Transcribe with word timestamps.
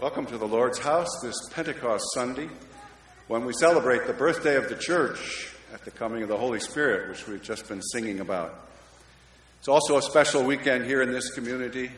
Welcome 0.00 0.26
to 0.26 0.38
the 0.38 0.46
Lord's 0.46 0.78
house 0.78 1.08
this 1.24 1.34
Pentecost 1.50 2.04
Sunday 2.14 2.48
when 3.26 3.44
we 3.44 3.52
celebrate 3.52 4.06
the 4.06 4.12
birthday 4.12 4.54
of 4.54 4.68
the 4.68 4.76
church 4.76 5.52
at 5.74 5.84
the 5.84 5.90
coming 5.90 6.22
of 6.22 6.28
the 6.28 6.36
Holy 6.36 6.60
Spirit, 6.60 7.08
which 7.08 7.26
we've 7.26 7.42
just 7.42 7.66
been 7.66 7.82
singing 7.82 8.20
about. 8.20 8.54
It's 9.58 9.66
also 9.66 9.96
a 9.96 10.02
special 10.02 10.44
weekend 10.44 10.84
here 10.84 11.02
in 11.02 11.10
this 11.10 11.30
community. 11.30 11.90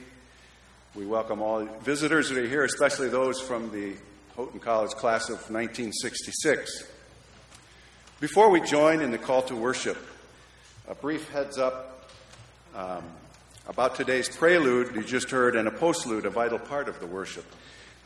We 0.94 1.04
welcome 1.04 1.42
all 1.42 1.66
visitors 1.82 2.30
that 2.30 2.38
are 2.38 2.48
here, 2.48 2.64
especially 2.64 3.10
those 3.10 3.38
from 3.38 3.70
the 3.70 3.92
Houghton 4.34 4.60
College 4.60 4.92
class 4.92 5.28
of 5.28 5.36
1966. 5.50 6.84
Before 8.18 8.48
we 8.48 8.62
join 8.62 9.02
in 9.02 9.10
the 9.10 9.18
call 9.18 9.42
to 9.42 9.54
worship, 9.54 9.98
a 10.88 10.94
brief 10.94 11.28
heads 11.28 11.58
up 11.58 12.08
um, 12.74 13.04
about 13.66 13.94
today's 13.94 14.34
prelude 14.34 14.94
you 14.94 15.04
just 15.04 15.30
heard 15.30 15.54
and 15.54 15.68
a 15.68 15.70
postlude, 15.70 16.24
a 16.24 16.30
vital 16.30 16.58
part 16.58 16.88
of 16.88 16.98
the 16.98 17.06
worship. 17.06 17.44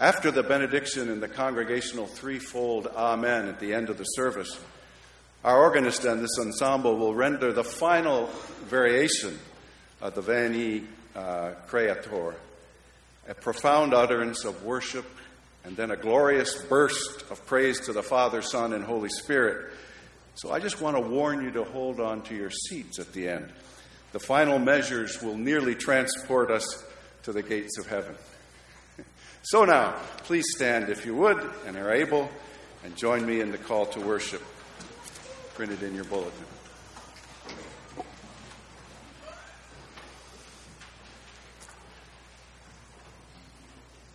After 0.00 0.32
the 0.32 0.42
benediction 0.42 1.08
and 1.08 1.22
the 1.22 1.28
congregational 1.28 2.06
threefold 2.06 2.88
Amen 2.96 3.46
at 3.46 3.60
the 3.60 3.72
end 3.72 3.90
of 3.90 3.96
the 3.96 4.04
service, 4.04 4.58
our 5.44 5.60
organist 5.60 6.04
and 6.04 6.20
this 6.20 6.36
ensemble 6.40 6.96
will 6.96 7.14
render 7.14 7.52
the 7.52 7.62
final 7.62 8.26
variation 8.64 9.38
of 10.00 10.16
the 10.16 10.20
Veni 10.20 10.82
uh, 11.14 11.50
Creator, 11.68 12.34
a 13.28 13.34
profound 13.34 13.94
utterance 13.94 14.44
of 14.44 14.64
worship, 14.64 15.06
and 15.64 15.76
then 15.76 15.92
a 15.92 15.96
glorious 15.96 16.60
burst 16.62 17.24
of 17.30 17.46
praise 17.46 17.78
to 17.80 17.92
the 17.92 18.02
Father, 18.02 18.42
Son, 18.42 18.72
and 18.72 18.84
Holy 18.84 19.08
Spirit. 19.08 19.72
So 20.34 20.50
I 20.50 20.58
just 20.58 20.80
want 20.80 20.96
to 20.96 21.00
warn 21.00 21.44
you 21.44 21.52
to 21.52 21.62
hold 21.62 22.00
on 22.00 22.22
to 22.22 22.34
your 22.34 22.50
seats 22.50 22.98
at 22.98 23.12
the 23.12 23.28
end. 23.28 23.48
The 24.10 24.18
final 24.18 24.58
measures 24.58 25.22
will 25.22 25.36
nearly 25.36 25.76
transport 25.76 26.50
us 26.50 26.84
to 27.22 27.32
the 27.32 27.42
gates 27.42 27.78
of 27.78 27.86
heaven. 27.86 28.16
So 29.44 29.66
now, 29.66 29.92
please 30.24 30.46
stand 30.56 30.88
if 30.88 31.04
you 31.04 31.14
would 31.16 31.38
and 31.66 31.76
are 31.76 31.92
able, 31.92 32.30
and 32.82 32.96
join 32.96 33.26
me 33.26 33.40
in 33.40 33.50
the 33.52 33.58
call 33.58 33.86
to 33.86 34.00
worship 34.00 34.42
printed 35.54 35.82
in 35.82 35.94
your 35.94 36.04
bulletin. 36.04 36.32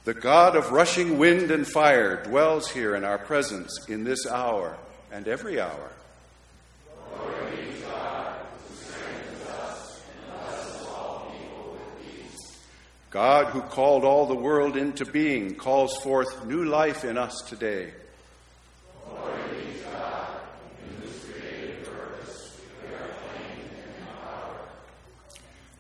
The 0.03 0.13
God 0.15 0.55
of 0.55 0.71
rushing 0.71 1.17
wind 1.17 1.51
and 1.51 1.67
fire 1.67 2.23
dwells 2.23 2.71
here 2.71 2.95
in 2.95 3.03
our 3.03 3.19
presence 3.19 3.85
in 3.87 4.03
this 4.03 4.25
hour 4.25 4.77
and 5.11 5.27
every 5.27 5.61
hour. 5.61 5.91
God, 13.09 13.47
who 13.47 13.61
called 13.61 14.03
all 14.03 14.27
the 14.27 14.35
world 14.35 14.77
into 14.77 15.03
being, 15.03 15.55
calls 15.55 15.97
forth 16.03 16.45
new 16.45 16.65
life 16.65 17.03
in 17.03 17.17
us 17.17 17.41
today. 17.47 17.91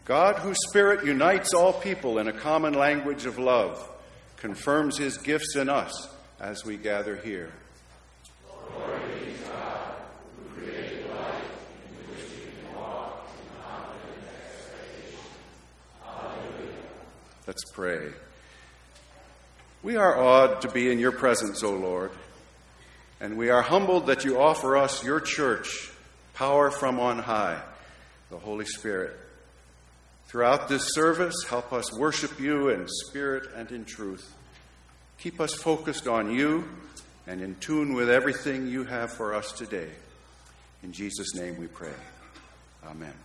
God, 0.05 0.39
whose 0.39 0.57
Spirit 0.69 1.05
unites 1.05 1.53
all 1.53 1.71
people 1.71 2.17
in 2.17 2.27
a 2.27 2.33
common 2.33 2.73
language 2.73 3.27
of 3.27 3.37
love, 3.37 3.87
confirms 4.37 4.97
his 4.97 5.19
gifts 5.19 5.55
in 5.55 5.69
us 5.69 6.09
as 6.39 6.65
we 6.65 6.77
gather 6.77 7.15
here. 7.15 7.51
Let's 17.49 17.65
pray. 17.71 18.11
We 19.81 19.95
are 19.95 20.15
awed 20.15 20.61
to 20.61 20.69
be 20.69 20.91
in 20.91 20.99
your 20.99 21.11
presence, 21.11 21.63
O 21.63 21.71
Lord, 21.71 22.11
and 23.19 23.39
we 23.39 23.49
are 23.49 23.63
humbled 23.63 24.05
that 24.05 24.23
you 24.23 24.39
offer 24.39 24.77
us 24.77 25.03
your 25.03 25.19
church, 25.19 25.89
power 26.35 26.69
from 26.69 26.99
on 26.99 27.17
high, 27.17 27.59
the 28.29 28.37
Holy 28.37 28.65
Spirit. 28.65 29.17
Throughout 30.27 30.69
this 30.69 30.93
service, 30.93 31.33
help 31.49 31.73
us 31.73 31.91
worship 31.91 32.39
you 32.39 32.69
in 32.69 32.87
spirit 32.87 33.49
and 33.55 33.71
in 33.71 33.83
truth. 33.83 34.31
Keep 35.17 35.41
us 35.41 35.55
focused 35.55 36.07
on 36.07 36.31
you 36.31 36.65
and 37.25 37.41
in 37.41 37.55
tune 37.55 37.95
with 37.95 38.11
everything 38.11 38.67
you 38.67 38.83
have 38.83 39.11
for 39.11 39.33
us 39.33 39.53
today. 39.53 39.89
In 40.83 40.93
Jesus' 40.93 41.33
name 41.33 41.57
we 41.57 41.65
pray. 41.65 41.89
Amen. 42.85 43.15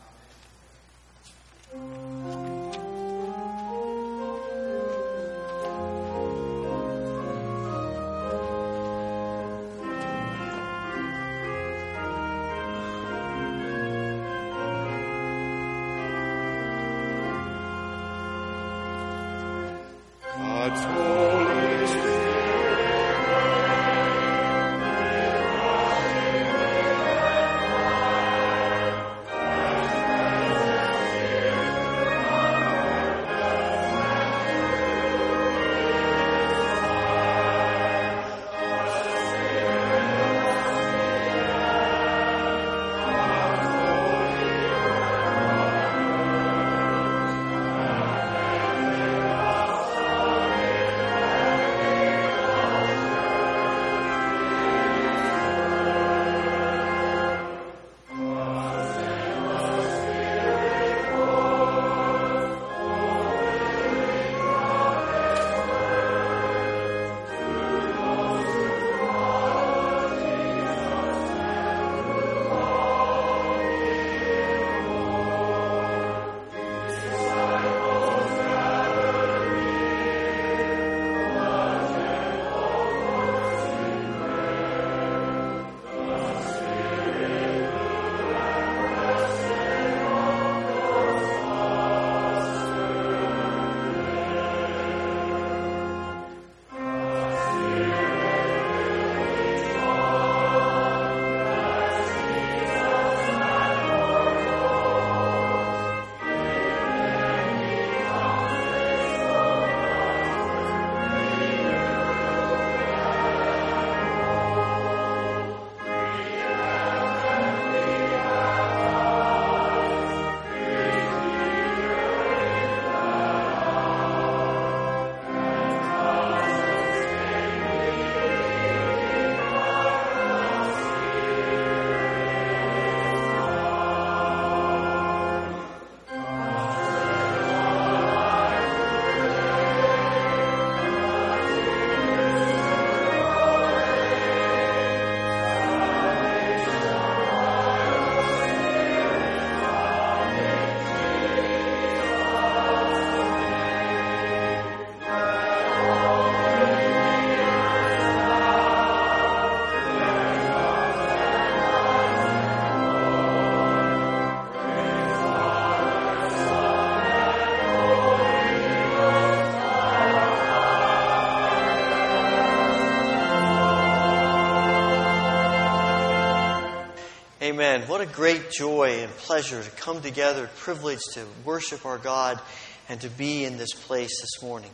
Amen. 177.55 177.82
What 177.82 178.01
a 178.01 178.06
great 178.06 178.51
joy 178.51 178.99
and 179.03 179.13
pleasure 179.13 179.63
to 179.63 179.70
come 179.70 180.03
together, 180.03 180.51
privilege 180.56 180.99
to 181.13 181.25
worship 181.44 181.87
our 181.87 181.99
God 181.99 182.41
and 182.89 183.01
to 183.03 183.08
be 183.08 183.44
in 183.44 183.58
this 183.58 183.73
place 183.73 184.20
this 184.20 184.43
morning. 184.43 184.73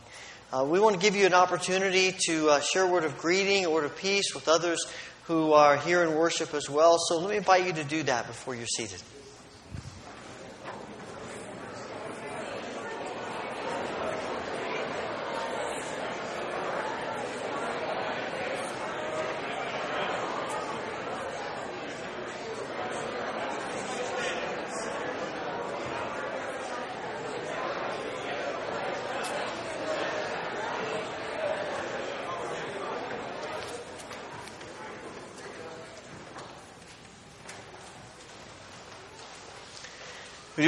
Uh, 0.51 0.65
we 0.65 0.79
want 0.79 0.95
to 0.95 0.99
give 0.99 1.15
you 1.15 1.27
an 1.27 1.35
opportunity 1.35 2.11
to 2.25 2.49
uh, 2.49 2.59
share 2.59 2.85
a 2.85 2.87
word 2.87 3.03
of 3.03 3.19
greeting, 3.19 3.65
a 3.65 3.69
word 3.69 3.85
of 3.85 3.95
peace 3.95 4.33
with 4.33 4.47
others 4.47 4.83
who 5.25 5.53
are 5.53 5.77
here 5.77 6.01
in 6.01 6.15
worship 6.15 6.55
as 6.55 6.71
well. 6.71 6.97
So 6.97 7.19
let 7.19 7.29
me 7.29 7.37
invite 7.37 7.67
you 7.67 7.73
to 7.73 7.83
do 7.83 8.01
that 8.01 8.25
before 8.25 8.55
you're 8.55 8.65
seated. 8.65 8.99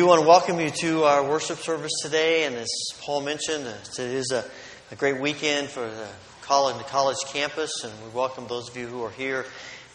Do 0.04 0.08
want 0.08 0.22
to 0.22 0.28
welcome 0.28 0.60
you 0.60 0.70
to 0.70 1.06
our 1.06 1.26
worship 1.26 1.60
service 1.60 1.94
today, 2.02 2.44
and 2.44 2.58
as 2.58 2.68
Paul 3.00 3.22
mentioned, 3.22 3.66
it 3.66 4.00
is 4.00 4.34
a, 4.34 4.44
a 4.92 4.96
great 4.98 5.22
weekend 5.22 5.70
for 5.70 5.80
the 5.80 6.08
college, 6.42 6.76
the 6.76 6.84
college 6.84 7.16
campus, 7.28 7.72
and 7.86 7.94
we 8.04 8.10
welcome 8.10 8.46
those 8.48 8.70
of 8.70 8.76
you 8.76 8.86
who 8.86 9.02
are 9.02 9.12
here 9.12 9.46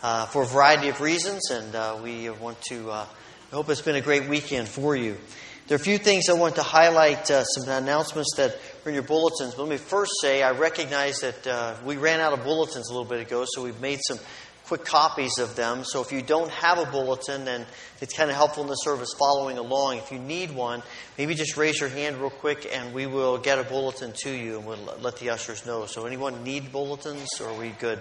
uh, 0.03 0.25
for 0.25 0.45
a 0.45 0.47
variety 0.47 0.89
of 0.89 1.03
reasons, 1.03 1.51
and 1.51 1.75
uh, 1.75 1.99
we 2.03 2.31
want 2.31 2.59
to 2.63 2.91
uh, 2.91 3.07
hope 3.51 3.69
it's 3.69 3.83
been 3.83 3.97
a 3.97 4.01
great 4.01 4.31
weekend 4.31 4.67
for 4.67 4.97
you. 4.97 5.19
There 5.67 5.77
are 5.77 5.81
a 5.81 5.85
few 5.85 5.99
things 5.99 6.31
I 6.31 6.33
want 6.33 6.55
to 6.55 6.63
highlight, 6.63 7.31
uh, 7.31 7.45
some 7.45 7.69
announcements 7.69 8.35
that 8.39 8.57
are 8.87 8.89
in 8.89 8.95
your 8.95 9.03
bulletins. 9.03 9.57
But 9.57 9.65
let 9.65 9.69
me 9.69 9.77
first 9.77 10.13
say 10.23 10.43
I 10.43 10.53
recognize 10.53 11.19
that 11.19 11.47
uh, 11.47 11.75
we 11.85 11.99
ran 11.99 12.21
out 12.21 12.33
of 12.33 12.45
bulletins 12.45 12.89
a 12.89 12.95
little 12.95 13.05
bit 13.05 13.21
ago, 13.21 13.45
so 13.47 13.63
we've 13.63 13.79
made 13.83 13.99
some 14.09 14.19
quick 14.69 14.85
copies 14.85 15.39
of 15.39 15.57
them. 15.57 15.83
So 15.83 16.03
if 16.03 16.13
you 16.13 16.21
don't 16.21 16.51
have 16.51 16.79
a 16.79 16.85
bulletin, 16.85 17.47
then 17.47 17.65
it's 18.03 18.15
kind 18.15 18.31
of 18.31 18.37
helpful 18.37 18.63
in 18.63 18.69
the 18.69 18.75
service 18.75 19.09
following 19.19 19.57
along. 19.57 19.97
If 19.97 20.13
you 20.13 20.19
need 20.19 20.51
one, 20.51 20.83
maybe 21.17 21.35
just 21.35 21.57
raise 21.57 21.81
your 21.81 21.89
hand 21.89 22.19
real 22.19 22.29
quick 22.29 22.69
and 22.71 22.93
we 22.93 23.07
will 23.07 23.39
get 23.39 23.59
a 23.59 23.65
bulletin 23.65 24.13
to 24.25 24.31
you 24.31 24.59
and 24.59 24.67
we'll 24.67 24.79
let 25.01 25.17
the 25.17 25.31
ushers 25.31 25.65
know. 25.65 25.87
So 25.87 26.05
anyone 26.05 26.45
need 26.45 26.71
bulletins 26.71 27.41
or 27.41 27.49
are 27.49 27.59
we 27.59 27.71
good? 27.71 27.99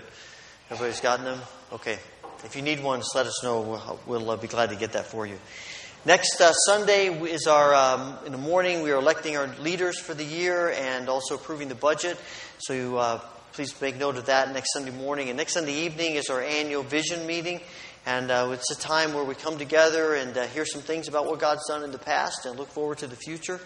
Everybody's 0.69 0.99
gotten 0.99 1.23
them? 1.23 1.39
Okay. 1.71 1.99
If 2.43 2.57
you 2.57 2.61
need 2.61 2.83
one, 2.83 2.99
just 2.99 3.15
let 3.15 3.25
us 3.25 3.41
know. 3.43 3.61
We'll, 3.61 3.99
we'll 4.05 4.31
uh, 4.31 4.35
be 4.35 4.49
glad 4.49 4.69
to 4.69 4.75
get 4.75 4.91
that 4.91 5.05
for 5.05 5.25
you. 5.25 5.39
Next 6.05 6.39
uh, 6.41 6.51
Sunday 6.51 7.07
is 7.07 7.47
our, 7.47 7.73
um, 7.73 8.17
in 8.25 8.33
the 8.33 8.37
morning, 8.37 8.83
we 8.83 8.91
are 8.91 8.97
electing 8.97 9.37
our 9.37 9.47
leaders 9.59 9.97
for 9.97 10.13
the 10.13 10.23
year 10.23 10.69
and 10.69 11.07
also 11.07 11.35
approving 11.35 11.69
the 11.69 11.75
budget. 11.75 12.17
So 12.59 12.97
uh, 12.97 13.21
please 13.57 13.81
make 13.81 13.97
note 13.97 14.17
of 14.17 14.27
that 14.27 14.53
next 14.53 14.71
Sunday 14.71 14.91
morning. 14.91 15.29
And 15.29 15.37
next 15.37 15.53
Sunday 15.53 15.73
evening 15.73 16.13
is 16.13 16.29
our 16.29 16.43
annual 16.43 16.83
vision 16.83 17.25
meeting. 17.25 17.59
And 18.05 18.29
uh, 18.29 18.49
it's 18.51 18.69
a 18.69 18.79
time 18.79 19.15
where 19.15 19.23
we 19.23 19.33
come 19.33 19.57
together 19.57 20.13
and 20.13 20.37
uh, 20.37 20.45
hear 20.45 20.63
some 20.63 20.83
things 20.83 21.07
about 21.07 21.25
what 21.25 21.39
God's 21.39 21.67
done 21.67 21.83
in 21.83 21.89
the 21.89 21.97
past 21.97 22.45
and 22.45 22.55
look 22.55 22.69
forward 22.69 22.99
to 22.99 23.07
the 23.07 23.15
future 23.15 23.59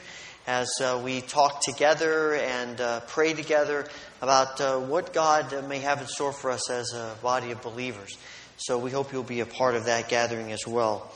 as 0.47 0.69
uh, 0.79 1.01
we 1.03 1.19
talk 1.19 1.61
together 1.61 2.35
and 2.35 2.79
uh, 2.79 3.01
pray 3.01 3.33
together 3.33 3.85
about 4.21 4.61
uh, 4.61 4.79
what 4.79 5.11
God 5.11 5.67
may 5.67 5.79
have 5.79 5.99
in 5.99 6.07
store 6.07 6.31
for 6.31 6.51
us 6.51 6.69
as 6.69 6.93
a 6.93 7.13
body 7.21 7.51
of 7.51 7.61
believers. 7.61 8.17
So 8.55 8.79
we 8.79 8.91
hope 8.91 9.11
you'll 9.11 9.23
be 9.23 9.41
a 9.41 9.45
part 9.45 9.75
of 9.75 9.87
that 9.87 10.07
gathering 10.07 10.53
as 10.53 10.65
well. 10.65 11.11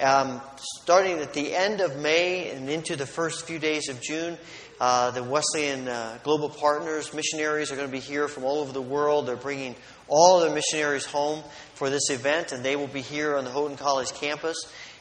Um, 0.00 0.40
starting 0.56 1.18
at 1.18 1.34
the 1.34 1.56
end 1.56 1.80
of 1.80 1.96
May 1.96 2.50
and 2.50 2.70
into 2.70 2.94
the 2.94 3.04
first 3.04 3.46
few 3.46 3.58
days 3.58 3.88
of 3.88 4.00
June, 4.00 4.38
uh, 4.82 5.12
the 5.12 5.22
Wesleyan 5.22 5.86
uh, 5.86 6.18
Global 6.24 6.48
Partners 6.48 7.14
missionaries 7.14 7.70
are 7.70 7.76
going 7.76 7.86
to 7.86 7.92
be 7.92 8.00
here 8.00 8.26
from 8.26 8.42
all 8.42 8.58
over 8.58 8.72
the 8.72 8.82
world. 8.82 9.28
They're 9.28 9.36
bringing 9.36 9.76
all 10.08 10.40
their 10.40 10.52
missionaries 10.52 11.04
home 11.04 11.44
for 11.74 11.88
this 11.88 12.10
event, 12.10 12.50
and 12.50 12.64
they 12.64 12.74
will 12.74 12.88
be 12.88 13.00
here 13.00 13.36
on 13.36 13.44
the 13.44 13.50
Houghton 13.52 13.76
College 13.76 14.12
campus. 14.14 14.56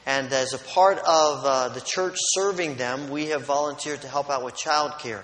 And 0.06 0.32
as 0.32 0.54
a 0.54 0.60
part 0.60 1.00
of 1.00 1.44
uh, 1.44 1.70
the 1.70 1.82
church 1.82 2.14
serving 2.20 2.76
them, 2.76 3.10
we 3.10 3.30
have 3.30 3.46
volunteered 3.46 4.02
to 4.02 4.08
help 4.08 4.30
out 4.30 4.46
with 4.46 4.54
childcare. 4.54 5.24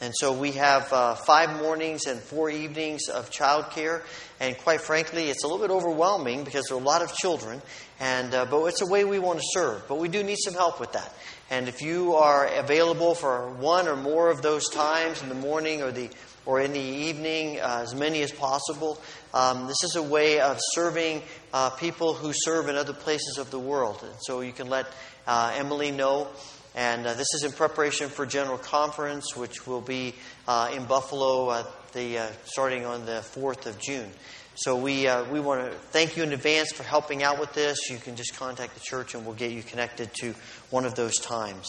And 0.00 0.14
so 0.16 0.32
we 0.32 0.52
have 0.52 0.90
uh, 0.94 1.14
five 1.14 1.60
mornings 1.60 2.06
and 2.06 2.18
four 2.18 2.48
evenings 2.48 3.10
of 3.10 3.30
childcare. 3.30 4.00
And 4.40 4.56
quite 4.56 4.80
frankly, 4.80 5.28
it's 5.28 5.44
a 5.44 5.46
little 5.46 5.60
bit 5.60 5.70
overwhelming 5.70 6.44
because 6.44 6.64
there 6.68 6.78
are 6.78 6.80
a 6.80 6.84
lot 6.84 7.02
of 7.02 7.12
children. 7.12 7.60
And, 8.00 8.32
uh, 8.32 8.46
but 8.46 8.64
it's 8.64 8.80
a 8.80 8.86
way 8.86 9.04
we 9.04 9.18
want 9.18 9.40
to 9.40 9.44
serve. 9.50 9.86
But 9.88 9.98
we 9.98 10.08
do 10.08 10.22
need 10.22 10.38
some 10.38 10.54
help 10.54 10.80
with 10.80 10.92
that. 10.92 11.12
And 11.50 11.68
if 11.68 11.82
you 11.82 12.14
are 12.14 12.46
available 12.46 13.14
for 13.14 13.50
one 13.54 13.88
or 13.88 13.96
more 13.96 14.30
of 14.30 14.40
those 14.40 14.68
times 14.68 15.20
in 15.20 15.28
the 15.28 15.34
morning 15.34 15.82
or 15.82 15.90
the 15.90 16.08
or 16.46 16.60
in 16.60 16.72
the 16.72 16.80
evening, 16.80 17.60
uh, 17.60 17.80
as 17.82 17.94
many 17.94 18.22
as 18.22 18.32
possible. 18.32 19.00
Um, 19.34 19.66
this 19.66 19.84
is 19.84 19.96
a 19.96 20.02
way 20.02 20.40
of 20.40 20.58
serving 20.72 21.22
uh, 21.52 21.70
people 21.70 22.14
who 22.14 22.32
serve 22.34 22.68
in 22.68 22.76
other 22.76 22.92
places 22.92 23.38
of 23.38 23.50
the 23.50 23.58
world. 23.58 24.00
And 24.02 24.14
so 24.22 24.40
you 24.40 24.52
can 24.52 24.68
let 24.68 24.86
uh, 25.26 25.52
Emily 25.54 25.90
know. 25.90 26.28
And 26.74 27.06
uh, 27.06 27.14
this 27.14 27.26
is 27.34 27.44
in 27.44 27.52
preparation 27.52 28.08
for 28.08 28.26
General 28.26 28.58
Conference, 28.58 29.36
which 29.36 29.66
will 29.66 29.80
be 29.80 30.14
uh, 30.48 30.70
in 30.74 30.86
Buffalo 30.86 31.64
the, 31.92 32.18
uh, 32.18 32.26
starting 32.44 32.86
on 32.86 33.04
the 33.06 33.24
4th 33.34 33.66
of 33.66 33.78
June. 33.78 34.08
So 34.56 34.76
we, 34.76 35.06
uh, 35.06 35.24
we 35.30 35.40
want 35.40 35.70
to 35.70 35.78
thank 35.90 36.16
you 36.16 36.22
in 36.22 36.32
advance 36.32 36.72
for 36.72 36.82
helping 36.82 37.22
out 37.22 37.38
with 37.38 37.52
this. 37.54 37.88
You 37.88 37.98
can 37.98 38.16
just 38.16 38.36
contact 38.36 38.74
the 38.74 38.80
church 38.80 39.14
and 39.14 39.24
we'll 39.24 39.36
get 39.36 39.52
you 39.52 39.62
connected 39.62 40.12
to 40.20 40.34
one 40.70 40.84
of 40.84 40.94
those 40.96 41.16
times. 41.16 41.66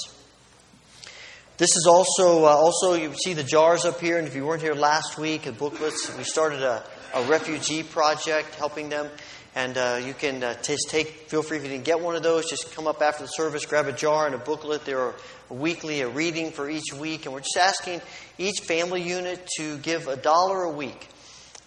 This 1.57 1.75
is 1.77 1.85
also, 1.87 2.45
uh, 2.45 2.49
also 2.49 2.95
you 2.95 3.13
see 3.13 3.33
the 3.33 3.43
jars 3.43 3.85
up 3.85 4.01
here, 4.01 4.17
and 4.17 4.27
if 4.27 4.35
you 4.35 4.45
weren't 4.45 4.63
here 4.63 4.73
last 4.73 5.19
week, 5.19 5.43
the 5.43 5.51
booklets, 5.51 6.11
we 6.17 6.23
started 6.23 6.63
a, 6.63 6.83
a 7.13 7.23
refugee 7.25 7.83
project 7.83 8.55
helping 8.55 8.89
them. 8.89 9.07
And 9.53 9.77
uh, 9.77 10.01
you 10.03 10.13
can 10.13 10.43
uh, 10.43 10.55
just 10.63 10.89
take, 10.89 11.29
feel 11.29 11.43
free 11.43 11.57
if 11.57 11.63
you 11.63 11.69
didn't 11.69 11.83
get 11.83 11.99
one 11.99 12.15
of 12.15 12.23
those, 12.23 12.49
just 12.49 12.73
come 12.73 12.87
up 12.87 13.01
after 13.01 13.25
the 13.25 13.27
service, 13.27 13.65
grab 13.65 13.85
a 13.85 13.91
jar 13.91 14.25
and 14.25 14.33
a 14.33 14.37
booklet. 14.37 14.85
There 14.85 14.99
are 14.99 15.15
a 15.49 15.53
weekly, 15.53 16.01
a 16.01 16.09
reading 16.09 16.51
for 16.51 16.69
each 16.69 16.93
week. 16.97 17.25
And 17.25 17.33
we're 17.33 17.41
just 17.41 17.57
asking 17.61 18.01
each 18.37 18.61
family 18.61 19.01
unit 19.01 19.47
to 19.57 19.77
give 19.77 20.07
a 20.07 20.15
dollar 20.15 20.63
a 20.63 20.71
week 20.71 21.09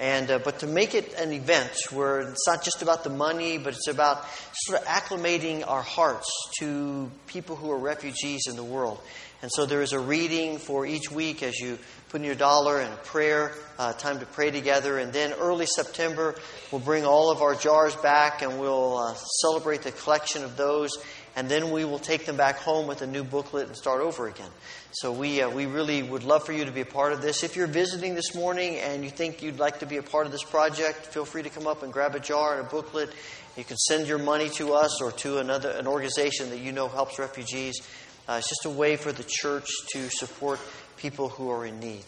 and, 0.00 0.30
uh, 0.30 0.38
but 0.40 0.58
to 0.60 0.66
make 0.66 0.94
it 0.94 1.14
an 1.14 1.32
event 1.32 1.70
where 1.90 2.20
it's 2.20 2.46
not 2.46 2.64
just 2.64 2.82
about 2.82 3.04
the 3.04 3.10
money, 3.10 3.58
but 3.58 3.74
it's 3.74 3.88
about 3.88 4.24
sort 4.52 4.80
of 4.80 4.86
acclimating 4.86 5.66
our 5.66 5.82
hearts 5.82 6.28
to 6.58 7.10
people 7.26 7.54
who 7.54 7.70
are 7.70 7.78
refugees 7.78 8.42
in 8.48 8.56
the 8.56 8.64
world. 8.64 9.00
And 9.42 9.50
so 9.52 9.66
there 9.66 9.82
is 9.82 9.92
a 9.92 10.00
reading 10.00 10.58
for 10.58 10.86
each 10.86 11.10
week 11.10 11.42
as 11.42 11.58
you 11.60 11.78
put 12.08 12.20
in 12.20 12.26
your 12.26 12.34
dollar 12.34 12.80
and 12.80 12.92
a 12.92 12.96
prayer, 12.96 13.52
uh, 13.78 13.92
time 13.92 14.20
to 14.20 14.26
pray 14.26 14.50
together. 14.50 14.98
And 14.98 15.12
then 15.12 15.32
early 15.32 15.66
September, 15.66 16.34
we'll 16.70 16.80
bring 16.80 17.04
all 17.04 17.30
of 17.30 17.42
our 17.42 17.54
jars 17.54 17.96
back 17.96 18.42
and 18.42 18.58
we'll 18.60 18.96
uh, 18.98 19.14
celebrate 19.40 19.82
the 19.82 19.92
collection 19.92 20.44
of 20.44 20.56
those 20.56 20.98
and 21.36 21.48
then 21.48 21.70
we 21.70 21.84
will 21.84 21.98
take 21.98 22.26
them 22.26 22.36
back 22.36 22.58
home 22.58 22.86
with 22.86 23.02
a 23.02 23.06
new 23.06 23.24
booklet 23.24 23.66
and 23.66 23.76
start 23.76 24.00
over 24.00 24.28
again. 24.28 24.50
So 24.92 25.12
we, 25.12 25.42
uh, 25.42 25.50
we 25.50 25.66
really 25.66 26.02
would 26.02 26.22
love 26.22 26.46
for 26.46 26.52
you 26.52 26.64
to 26.64 26.70
be 26.70 26.82
a 26.82 26.86
part 26.86 27.12
of 27.12 27.22
this. 27.22 27.42
If 27.42 27.56
you're 27.56 27.66
visiting 27.66 28.14
this 28.14 28.34
morning 28.34 28.76
and 28.76 29.02
you 29.02 29.10
think 29.10 29.42
you'd 29.42 29.58
like 29.58 29.80
to 29.80 29.86
be 29.86 29.96
a 29.96 30.02
part 30.02 30.26
of 30.26 30.32
this 30.32 30.44
project, 30.44 31.06
feel 31.06 31.24
free 31.24 31.42
to 31.42 31.50
come 31.50 31.66
up 31.66 31.82
and 31.82 31.92
grab 31.92 32.14
a 32.14 32.20
jar 32.20 32.56
and 32.56 32.66
a 32.66 32.70
booklet. 32.70 33.10
You 33.56 33.64
can 33.64 33.76
send 33.76 34.06
your 34.06 34.18
money 34.18 34.48
to 34.50 34.74
us 34.74 35.00
or 35.02 35.10
to 35.12 35.38
another 35.38 35.70
an 35.70 35.86
organization 35.86 36.50
that 36.50 36.58
you 36.58 36.70
know 36.70 36.86
helps 36.86 37.18
refugees. 37.18 37.80
Uh, 38.28 38.36
it's 38.38 38.48
just 38.48 38.64
a 38.64 38.70
way 38.70 38.96
for 38.96 39.12
the 39.12 39.24
church 39.26 39.68
to 39.92 40.08
support 40.10 40.60
people 40.96 41.28
who 41.28 41.50
are 41.50 41.66
in 41.66 41.80
need. 41.80 42.04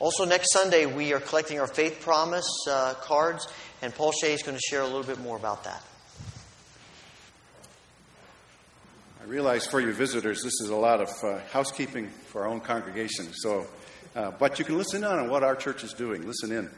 Also, 0.00 0.24
next 0.24 0.52
Sunday, 0.52 0.86
we 0.86 1.12
are 1.12 1.20
collecting 1.20 1.60
our 1.60 1.68
Faith 1.68 2.00
Promise 2.00 2.48
uh, 2.68 2.94
cards, 2.94 3.46
and 3.80 3.94
Paul 3.94 4.10
Shea 4.10 4.34
is 4.34 4.42
going 4.42 4.56
to 4.56 4.62
share 4.68 4.80
a 4.80 4.86
little 4.86 5.04
bit 5.04 5.20
more 5.20 5.36
about 5.36 5.62
that. 5.64 5.84
I 9.22 9.26
realize 9.26 9.66
for 9.66 9.80
you 9.80 9.92
visitors, 9.92 10.42
this 10.42 10.60
is 10.60 10.68
a 10.68 10.76
lot 10.76 11.00
of 11.00 11.08
uh, 11.22 11.38
housekeeping 11.52 12.08
for 12.26 12.42
our 12.42 12.48
own 12.48 12.60
congregation. 12.60 13.28
So, 13.34 13.68
uh, 14.16 14.32
but 14.32 14.58
you 14.58 14.64
can 14.64 14.76
listen 14.76 15.04
in 15.04 15.10
on 15.10 15.30
what 15.30 15.44
our 15.44 15.54
church 15.54 15.84
is 15.84 15.92
doing. 15.92 16.26
Listen 16.26 16.50
in. 16.50 16.68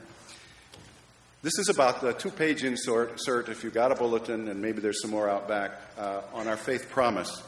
This 1.40 1.58
is 1.58 1.70
about 1.70 2.02
the 2.02 2.12
two-page 2.12 2.64
insert. 2.64 3.48
If 3.48 3.64
you 3.64 3.70
got 3.70 3.92
a 3.92 3.94
bulletin, 3.94 4.48
and 4.48 4.60
maybe 4.60 4.80
there's 4.80 5.00
some 5.00 5.10
more 5.10 5.28
out 5.30 5.48
back 5.48 5.72
uh, 5.98 6.20
on 6.34 6.48
our 6.48 6.56
faith 6.58 6.90
promise. 6.90 7.42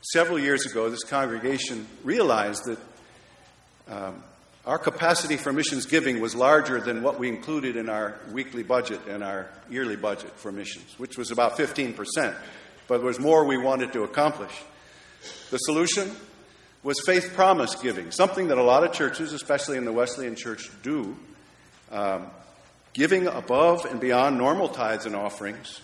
Several 0.00 0.38
years 0.38 0.66
ago, 0.66 0.90
this 0.90 1.04
congregation 1.04 1.86
realized 2.02 2.64
that 2.64 2.78
um, 3.88 4.22
our 4.66 4.78
capacity 4.78 5.36
for 5.36 5.52
missions 5.52 5.86
giving 5.86 6.20
was 6.20 6.34
larger 6.34 6.80
than 6.80 7.02
what 7.02 7.18
we 7.18 7.28
included 7.28 7.76
in 7.76 7.88
our 7.88 8.16
weekly 8.32 8.62
budget 8.62 9.00
and 9.08 9.22
our 9.22 9.48
yearly 9.70 9.96
budget 9.96 10.32
for 10.36 10.50
missions, 10.50 10.98
which 10.98 11.16
was 11.16 11.30
about 11.30 11.56
15 11.56 11.94
percent 11.94 12.36
but 12.88 12.98
there 12.98 13.06
was 13.06 13.18
more 13.18 13.44
we 13.44 13.58
wanted 13.58 13.92
to 13.92 14.02
accomplish. 14.02 14.52
The 15.50 15.58
solution 15.58 16.10
was 16.82 16.96
faith 17.04 17.32
promise 17.34 17.74
giving, 17.74 18.10
something 18.10 18.48
that 18.48 18.58
a 18.58 18.62
lot 18.62 18.84
of 18.84 18.92
churches, 18.92 19.32
especially 19.32 19.76
in 19.76 19.84
the 19.84 19.92
Wesleyan 19.92 20.36
Church, 20.36 20.70
do. 20.82 21.16
Um, 21.90 22.26
giving 22.92 23.26
above 23.26 23.84
and 23.84 24.00
beyond 24.00 24.38
normal 24.38 24.68
tithes 24.68 25.06
and 25.06 25.14
offerings 25.14 25.80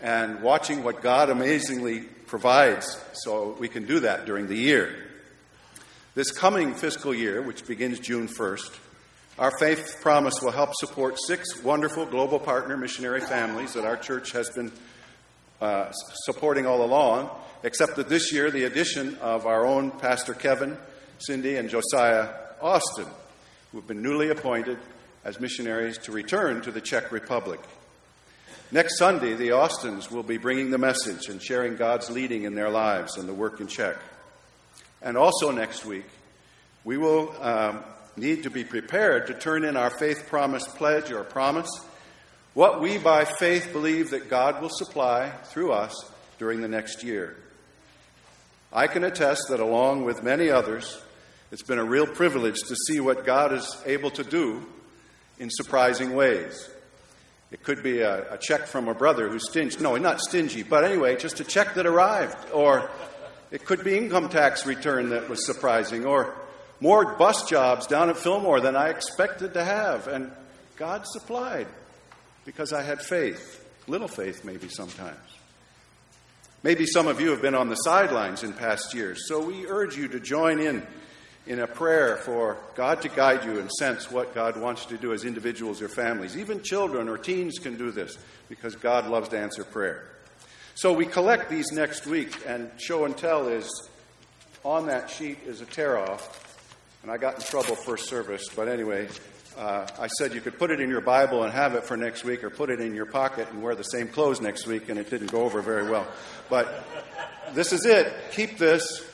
and 0.00 0.40
watching 0.40 0.84
what 0.84 1.02
God 1.02 1.30
amazingly 1.30 2.00
provides 2.00 3.00
so 3.12 3.56
we 3.58 3.68
can 3.68 3.86
do 3.86 4.00
that 4.00 4.24
during 4.24 4.46
the 4.46 4.56
year. 4.56 4.94
This 6.14 6.30
coming 6.30 6.74
fiscal 6.74 7.14
year, 7.14 7.40
which 7.40 7.66
begins 7.66 7.98
June 7.98 8.28
1st, 8.28 8.78
our 9.38 9.50
faith 9.58 9.96
promise 10.02 10.34
will 10.42 10.50
help 10.50 10.74
support 10.74 11.16
six 11.26 11.62
wonderful 11.62 12.04
global 12.04 12.38
partner 12.38 12.76
missionary 12.76 13.22
families 13.22 13.72
that 13.72 13.86
our 13.86 13.96
church 13.96 14.32
has 14.32 14.50
been 14.50 14.70
uh, 15.62 15.90
supporting 16.24 16.66
all 16.66 16.84
along, 16.84 17.30
except 17.62 17.96
that 17.96 18.10
this 18.10 18.30
year 18.30 18.50
the 18.50 18.64
addition 18.64 19.16
of 19.22 19.46
our 19.46 19.64
own 19.64 19.90
Pastor 19.90 20.34
Kevin, 20.34 20.76
Cindy, 21.18 21.56
and 21.56 21.70
Josiah 21.70 22.28
Austin, 22.60 23.06
who 23.70 23.78
have 23.78 23.86
been 23.86 24.02
newly 24.02 24.28
appointed 24.28 24.76
as 25.24 25.40
missionaries 25.40 25.96
to 25.96 26.12
return 26.12 26.60
to 26.60 26.70
the 26.70 26.82
Czech 26.82 27.10
Republic. 27.10 27.60
Next 28.70 28.98
Sunday, 28.98 29.32
the 29.32 29.52
Austins 29.52 30.10
will 30.10 30.22
be 30.22 30.36
bringing 30.36 30.72
the 30.72 30.76
message 30.76 31.28
and 31.30 31.42
sharing 31.42 31.76
God's 31.76 32.10
leading 32.10 32.42
in 32.42 32.54
their 32.54 32.68
lives 32.68 33.16
and 33.16 33.26
the 33.26 33.34
work 33.34 33.60
in 33.60 33.66
Czech. 33.66 33.96
And 35.02 35.16
also 35.16 35.50
next 35.50 35.84
week, 35.84 36.06
we 36.84 36.96
will 36.96 37.34
um, 37.40 37.82
need 38.16 38.44
to 38.44 38.50
be 38.50 38.64
prepared 38.64 39.26
to 39.26 39.34
turn 39.34 39.64
in 39.64 39.76
our 39.76 39.90
faith 39.90 40.26
promise 40.28 40.66
pledge 40.66 41.10
or 41.10 41.24
promise, 41.24 41.70
what 42.54 42.80
we 42.80 42.98
by 42.98 43.24
faith 43.24 43.72
believe 43.72 44.10
that 44.10 44.28
God 44.28 44.60
will 44.60 44.70
supply 44.70 45.30
through 45.44 45.72
us 45.72 45.94
during 46.38 46.60
the 46.60 46.68
next 46.68 47.02
year. 47.02 47.36
I 48.72 48.86
can 48.86 49.04
attest 49.04 49.48
that 49.48 49.60
along 49.60 50.04
with 50.04 50.22
many 50.22 50.50
others, 50.50 51.00
it's 51.50 51.62
been 51.62 51.78
a 51.78 51.84
real 51.84 52.06
privilege 52.06 52.58
to 52.68 52.76
see 52.86 53.00
what 53.00 53.26
God 53.26 53.52
is 53.52 53.76
able 53.84 54.10
to 54.12 54.24
do 54.24 54.66
in 55.38 55.50
surprising 55.50 56.14
ways. 56.14 56.68
It 57.50 57.62
could 57.62 57.82
be 57.82 58.00
a, 58.00 58.32
a 58.32 58.38
check 58.38 58.66
from 58.66 58.88
a 58.88 58.94
brother 58.94 59.28
who's 59.28 59.48
stingy. 59.50 59.78
No, 59.80 59.96
not 59.96 60.20
stingy, 60.20 60.62
but 60.62 60.84
anyway, 60.84 61.16
just 61.16 61.40
a 61.40 61.44
check 61.44 61.74
that 61.74 61.86
arrived. 61.86 62.50
Or 62.50 62.90
it 63.52 63.66
could 63.66 63.84
be 63.84 63.96
income 63.96 64.30
tax 64.30 64.66
return 64.66 65.10
that 65.10 65.28
was 65.28 65.44
surprising. 65.46 66.06
Or 66.06 66.34
more 66.80 67.14
bus 67.14 67.48
jobs 67.48 67.86
down 67.86 68.08
at 68.08 68.16
Fillmore 68.16 68.60
than 68.60 68.74
I 68.74 68.88
expected 68.88 69.54
to 69.54 69.62
have. 69.62 70.08
And 70.08 70.32
God 70.76 71.06
supplied 71.06 71.68
because 72.44 72.72
I 72.72 72.82
had 72.82 73.00
faith, 73.02 73.64
little 73.86 74.08
faith 74.08 74.44
maybe 74.44 74.68
sometimes. 74.68 75.18
Maybe 76.62 76.86
some 76.86 77.08
of 77.08 77.20
you 77.20 77.30
have 77.30 77.42
been 77.42 77.54
on 77.54 77.68
the 77.68 77.74
sidelines 77.76 78.42
in 78.42 78.52
past 78.52 78.94
years, 78.94 79.28
so 79.28 79.44
we 79.44 79.66
urge 79.66 79.96
you 79.96 80.08
to 80.08 80.20
join 80.20 80.60
in 80.60 80.86
in 81.44 81.58
a 81.58 81.66
prayer 81.66 82.16
for 82.18 82.56
God 82.76 83.02
to 83.02 83.08
guide 83.08 83.44
you 83.44 83.58
and 83.58 83.68
sense 83.68 84.10
what 84.10 84.32
God 84.32 84.56
wants 84.56 84.84
you 84.84 84.96
to 84.96 85.02
do 85.02 85.12
as 85.12 85.24
individuals 85.24 85.82
or 85.82 85.88
families. 85.88 86.36
Even 86.36 86.62
children 86.62 87.08
or 87.08 87.18
teens 87.18 87.58
can 87.58 87.76
do 87.76 87.90
this 87.90 88.16
because 88.48 88.76
God 88.76 89.08
loves 89.08 89.28
to 89.30 89.38
answer 89.38 89.64
prayer. 89.64 90.08
So 90.74 90.92
we 90.92 91.06
collect 91.06 91.50
these 91.50 91.70
next 91.72 92.06
week, 92.06 92.36
and 92.46 92.70
show 92.78 93.04
and 93.04 93.16
tell 93.16 93.48
is 93.48 93.70
on 94.64 94.86
that 94.86 95.10
sheet 95.10 95.38
is 95.46 95.60
a 95.60 95.66
tear 95.66 95.98
off 95.98 96.42
and 97.02 97.10
I 97.10 97.16
got 97.16 97.34
in 97.34 97.40
trouble 97.42 97.74
first 97.74 98.08
service. 98.08 98.44
But 98.54 98.68
anyway, 98.68 99.08
uh, 99.58 99.86
I 99.98 100.06
said 100.06 100.34
you 100.34 100.40
could 100.40 100.58
put 100.58 100.70
it 100.70 100.80
in 100.80 100.88
your 100.88 101.00
Bible 101.00 101.42
and 101.42 101.52
have 101.52 101.74
it 101.74 101.84
for 101.84 101.96
next 101.96 102.24
week, 102.24 102.44
or 102.44 102.50
put 102.50 102.70
it 102.70 102.80
in 102.80 102.94
your 102.94 103.06
pocket 103.06 103.48
and 103.50 103.62
wear 103.62 103.74
the 103.74 103.82
same 103.82 104.08
clothes 104.08 104.40
next 104.40 104.66
week, 104.66 104.88
and 104.88 104.98
it 104.98 105.10
didn't 105.10 105.30
go 105.30 105.42
over 105.42 105.60
very 105.60 105.88
well. 105.88 106.06
But 106.48 106.84
this 107.52 107.72
is 107.72 107.84
it. 107.84 108.12
Keep 108.32 108.58
this. 108.58 109.04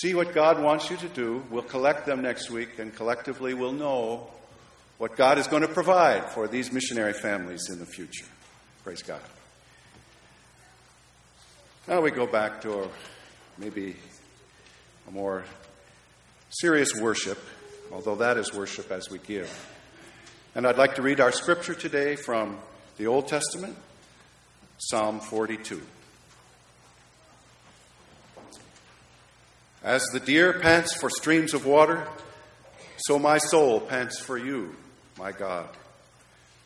See 0.00 0.14
what 0.14 0.34
God 0.34 0.62
wants 0.62 0.90
you 0.90 0.96
to 0.96 1.08
do. 1.08 1.44
We'll 1.50 1.62
collect 1.62 2.06
them 2.06 2.22
next 2.22 2.50
week, 2.50 2.78
and 2.78 2.94
collectively 2.94 3.54
we'll 3.54 3.72
know 3.72 4.28
what 4.98 5.16
God 5.16 5.38
is 5.38 5.46
going 5.46 5.62
to 5.62 5.68
provide 5.68 6.30
for 6.30 6.48
these 6.48 6.72
missionary 6.72 7.12
families 7.12 7.68
in 7.70 7.78
the 7.78 7.86
future. 7.86 8.26
Praise 8.82 9.02
God. 9.02 9.20
Now 11.88 12.00
we 12.00 12.10
go 12.10 12.26
back 12.26 12.62
to 12.62 12.82
a, 12.82 12.88
maybe 13.58 13.94
a 15.06 15.12
more 15.12 15.44
serious 16.50 16.92
worship, 17.00 17.38
although 17.92 18.16
that 18.16 18.38
is 18.38 18.52
worship 18.52 18.90
as 18.90 19.08
we 19.08 19.18
give. 19.18 19.48
And 20.56 20.66
I'd 20.66 20.78
like 20.78 20.96
to 20.96 21.02
read 21.02 21.20
our 21.20 21.30
scripture 21.30 21.74
today 21.74 22.16
from 22.16 22.58
the 22.96 23.06
Old 23.06 23.28
Testament, 23.28 23.76
Psalm 24.78 25.20
42. 25.20 25.80
As 29.84 30.02
the 30.12 30.18
deer 30.18 30.58
pants 30.58 30.92
for 30.92 31.08
streams 31.08 31.54
of 31.54 31.66
water, 31.66 32.04
so 32.96 33.16
my 33.16 33.38
soul 33.38 33.78
pants 33.78 34.18
for 34.18 34.36
you, 34.36 34.74
my 35.16 35.30
God. 35.30 35.68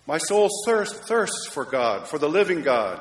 My 0.06 0.16
soul 0.16 0.48
thirsts, 0.64 0.98
thirsts 1.00 1.46
for 1.46 1.66
God, 1.66 2.08
for 2.08 2.16
the 2.16 2.28
living 2.28 2.62
God. 2.62 3.00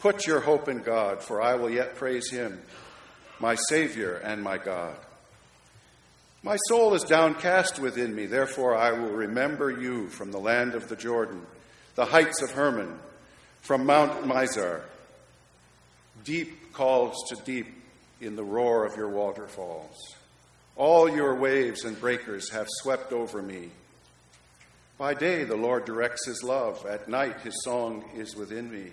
Put 0.00 0.26
your 0.26 0.40
hope 0.40 0.68
in 0.68 0.78
God, 0.78 1.22
for 1.22 1.42
I 1.42 1.54
will 1.54 1.70
yet 1.70 1.96
praise 1.96 2.30
him, 2.30 2.60
my 3.40 3.56
Savior 3.68 4.14
and 4.14 4.42
my 4.42 4.58
God. 4.58 4.96
My 6.42 6.56
soul 6.68 6.94
is 6.94 7.02
downcast 7.02 7.80
within 7.80 8.14
me, 8.14 8.26
therefore 8.26 8.76
I 8.76 8.92
will 8.92 9.10
remember 9.10 9.70
you 9.70 10.08
from 10.08 10.30
the 10.30 10.38
land 10.38 10.74
of 10.74 10.88
the 10.88 10.96
Jordan, 10.96 11.44
the 11.96 12.04
heights 12.04 12.42
of 12.42 12.52
Hermon, 12.52 12.96
from 13.60 13.86
Mount 13.86 14.24
Mizar. 14.24 14.82
Deep 16.22 16.72
calls 16.72 17.16
to 17.28 17.36
deep 17.44 17.66
in 18.20 18.36
the 18.36 18.44
roar 18.44 18.86
of 18.86 18.96
your 18.96 19.08
waterfalls. 19.08 19.96
All 20.76 21.10
your 21.10 21.34
waves 21.34 21.84
and 21.84 22.00
breakers 22.00 22.50
have 22.50 22.68
swept 22.68 23.12
over 23.12 23.42
me. 23.42 23.70
By 24.96 25.14
day, 25.14 25.42
the 25.42 25.56
Lord 25.56 25.84
directs 25.84 26.26
his 26.26 26.42
love. 26.44 26.86
At 26.86 27.08
night, 27.08 27.40
his 27.40 27.54
song 27.64 28.04
is 28.16 28.36
within 28.36 28.70
me, 28.70 28.92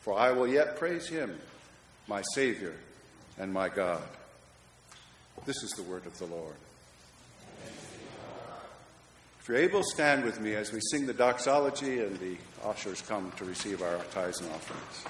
for 0.00 0.18
I 0.18 0.32
will 0.32 0.48
yet 0.48 0.76
praise 0.76 1.08
him, 1.08 1.38
my 2.08 2.22
Savior 2.34 2.74
and 3.38 3.52
my 3.52 3.68
God. 3.68 4.02
This 5.46 5.62
is 5.62 5.70
the 5.70 5.82
word 5.82 6.06
of 6.06 6.18
the 6.18 6.26
Lord. 6.26 6.54
If 9.40 9.48
you're 9.48 9.56
able, 9.56 9.82
stand 9.82 10.24
with 10.24 10.40
me 10.40 10.54
as 10.54 10.72
we 10.72 10.80
sing 10.90 11.06
the 11.06 11.14
doxology 11.14 12.00
and 12.00 12.18
the 12.18 12.36
ushers 12.64 13.00
come 13.02 13.32
to 13.38 13.44
receive 13.44 13.82
our 13.82 13.98
tithes 14.12 14.40
and 14.40 14.50
offerings. 14.50 15.04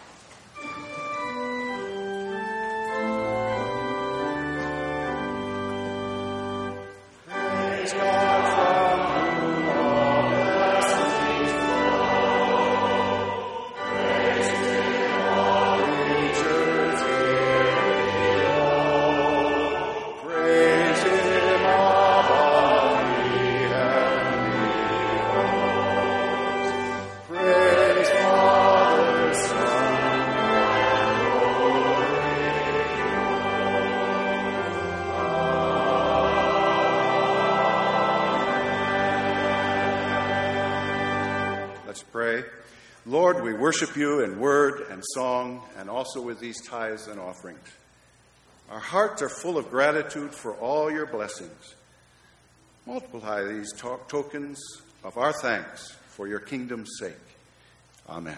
God. 8.00 8.29
Worship 43.80 43.96
you 43.96 44.20
in 44.20 44.38
word 44.38 44.86
and 44.90 45.02
song 45.14 45.62
and 45.78 45.88
also 45.88 46.20
with 46.20 46.38
these 46.38 46.60
tithes 46.66 47.06
and 47.06 47.18
offerings. 47.18 47.66
Our 48.70 48.78
hearts 48.78 49.22
are 49.22 49.28
full 49.30 49.56
of 49.56 49.70
gratitude 49.70 50.34
for 50.34 50.54
all 50.56 50.90
your 50.90 51.06
blessings. 51.06 51.74
Multiply 52.86 53.44
these 53.44 53.72
to- 53.78 54.00
tokens 54.08 54.60
of 55.02 55.16
our 55.16 55.32
thanks 55.32 55.96
for 56.08 56.28
your 56.28 56.40
kingdom's 56.40 56.90
sake. 56.98 57.14
Amen. 58.06 58.36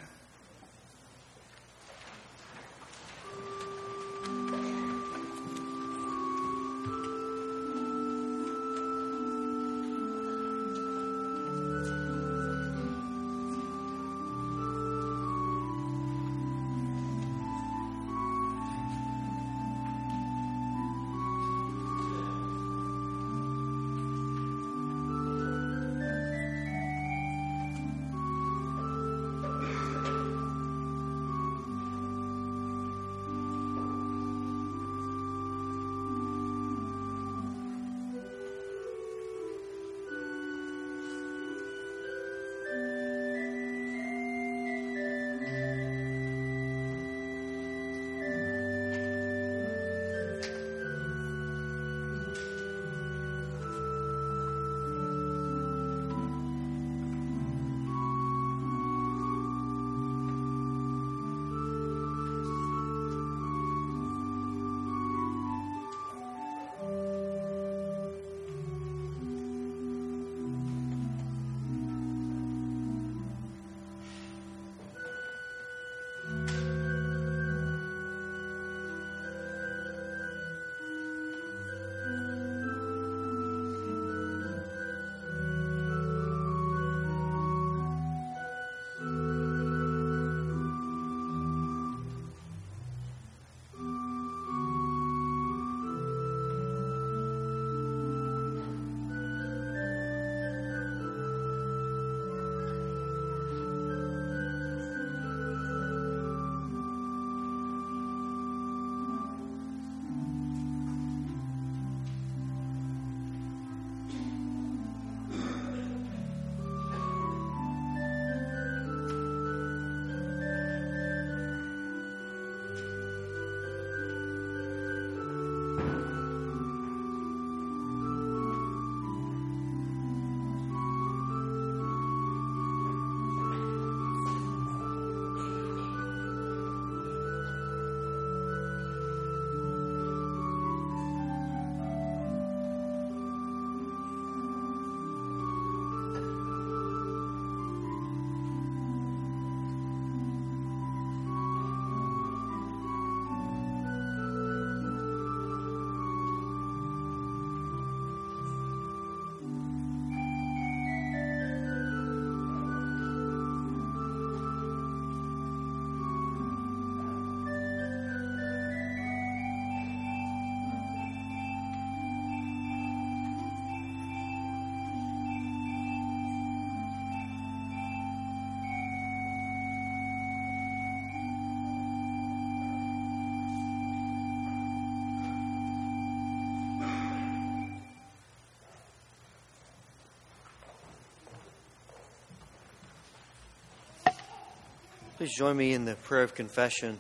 Please 195.23 195.39
join 195.39 195.57
me 195.57 195.73
in 195.73 195.85
the 195.85 195.95
prayer 195.95 196.25
of 196.25 196.35
confession. 196.35 196.99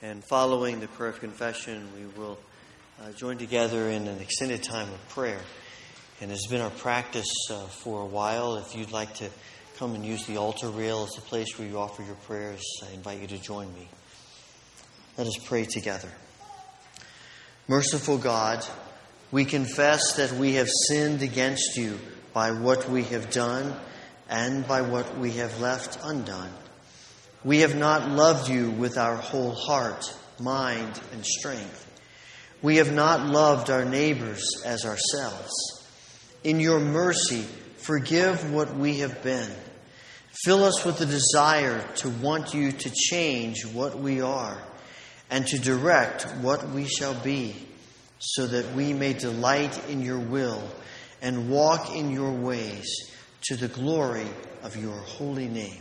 And 0.00 0.24
following 0.24 0.80
the 0.80 0.88
prayer 0.88 1.10
of 1.10 1.20
confession, 1.20 1.86
we 1.94 2.06
will 2.18 2.38
uh, 2.98 3.12
join 3.12 3.36
together 3.36 3.90
in 3.90 4.08
an 4.08 4.18
extended 4.18 4.62
time 4.62 4.88
of 4.88 5.08
prayer. 5.10 5.42
And 6.22 6.32
it's 6.32 6.46
been 6.46 6.62
our 6.62 6.70
practice 6.70 7.30
uh, 7.50 7.66
for 7.66 8.00
a 8.00 8.06
while. 8.06 8.56
If 8.56 8.74
you'd 8.74 8.92
like 8.92 9.12
to 9.16 9.28
come 9.76 9.94
and 9.94 10.06
use 10.06 10.26
the 10.26 10.38
altar 10.38 10.68
rail 10.68 11.02
as 11.02 11.18
a 11.18 11.20
place 11.20 11.58
where 11.58 11.68
you 11.68 11.78
offer 11.78 12.02
your 12.02 12.14
prayers, 12.14 12.62
I 12.88 12.94
invite 12.94 13.20
you 13.20 13.26
to 13.26 13.38
join 13.38 13.70
me. 13.74 13.90
Let 15.18 15.26
us 15.26 15.36
pray 15.44 15.66
together. 15.66 16.08
Merciful 17.68 18.16
God, 18.16 18.64
we 19.30 19.44
confess 19.44 20.14
that 20.14 20.32
we 20.32 20.54
have 20.54 20.68
sinned 20.88 21.20
against 21.20 21.76
you 21.76 21.98
by 22.32 22.52
what 22.52 22.88
we 22.88 23.02
have 23.02 23.30
done 23.30 23.76
and 24.30 24.66
by 24.66 24.80
what 24.80 25.18
we 25.18 25.32
have 25.32 25.60
left 25.60 25.98
undone. 26.02 26.54
We 27.42 27.60
have 27.60 27.74
not 27.74 28.10
loved 28.10 28.50
you 28.50 28.70
with 28.70 28.98
our 28.98 29.16
whole 29.16 29.52
heart, 29.52 30.14
mind, 30.38 31.00
and 31.12 31.24
strength. 31.24 31.86
We 32.60 32.76
have 32.76 32.92
not 32.92 33.26
loved 33.26 33.70
our 33.70 33.86
neighbors 33.86 34.44
as 34.66 34.84
ourselves. 34.84 35.50
In 36.44 36.60
your 36.60 36.80
mercy, 36.80 37.46
forgive 37.78 38.52
what 38.52 38.76
we 38.76 38.98
have 38.98 39.22
been. 39.22 39.50
Fill 40.44 40.64
us 40.64 40.84
with 40.84 40.98
the 40.98 41.06
desire 41.06 41.82
to 41.96 42.10
want 42.10 42.52
you 42.52 42.72
to 42.72 42.90
change 42.90 43.64
what 43.64 43.98
we 43.98 44.20
are 44.20 44.58
and 45.30 45.46
to 45.46 45.58
direct 45.58 46.24
what 46.42 46.68
we 46.70 46.86
shall 46.86 47.14
be, 47.14 47.56
so 48.18 48.46
that 48.46 48.74
we 48.74 48.92
may 48.92 49.14
delight 49.14 49.88
in 49.88 50.02
your 50.02 50.18
will 50.18 50.62
and 51.22 51.48
walk 51.48 51.90
in 51.94 52.10
your 52.10 52.32
ways 52.32 52.86
to 53.42 53.56
the 53.56 53.68
glory 53.68 54.26
of 54.62 54.76
your 54.76 54.98
holy 54.98 55.48
name. 55.48 55.80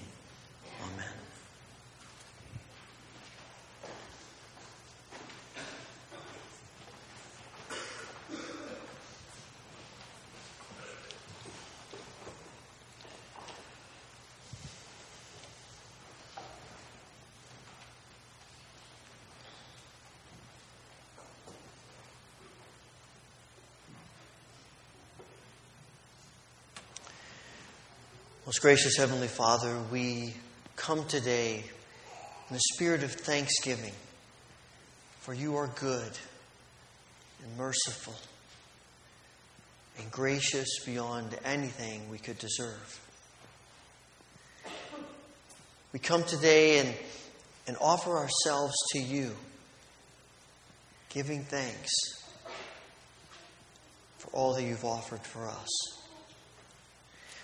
Gracious 28.70 28.98
Heavenly 28.98 29.28
Father, 29.28 29.80
we 29.92 30.32
come 30.76 31.04
today 31.06 31.56
in 31.56 32.54
the 32.54 32.62
spirit 32.76 33.02
of 33.02 33.12
thanksgiving, 33.12 33.94
for 35.22 35.34
you 35.34 35.56
are 35.56 35.66
good 35.70 36.12
and 37.44 37.58
merciful 37.58 38.14
and 39.98 40.12
gracious 40.12 40.86
beyond 40.86 41.36
anything 41.44 42.08
we 42.12 42.20
could 42.20 42.38
deserve. 42.38 43.02
We 45.92 45.98
come 45.98 46.24
today 46.24 46.78
and, 46.78 46.94
and 47.66 47.76
offer 47.82 48.18
ourselves 48.18 48.76
to 48.92 49.00
you, 49.00 49.36
giving 51.10 51.44
thanks 51.44 51.90
for 54.20 54.30
all 54.30 54.54
that 54.54 54.64
you've 54.64 54.86
offered 54.86 55.24
for 55.24 55.48
us. 55.48 55.99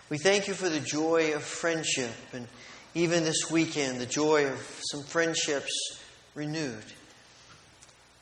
We 0.08 0.20
thank 0.20 0.48
you 0.48 0.54
for 0.54 0.70
the 0.70 0.80
joy 0.80 1.34
of 1.34 1.44
friendship 1.44 2.13
and 2.32 2.48
even 2.94 3.24
this 3.24 3.50
weekend, 3.50 4.00
the 4.00 4.06
joy 4.06 4.46
of 4.46 4.82
some 4.91 5.04
friendships 5.04 6.00
renewed. 6.36 6.84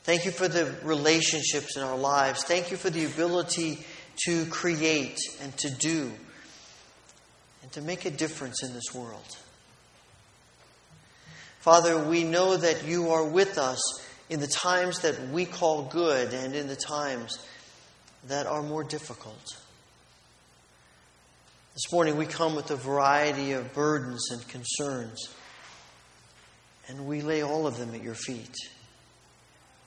Thank 0.03 0.23
you 0.23 0.31
for 0.31 0.47
the 0.47 0.73
relationships 0.83 1.75
in 1.75 1.83
our 1.83 1.97
lives. 1.97 2.43
Thank 2.43 2.71
you 2.71 2.77
for 2.77 2.89
the 2.89 3.05
ability 3.05 3.85
to 4.25 4.45
create 4.45 5.17
and 5.41 5.55
to 5.57 5.69
do 5.69 6.11
and 7.61 7.71
to 7.73 7.81
make 7.81 8.05
a 8.05 8.11
difference 8.11 8.63
in 8.63 8.73
this 8.73 8.93
world. 8.93 9.37
Father, 11.59 11.97
we 11.97 12.23
know 12.23 12.55
that 12.55 12.85
you 12.85 13.11
are 13.11 13.25
with 13.25 13.57
us 13.57 13.81
in 14.29 14.39
the 14.39 14.47
times 14.47 14.99
that 15.01 15.29
we 15.29 15.45
call 15.45 15.83
good 15.83 16.33
and 16.33 16.55
in 16.55 16.67
the 16.67 16.75
times 16.77 17.45
that 18.27 18.47
are 18.47 18.63
more 18.63 18.83
difficult. 18.83 19.57
This 21.73 21.91
morning 21.91 22.17
we 22.17 22.27
come 22.27 22.53
with 22.53 22.69
a 22.69 22.75
variety 22.75 23.53
of 23.53 23.73
burdens 23.73 24.29
and 24.29 24.47
concerns, 24.47 25.27
and 26.87 27.07
we 27.07 27.21
lay 27.21 27.41
all 27.41 27.65
of 27.65 27.77
them 27.77 27.95
at 27.95 28.03
your 28.03 28.13
feet. 28.13 28.53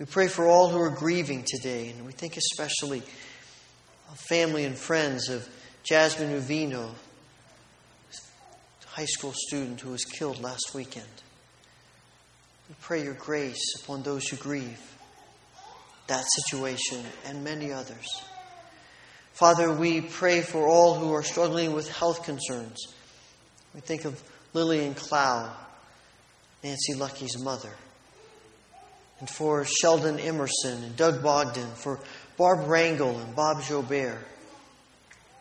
We 0.01 0.07
pray 0.07 0.27
for 0.27 0.49
all 0.49 0.69
who 0.69 0.81
are 0.81 0.91
grieving 0.91 1.45
today, 1.47 1.91
and 1.91 2.05
we 2.05 2.11
think 2.11 2.37
especially 2.37 3.05
of 4.11 4.19
family 4.29 4.65
and 4.65 4.77
friends 4.77 5.29
of 5.29 5.49
Jasmine 5.85 6.33
Uvino, 6.33 6.91
a 8.13 8.89
high 8.89 9.05
school 9.05 9.33
student 9.33 9.81
who 9.81 9.91
was 9.91 10.05
killed 10.05 10.43
last 10.43 10.75
weekend. 10.75 11.07
We 12.69 12.75
pray 12.81 13.05
your 13.05 13.15
grace 13.15 13.77
upon 13.81 14.03
those 14.03 14.27
who 14.27 14.37
grieve 14.37 14.81
that 16.09 16.25
situation 16.49 17.05
and 17.27 17.45
many 17.45 17.73
others. 17.73 18.09
Father, 19.37 19.71
we 19.71 20.01
pray 20.01 20.41
for 20.41 20.67
all 20.67 20.95
who 20.95 21.13
are 21.13 21.23
struggling 21.23 21.75
with 21.75 21.93
health 21.93 22.25
concerns. 22.25 22.79
We 23.75 23.81
think 23.83 24.07
of 24.07 24.23
Lillian 24.55 24.95
Clow, 24.95 25.53
Nancy 26.65 26.95
Lucky's 26.95 27.39
mother, 27.39 27.69
and 29.21 29.29
for 29.29 29.67
Sheldon 29.67 30.19
Emerson 30.19 30.83
and 30.83 30.97
Doug 30.97 31.23
Bogdan, 31.23 31.69
for 31.75 32.01
Barb 32.39 32.61
Rangel 32.61 33.23
and 33.23 33.37
Bob 33.37 33.59
Jobert, 33.59 34.17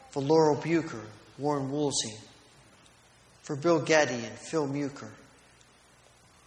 for 0.10 0.22
Laurel 0.22 0.58
Bucher, 0.58 1.06
Warren 1.38 1.72
Woolsey, 1.72 2.18
for 3.44 3.56
Bill 3.56 3.80
Getty 3.80 4.16
and 4.16 4.38
Phil 4.38 4.68
Muker, 4.68 5.12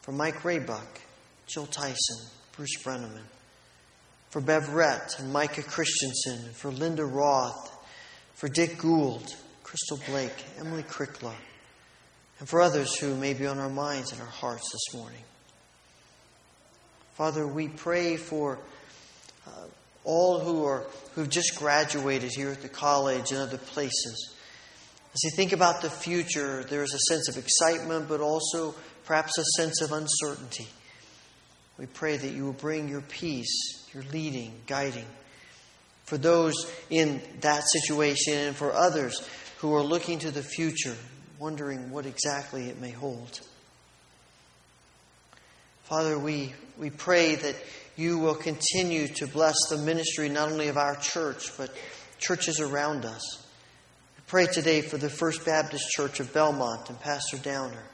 for 0.03 0.13
Mike 0.13 0.43
Raybuck, 0.43 1.01
Jill 1.47 1.65
Tyson, 1.65 2.27
Bruce 2.55 2.77
Brenneman, 2.83 3.25
for 4.31 4.41
Bev 4.41 4.65
Rett 4.69 5.19
and 5.19 5.33
Micah 5.33 5.63
Christensen, 5.63 6.53
for 6.53 6.71
Linda 6.71 7.05
Roth, 7.05 7.77
for 8.35 8.49
Dick 8.49 8.79
Gould, 8.79 9.27
Crystal 9.63 9.99
Blake, 10.07 10.45
Emily 10.59 10.83
Crickler, 10.83 11.35
and 12.39 12.49
for 12.49 12.61
others 12.61 12.99
who 12.99 13.17
may 13.17 13.35
be 13.35 13.47
on 13.47 13.59
our 13.59 13.71
minds 13.71 14.13
and 14.13 14.21
our 14.21 14.27
hearts 14.27 14.71
this 14.73 14.99
morning. 14.99 15.23
Father, 17.15 17.47
we 17.47 17.69
pray 17.69 18.17
for 18.17 18.59
uh, 19.47 19.51
all 20.05 20.39
who 20.39 20.65
are 20.65 20.85
who've 21.15 21.29
just 21.29 21.57
graduated 21.57 22.31
here 22.31 22.51
at 22.51 22.63
the 22.63 22.69
college 22.69 23.33
and 23.33 23.41
other 23.41 23.59
places. 23.59 24.35
As 25.13 25.25
you 25.25 25.31
think 25.35 25.53
about 25.53 25.83
the 25.83 25.91
future, 25.91 26.65
there 26.65 26.85
is 26.85 26.95
a 26.95 27.13
sense 27.13 27.29
of 27.29 27.37
excitement, 27.37 28.09
but 28.09 28.21
also 28.21 28.75
perhaps 29.05 29.37
a 29.37 29.45
sense 29.57 29.81
of 29.81 29.91
uncertainty. 29.91 30.69
We 31.77 31.87
pray 31.87 32.17
that 32.17 32.31
you 32.31 32.45
will 32.45 32.53
bring 32.53 32.89
your 32.89 33.01
peace, 33.01 33.78
your 33.95 34.05
leading, 34.13 34.53
guiding 34.67 35.07
for 36.09 36.17
those 36.17 36.55
in 36.89 37.21
that 37.41 37.63
situation 37.85 38.33
and 38.33 38.57
for 38.57 38.73
others 38.73 39.29
who 39.59 39.75
are 39.75 39.83
looking 39.83 40.19
to 40.19 40.31
the 40.31 40.43
future, 40.43 40.97
wondering 41.39 41.91
what 41.91 42.07
exactly 42.07 42.71
it 42.71 42.81
may 42.81 42.91
hold. 42.91 43.41
Father, 45.85 46.19
we, 46.19 46.55
we 46.79 46.89
pray 46.89 47.35
that 47.35 47.55
you 47.97 48.19
will 48.19 48.35
continue 48.35 49.07
to 49.09 49.27
bless 49.27 49.55
the 49.69 49.77
ministry 49.77 50.31
not 50.31 50.51
only 50.51 50.69
of 50.69 50.79
our 50.79 50.97
church, 50.97 51.55
but 51.59 51.77
churches 52.19 52.59
around 52.59 53.05
us. 53.05 53.47
We 54.17 54.23
pray 54.29 54.47
today 54.47 54.81
for 54.81 54.97
the 54.97 55.11
First 55.11 55.45
Baptist 55.45 55.91
Church 55.91 56.21
of 56.21 56.33
Belmont 56.33 56.89
and 56.89 56.99
Pastor 57.01 57.37
Downer. 57.37 57.85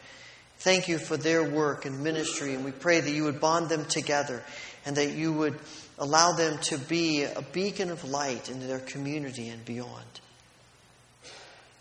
Thank 0.58 0.86
you 0.86 0.98
for 0.98 1.16
their 1.16 1.42
work 1.42 1.84
and 1.84 2.04
ministry, 2.04 2.54
and 2.54 2.64
we 2.64 2.70
pray 2.70 3.00
that 3.00 3.10
you 3.10 3.24
would 3.24 3.40
bond 3.40 3.68
them 3.68 3.86
together 3.86 4.44
and 4.84 4.96
that 4.96 5.12
you 5.12 5.32
would 5.32 5.58
allow 5.98 6.32
them 6.32 6.58
to 6.58 6.78
be 6.78 7.24
a 7.24 7.42
beacon 7.52 7.90
of 7.90 8.04
light 8.04 8.48
into 8.50 8.66
their 8.66 8.80
community 8.80 9.48
and 9.48 9.64
beyond. 9.64 10.04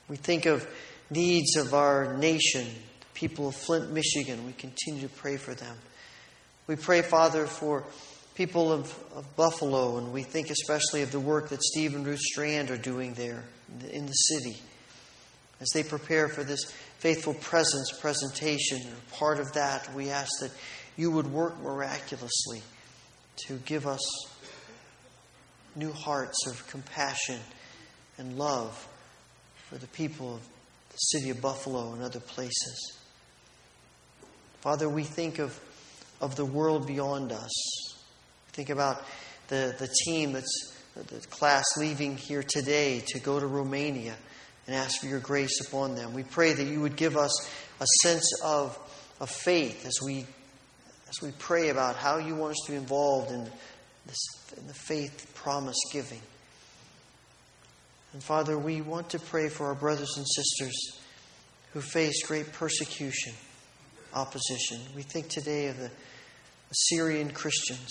We 0.08 0.18
think 0.18 0.46
of 0.46 0.68
needs 1.10 1.56
of 1.56 1.74
our 1.74 2.16
nation, 2.18 2.66
the 2.66 3.06
people 3.14 3.48
of 3.48 3.56
Flint, 3.56 3.92
Michigan. 3.92 4.46
We 4.46 4.54
continue 4.54 5.02
to 5.02 5.10
pray 5.10 5.38
for 5.38 5.54
them. 5.54 5.76
We 6.68 6.76
pray, 6.76 7.02
Father, 7.02 7.46
for 7.46 7.84
people 8.36 8.72
of, 8.72 8.94
of 9.16 9.36
Buffalo, 9.36 9.98
and 9.98 10.14
we 10.14 10.24
think 10.24 10.50
especially 10.50 11.02
of 11.02 11.12
the 11.12 11.20
work 11.20 11.50
that 11.50 11.62
Steve 11.62 11.96
and 11.96 12.06
Ruth 12.06 12.20
Strand 12.20 12.72
are 12.72 12.78
doing 12.78 13.14
there 13.14 13.44
in 13.92 14.06
the, 14.06 14.12
city 14.12 14.60
as 15.60 15.70
they 15.74 15.84
prepare 15.84 16.28
for 16.28 16.44
this 16.44 16.72
faithful 17.00 17.34
presence 17.36 17.92
presentation, 18.00 18.82
part 19.14 19.40
of 19.40 19.52
that, 19.54 19.94
we 19.94 20.10
ask 20.10 20.30
that 20.42 20.52
you 20.98 21.12
would 21.12 21.28
work 21.28 21.60
miraculously 21.62 22.62
to 23.48 23.56
give 23.66 23.88
us 23.88 24.02
new 25.76 25.92
hearts 25.92 26.48
of 26.48 26.68
compassion 26.68 27.40
and 28.18 28.38
love 28.38 28.88
for 29.70 29.78
the 29.78 29.88
people 29.88 30.36
of 30.36 30.42
the 30.90 30.98
city 30.98 31.30
of 31.32 31.42
Buffalo 31.42 31.94
and 31.94 32.04
other 32.04 32.20
places. 32.20 32.98
Father, 34.62 34.88
we 34.88 35.04
think 35.04 35.40
of, 35.40 35.60
of 36.22 36.36
the 36.36 36.46
world 36.46 36.88
beyond 36.88 37.32
us. 37.32 37.52
Think 38.54 38.70
about 38.70 39.04
the, 39.48 39.76
the 39.80 39.90
team 40.06 40.34
that's 40.34 40.74
the 40.96 41.20
class 41.28 41.66
leaving 41.78 42.18
here 42.18 42.44
today 42.44 43.04
to 43.08 43.20
go 43.20 43.40
to 43.40 43.48
Romania 43.48 44.16
and 44.68 44.76
ask 44.76 45.02
for 45.02 45.08
your 45.08 45.20
grace 45.20 45.60
upon 45.68 45.96
them. 45.96 46.14
We 46.14 46.24
pray 46.24 46.54
that 46.54 46.64
you 46.64 46.82
would 46.82 46.96
give 46.96 47.18
us 47.18 47.50
a 47.80 47.86
sense 48.04 48.30
of, 48.44 48.78
of 49.20 49.30
faith 49.30 49.86
as 49.86 49.98
we, 50.06 50.26
as 51.14 51.22
we 51.22 51.32
pray 51.38 51.70
about 51.70 51.96
how 51.96 52.18
you 52.18 52.36
want 52.36 52.52
us 52.52 52.60
to 52.66 52.72
be 52.72 52.78
involved 52.78 53.32
in, 53.32 53.44
this, 54.06 54.26
in 54.58 54.68
the 54.68 54.74
faith 54.74 55.32
promise 55.36 55.78
giving. 55.92 56.22
And 58.14 58.24
Father, 58.24 58.58
we 58.58 58.82
want 58.82 59.10
to 59.10 59.20
pray 59.20 59.50
for 59.50 59.68
our 59.68 59.76
brothers 59.76 60.18
and 60.18 60.26
sisters 60.28 61.00
who 61.74 61.82
face 61.82 62.26
great 62.26 62.52
persecution, 62.54 63.34
opposition. 64.14 64.80
We 64.96 65.02
think 65.04 65.30
today 65.30 65.68
of 65.68 65.78
the 65.78 65.92
Syrian 66.72 67.32
Christians, 67.32 67.90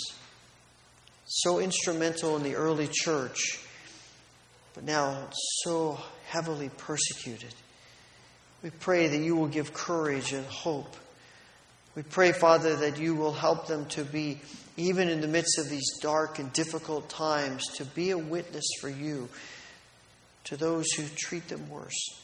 so 1.26 1.60
instrumental 1.60 2.36
in 2.36 2.42
the 2.42 2.56
early 2.56 2.88
church, 2.90 3.60
but 4.74 4.84
now 4.84 5.28
so 5.64 5.98
heavily 6.28 6.70
persecuted. 6.76 7.54
We 8.62 8.70
pray 8.70 9.08
that 9.08 9.18
you 9.18 9.36
will 9.36 9.48
give 9.48 9.72
courage 9.72 10.32
and 10.32 10.46
hope. 10.46 10.96
We 11.94 12.02
pray, 12.02 12.32
Father, 12.32 12.76
that 12.76 12.98
you 12.98 13.14
will 13.14 13.32
help 13.32 13.66
them 13.66 13.84
to 13.90 14.04
be, 14.04 14.40
even 14.76 15.08
in 15.08 15.20
the 15.20 15.28
midst 15.28 15.58
of 15.58 15.68
these 15.68 15.98
dark 16.00 16.38
and 16.38 16.50
difficult 16.52 17.10
times, 17.10 17.66
to 17.76 17.84
be 17.84 18.10
a 18.10 18.18
witness 18.18 18.64
for 18.80 18.88
you 18.88 19.28
to 20.44 20.56
those 20.56 20.90
who 20.92 21.04
treat 21.16 21.48
them 21.48 21.68
worse. 21.68 22.18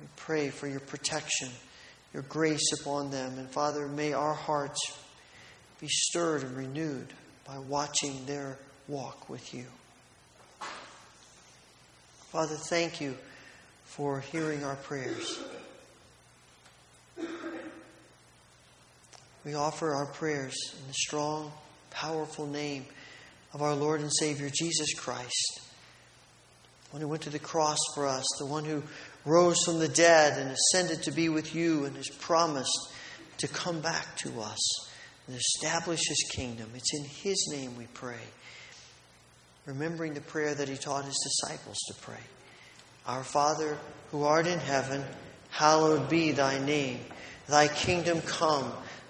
We 0.00 0.06
pray 0.16 0.50
for 0.50 0.66
your 0.66 0.80
protection, 0.80 1.50
your 2.12 2.24
grace 2.24 2.72
upon 2.80 3.12
them. 3.12 3.38
And 3.38 3.48
Father, 3.48 3.86
may 3.86 4.12
our 4.12 4.34
hearts 4.34 4.80
be 5.80 5.86
stirred 5.88 6.42
and 6.42 6.56
renewed 6.56 7.12
by 7.46 7.58
watching 7.58 8.26
their 8.26 8.58
walk 8.88 9.28
with 9.28 9.54
you. 9.54 9.66
Father, 12.30 12.56
thank 12.56 13.00
you 13.00 13.16
for 13.84 14.20
hearing 14.20 14.64
our 14.64 14.76
prayers. 14.76 15.38
We 19.44 19.54
offer 19.54 19.92
our 19.92 20.06
prayers 20.06 20.54
in 20.80 20.86
the 20.86 20.94
strong, 20.94 21.50
powerful 21.90 22.46
name 22.46 22.86
of 23.52 23.60
our 23.60 23.74
Lord 23.74 24.00
and 24.00 24.12
Savior 24.12 24.48
Jesus 24.52 24.94
Christ, 24.94 25.60
the 26.84 26.90
one 26.92 27.02
who 27.02 27.08
went 27.08 27.22
to 27.22 27.30
the 27.30 27.40
cross 27.40 27.78
for 27.94 28.06
us, 28.06 28.24
the 28.38 28.46
one 28.46 28.64
who 28.64 28.84
rose 29.24 29.56
from 29.64 29.80
the 29.80 29.88
dead 29.88 30.38
and 30.38 30.50
ascended 30.50 31.02
to 31.04 31.10
be 31.10 31.28
with 31.28 31.54
you 31.54 31.84
and 31.84 31.96
has 31.96 32.08
promised 32.08 32.92
to 33.38 33.48
come 33.48 33.80
back 33.80 34.16
to 34.18 34.40
us 34.40 34.88
and 35.26 35.36
establish 35.36 36.00
his 36.06 36.30
kingdom. 36.32 36.70
It's 36.74 36.94
in 36.94 37.04
his 37.04 37.48
name 37.52 37.76
we 37.76 37.86
pray. 37.94 38.20
Remembering 39.66 40.14
the 40.14 40.20
prayer 40.20 40.54
that 40.54 40.68
he 40.68 40.76
taught 40.76 41.04
his 41.04 41.18
disciples 41.18 41.78
to 41.88 41.94
pray 42.00 42.22
Our 43.06 43.24
Father, 43.24 43.76
who 44.12 44.22
art 44.22 44.46
in 44.46 44.60
heaven, 44.60 45.04
hallowed 45.50 46.08
be 46.08 46.30
thy 46.30 46.64
name. 46.64 47.00
Thy 47.48 47.66
kingdom 47.66 48.20
come, 48.22 48.72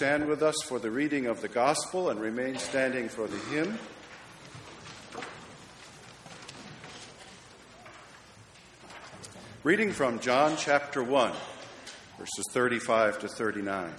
Stand 0.00 0.26
with 0.26 0.42
us 0.42 0.56
for 0.64 0.78
the 0.78 0.90
reading 0.90 1.26
of 1.26 1.42
the 1.42 1.48
gospel 1.48 2.08
and 2.08 2.18
remain 2.18 2.56
standing 2.56 3.06
for 3.06 3.26
the 3.26 3.36
hymn. 3.50 3.78
Reading 9.62 9.92
from 9.92 10.18
John 10.18 10.56
chapter 10.56 11.04
1, 11.04 11.32
verses 12.18 12.46
35 12.50 13.18
to 13.18 13.28
39. 13.28 13.92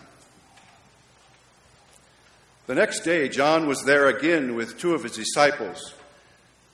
The 2.66 2.74
next 2.74 3.02
day, 3.02 3.30
John 3.30 3.68
was 3.68 3.84
there 3.84 4.08
again 4.08 4.56
with 4.56 4.80
two 4.80 4.96
of 4.96 5.04
his 5.04 5.16
disciples. 5.16 5.94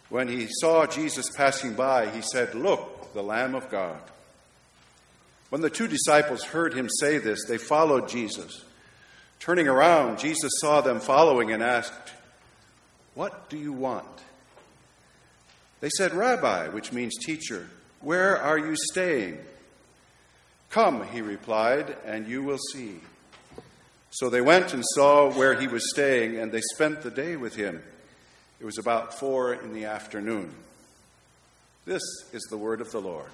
When 0.08 0.30
he 0.30 0.48
saw 0.50 0.86
Jesus 0.86 1.30
passing 1.36 1.74
by, 1.74 2.10
he 2.12 2.22
said, 2.22 2.56
Look, 2.56 3.12
the 3.14 3.24
Lamb 3.24 3.56
of 3.56 3.70
God. 3.70 4.00
When 5.50 5.60
the 5.60 5.70
two 5.70 5.90
disciples 5.90 6.46
heard 6.46 6.74
him 6.74 6.88
say 7.02 7.18
this, 7.18 7.44
they 7.46 7.58
followed 7.58 8.08
Jesus. 8.08 8.64
Turning 9.40 9.68
around, 9.68 10.20
Jesus 10.20 10.52
saw 10.60 10.82
them 10.82 11.00
following 11.00 11.52
and 11.52 11.64
asked, 11.64 12.12
What 13.14 13.50
do 13.50 13.58
you 13.58 13.72
want? 13.72 14.06
They 15.80 15.90
said, 15.90 16.14
Rabbi, 16.14 16.70
which 16.70 16.92
means 16.92 17.16
teacher, 17.24 17.70
where 18.02 18.38
are 18.38 18.58
you 18.58 18.76
staying? 18.92 19.38
Come, 20.70 21.08
he 21.08 21.22
replied, 21.22 21.96
and 22.06 22.28
you 22.28 22.44
will 22.44 22.58
see. 22.74 23.00
So 24.12 24.30
they 24.30 24.42
went 24.42 24.74
and 24.74 24.84
saw 24.96 25.32
where 25.32 25.60
he 25.60 25.68
was 25.68 25.90
staying, 25.92 26.38
and 26.38 26.52
they 26.52 26.62
spent 26.74 27.02
the 27.02 27.12
day 27.12 27.36
with 27.36 27.56
him. 27.56 27.84
It 28.60 28.66
was 28.66 28.78
about 28.78 29.14
four 29.20 29.54
in 29.54 29.74
the 29.74 29.86
afternoon. 29.86 30.54
This 31.86 32.02
is 32.34 32.42
the 32.50 32.58
word 32.58 32.82
of 32.82 32.92
the 32.92 33.00
Lord. 33.00 33.30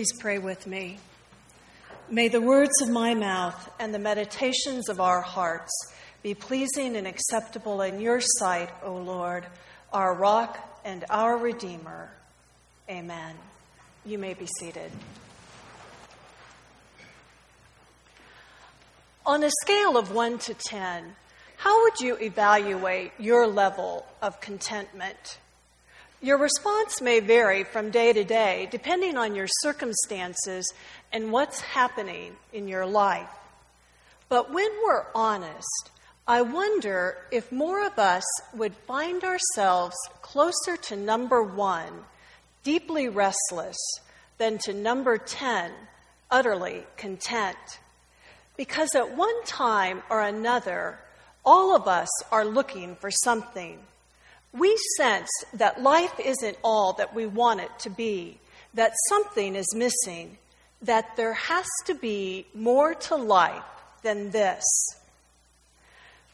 Please 0.00 0.18
pray 0.18 0.38
with 0.38 0.66
me. 0.66 0.98
May 2.08 2.28
the 2.28 2.40
words 2.40 2.80
of 2.80 2.88
my 2.88 3.12
mouth 3.12 3.70
and 3.78 3.92
the 3.92 3.98
meditations 3.98 4.88
of 4.88 4.98
our 4.98 5.20
hearts 5.20 5.70
be 6.22 6.32
pleasing 6.32 6.96
and 6.96 7.06
acceptable 7.06 7.82
in 7.82 8.00
your 8.00 8.18
sight, 8.18 8.70
O 8.82 8.96
Lord, 8.96 9.44
our 9.92 10.14
rock 10.14 10.80
and 10.86 11.04
our 11.10 11.36
Redeemer. 11.36 12.08
Amen. 12.88 13.34
You 14.06 14.16
may 14.16 14.32
be 14.32 14.46
seated. 14.58 14.90
On 19.26 19.44
a 19.44 19.50
scale 19.60 19.98
of 19.98 20.12
1 20.12 20.38
to 20.38 20.54
10, 20.54 21.14
how 21.58 21.82
would 21.82 22.00
you 22.00 22.16
evaluate 22.22 23.12
your 23.18 23.46
level 23.46 24.06
of 24.22 24.40
contentment? 24.40 25.36
Your 26.22 26.36
response 26.36 27.00
may 27.00 27.20
vary 27.20 27.64
from 27.64 27.90
day 27.90 28.12
to 28.12 28.24
day 28.24 28.68
depending 28.70 29.16
on 29.16 29.34
your 29.34 29.46
circumstances 29.62 30.70
and 31.12 31.32
what's 31.32 31.60
happening 31.60 32.36
in 32.52 32.68
your 32.68 32.84
life. 32.84 33.30
But 34.28 34.52
when 34.52 34.70
we're 34.84 35.06
honest, 35.14 35.90
I 36.28 36.42
wonder 36.42 37.16
if 37.32 37.50
more 37.50 37.86
of 37.86 37.98
us 37.98 38.24
would 38.54 38.74
find 38.86 39.24
ourselves 39.24 39.96
closer 40.20 40.76
to 40.76 40.96
number 40.96 41.42
one, 41.42 42.04
deeply 42.62 43.08
restless, 43.08 43.78
than 44.36 44.58
to 44.58 44.74
number 44.74 45.16
10, 45.16 45.72
utterly 46.30 46.84
content. 46.98 47.56
Because 48.58 48.94
at 48.94 49.16
one 49.16 49.44
time 49.44 50.02
or 50.10 50.20
another, 50.20 50.98
all 51.44 51.74
of 51.74 51.88
us 51.88 52.10
are 52.30 52.44
looking 52.44 52.94
for 52.96 53.10
something. 53.10 53.78
We 54.52 54.76
sense 54.96 55.30
that 55.54 55.82
life 55.82 56.18
isn't 56.18 56.56
all 56.64 56.94
that 56.94 57.14
we 57.14 57.26
want 57.26 57.60
it 57.60 57.70
to 57.80 57.90
be, 57.90 58.38
that 58.74 58.92
something 59.08 59.54
is 59.54 59.74
missing, 59.74 60.38
that 60.82 61.16
there 61.16 61.34
has 61.34 61.66
to 61.86 61.94
be 61.94 62.46
more 62.54 62.94
to 62.94 63.16
life 63.16 63.62
than 64.02 64.30
this. 64.30 64.64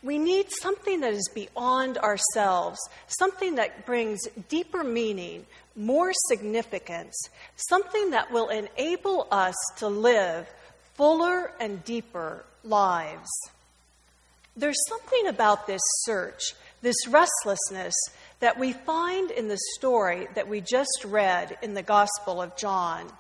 We 0.02 0.18
need 0.18 0.46
something 0.50 1.00
that 1.00 1.14
is 1.14 1.28
beyond 1.34 1.98
ourselves, 1.98 2.78
something 3.06 3.56
that 3.56 3.86
brings 3.86 4.20
deeper 4.48 4.84
meaning, 4.84 5.46
more 5.74 6.12
significance, 6.28 7.14
something 7.56 8.10
that 8.10 8.30
will 8.30 8.48
enable 8.48 9.26
us 9.30 9.56
to 9.78 9.88
live 9.88 10.46
fuller 10.94 11.50
and 11.58 11.84
deeper 11.84 12.44
lives. 12.62 13.28
There's 14.56 14.80
something 14.88 15.26
about 15.26 15.66
this 15.66 15.82
search, 16.04 16.54
this 16.82 17.06
restlessness, 17.08 17.94
that 18.40 18.58
we 18.58 18.72
find 18.72 19.30
in 19.30 19.48
the 19.48 19.58
story 19.74 20.28
that 20.34 20.48
we 20.48 20.60
just 20.60 21.04
read 21.04 21.56
in 21.62 21.74
the 21.74 21.82
Gospel 21.82 22.40
of 22.42 22.56
John. 22.56 23.10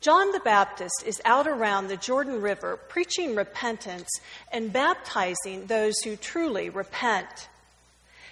John 0.00 0.32
the 0.32 0.40
Baptist 0.40 1.02
is 1.06 1.22
out 1.24 1.46
around 1.46 1.88
the 1.88 1.96
Jordan 1.96 2.42
River 2.42 2.78
preaching 2.88 3.34
repentance 3.34 4.10
and 4.52 4.72
baptizing 4.72 5.66
those 5.66 5.94
who 6.04 6.16
truly 6.16 6.68
repent. 6.68 7.48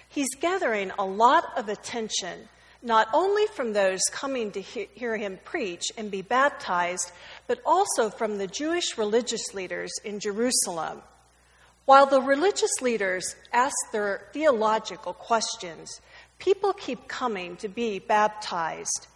He's 0.07 0.35
gathering 0.39 0.91
a 0.99 1.05
lot 1.05 1.45
of 1.57 1.69
attention, 1.69 2.47
not 2.83 3.07
only 3.11 3.47
from 3.47 3.73
those 3.73 4.01
coming 4.11 4.51
to 4.51 4.61
hear 4.61 5.17
him 5.17 5.39
preach 5.43 5.85
and 5.97 6.11
be 6.11 6.21
baptized, 6.21 7.11
but 7.47 7.59
also 7.65 8.11
from 8.11 8.37
the 8.37 8.45
Jewish 8.45 8.95
religious 8.97 9.53
leaders 9.55 9.91
in 10.03 10.19
Jerusalem. 10.19 11.01
While 11.85 12.05
the 12.05 12.21
religious 12.21 12.81
leaders 12.81 13.35
ask 13.51 13.75
their 13.91 14.27
theological 14.31 15.13
questions, 15.13 15.99
people 16.39 16.71
keep 16.71 17.09
coming 17.09 17.57
to 17.57 17.67
be 17.67 17.99
baptized. 17.99 19.07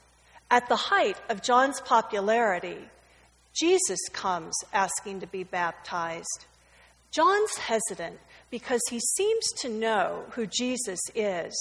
At 0.51 0.68
the 0.68 0.76
height 0.76 1.18
of 1.30 1.41
John's 1.41 1.80
popularity, 1.80 2.78
Jesus 3.53 3.99
comes 4.11 4.53
asking 4.74 5.22
to 5.22 5.28
be 5.28 5.43
baptized. 5.43 6.45
John's 7.11 7.57
hesitant 7.57 8.20
because 8.49 8.82
he 8.89 8.99
seems 8.99 9.51
to 9.61 9.70
know 9.70 10.26
who 10.32 10.45
Jesus 10.45 10.99
is, 11.15 11.55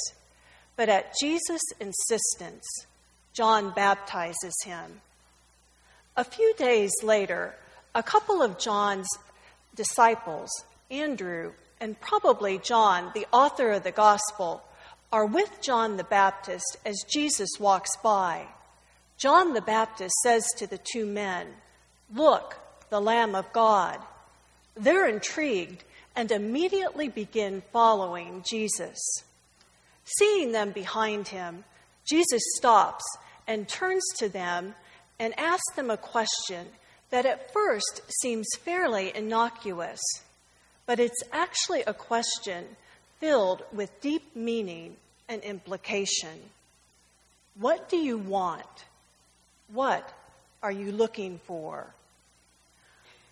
but 0.75 0.89
at 0.89 1.15
Jesus' 1.21 1.63
insistence, 1.81 2.67
John 3.33 3.71
baptizes 3.71 4.55
him. 4.65 5.01
A 6.17 6.25
few 6.25 6.53
days 6.55 6.93
later, 7.03 7.55
a 7.95 8.03
couple 8.03 8.43
of 8.43 8.59
John's 8.59 9.09
disciples 9.75 10.51
Andrew, 10.91 11.53
and 11.81 12.01
probably 12.01 12.59
John, 12.59 13.11
the 13.15 13.27
author 13.33 13.73
of 13.73 13.83
the 13.83 13.93
gospel, 13.93 14.63
are 15.13 15.27
with 15.27 15.61
John 15.61 15.97
the 15.97 16.05
Baptist 16.05 16.77
as 16.85 17.05
Jesus 17.09 17.51
walks 17.59 17.97
by. 18.03 18.47
John 19.19 19.53
the 19.53 19.63
Baptist 19.63 20.15
says 20.23 20.47
to 20.59 20.67
the 20.67 20.79
two 20.93 21.07
men, 21.07 21.49
Look, 22.15 22.57
the 22.91 23.01
Lamb 23.01 23.35
of 23.35 23.53
God. 23.53 23.99
They're 24.77 25.09
intrigued 25.09 25.83
and 26.15 26.31
immediately 26.31 27.09
begin 27.09 27.63
following 27.73 28.45
Jesus. 28.49 28.99
Seeing 30.05 30.53
them 30.53 30.71
behind 30.71 31.29
him, 31.29 31.65
Jesus 32.09 32.43
stops 32.57 33.05
and 33.47 33.69
turns 33.69 34.05
to 34.19 34.29
them 34.29 34.75
and 35.19 35.39
asks 35.39 35.75
them 35.75 35.91
a 35.91 35.97
question 35.97 36.69
that 37.11 37.27
at 37.27 37.53
first 37.53 38.03
seems 38.21 38.47
fairly 38.61 39.13
innocuous 39.15 40.01
but 40.87 41.01
it's 41.01 41.23
actually 41.33 41.83
a 41.83 41.93
question 41.93 42.65
filled 43.21 43.63
with 43.73 44.01
deep 44.01 44.35
meaning 44.35 44.97
and 45.29 45.43
implication. 45.43 46.51
What 47.59 47.89
do 47.89 47.97
you 47.97 48.19
want? 48.19 48.85
What 49.73 50.13
are 50.63 50.73
you 50.73 50.93
looking 50.93 51.41
for? 51.45 51.87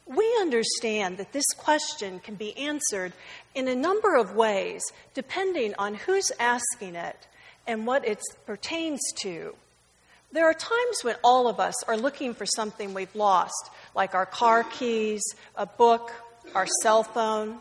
We 0.07 0.25
understand 0.41 1.17
that 1.17 1.33
this 1.33 1.47
question 1.57 2.19
can 2.19 2.35
be 2.35 2.57
answered 2.59 3.13
in 3.55 3.69
a 3.69 3.75
number 3.75 4.17
of 4.17 4.35
ways 4.35 4.83
depending 5.15 5.75
on 5.79 5.95
who's 5.95 6.31
asking 6.39 6.95
it 6.95 7.27
and 7.67 7.87
what 7.87 8.07
it 8.07 8.21
pertains 8.47 9.01
to. 9.23 9.55
There 10.33 10.47
are 10.47 10.55
times 10.55 11.03
when 11.03 11.17
all 11.23 11.49
of 11.49 11.61
us 11.61 11.83
are 11.85 11.97
looking 11.97 12.35
for 12.35 12.45
something 12.45 12.93
we've 12.93 13.15
lost, 13.15 13.71
like 13.95 14.15
our 14.15 14.27
car 14.27 14.65
keys, 14.65 15.23
a 15.57 15.65
book, 15.65 16.11
our 16.55 16.67
cell 16.83 17.03
phone. 17.03 17.59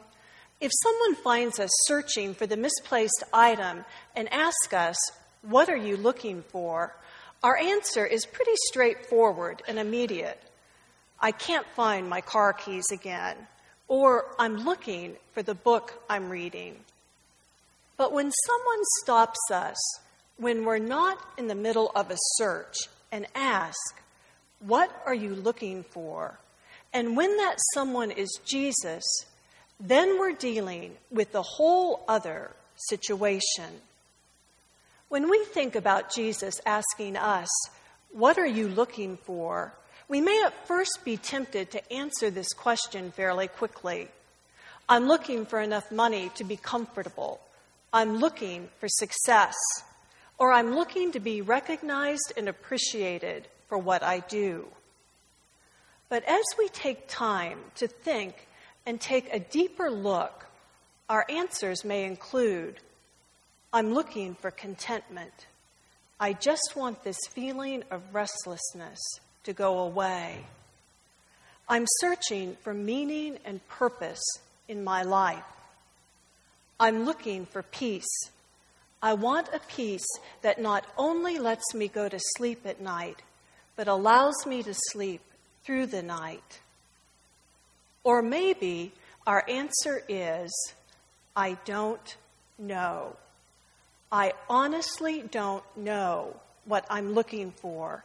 If 0.60 0.72
someone 0.84 1.16
finds 1.16 1.60
us 1.60 1.70
searching 1.86 2.34
for 2.34 2.48
the 2.48 2.58
misplaced 2.58 3.24
item 3.34 3.86
and 4.16 4.32
asks 4.32 4.74
us, 4.74 4.96
What 5.42 5.70
are 5.70 5.78
you 5.78 5.98
looking 5.98 6.44
for? 6.44 6.96
our 7.44 7.58
answer 7.58 8.06
is 8.06 8.26
pretty 8.26 8.56
straightforward 8.70 9.62
and 9.68 9.78
immediate. 9.78 10.42
I 11.20 11.32
can't 11.32 11.68
find 11.76 12.10
my 12.10 12.22
car 12.22 12.54
keys 12.54 12.86
again, 12.92 13.36
or 13.90 14.26
I'm 14.40 14.64
looking 14.64 15.18
for 15.34 15.44
the 15.44 15.54
book 15.54 16.02
I'm 16.10 16.30
reading. 16.30 16.78
But 17.98 18.14
when 18.14 18.32
someone 18.32 18.80
stops 19.02 19.40
us, 19.52 19.78
when 20.38 20.64
we're 20.64 20.80
not 20.80 21.20
in 21.38 21.48
the 21.48 21.56
middle 21.56 21.92
of 21.96 22.10
a 22.10 22.18
search, 22.38 22.76
and 23.12 23.28
ask, 23.36 24.02
What 24.60 24.90
are 25.06 25.14
you 25.14 25.36
looking 25.36 25.84
for? 25.84 26.40
And 26.94 27.18
when 27.18 27.36
that 27.38 27.56
someone 27.74 28.12
is 28.12 28.39
Jesus, 28.46 29.04
then 29.80 30.20
we're 30.20 30.34
dealing 30.34 30.94
with 31.12 31.34
a 31.36 31.41
whole 31.41 32.04
other 32.08 32.52
situation. 32.76 33.82
When 35.10 35.30
we 35.30 35.44
think 35.46 35.76
about 35.76 36.14
Jesus 36.14 36.62
asking 36.66 37.18
us, 37.18 37.50
What 38.12 38.38
are 38.38 38.46
you 38.46 38.68
looking 38.68 39.18
for? 39.18 39.74
we 40.08 40.22
may 40.22 40.44
at 40.46 40.68
first 40.68 41.00
be 41.04 41.18
tempted 41.18 41.72
to 41.72 41.94
answer 41.94 42.30
this 42.30 42.54
question 42.54 43.12
fairly 43.12 43.48
quickly. 43.48 44.08
I'm 44.88 45.08
looking 45.08 45.46
for 45.46 45.60
enough 45.60 45.91
money 45.91 46.30
to 46.36 46.44
be 46.44 46.58
comfortable. 46.58 47.39
I'm 47.91 48.18
looking 48.18 48.70
for 48.80 48.88
success. 48.88 49.56
Or 50.38 50.52
I'm 50.52 50.76
looking 50.76 51.12
to 51.14 51.20
be 51.20 51.41
recognized 51.41 52.34
and 52.36 52.50
appreciated 52.50 53.48
for 53.70 53.78
what 53.78 54.04
I 54.04 54.20
do. 54.20 54.68
But 56.14 56.26
as 56.26 56.43
we 56.59 56.68
take 56.68 57.07
time 57.07 57.57
to 57.78 57.88
think 57.88 58.47
and 58.86 59.01
take 59.01 59.34
a 59.34 59.39
deeper 59.39 59.89
look, 59.89 60.45
our 61.09 61.26
answers 61.28 61.84
may 61.84 62.05
include 62.05 62.80
I'm 63.74 63.95
looking 63.95 64.36
for 64.36 64.51
contentment. 64.51 65.47
I 66.20 66.34
just 66.34 66.76
want 66.76 67.03
this 67.03 67.18
feeling 67.32 67.84
of 67.89 68.03
restlessness 68.14 68.99
to 69.45 69.53
go 69.53 69.80
away. 69.80 70.45
I'm 71.68 71.86
searching 71.99 72.57
for 72.61 72.76
meaning 72.76 73.39
and 73.43 73.68
purpose 73.68 74.22
in 74.68 74.84
my 74.84 75.01
life. 75.01 75.41
I'm 76.80 77.05
looking 77.05 77.47
for 77.47 77.64
peace. 77.64 78.30
I 79.01 79.16
want 79.16 79.49
a 79.51 79.61
peace 79.68 80.05
that 80.43 80.61
not 80.61 80.86
only 80.95 81.39
lets 81.39 81.74
me 81.74 81.88
go 81.88 82.07
to 82.07 82.20
sleep 82.38 82.68
at 82.68 82.80
night, 82.80 83.24
but 83.76 83.88
allows 83.88 84.45
me 84.45 84.61
to 84.61 84.76
sleep 84.91 85.22
through 85.64 85.88
the 85.88 86.03
night. 86.03 86.59
Or 88.03 88.22
maybe 88.22 88.91
our 89.26 89.43
answer 89.47 90.03
is 90.07 90.51
I 91.36 91.57
don't 91.66 92.18
know. 92.59 93.16
I 94.11 94.34
honestly 94.49 95.24
don't 95.24 95.64
know 95.76 96.36
what 96.66 96.86
I'm 96.89 97.14
looking 97.14 97.51
for. 97.51 98.03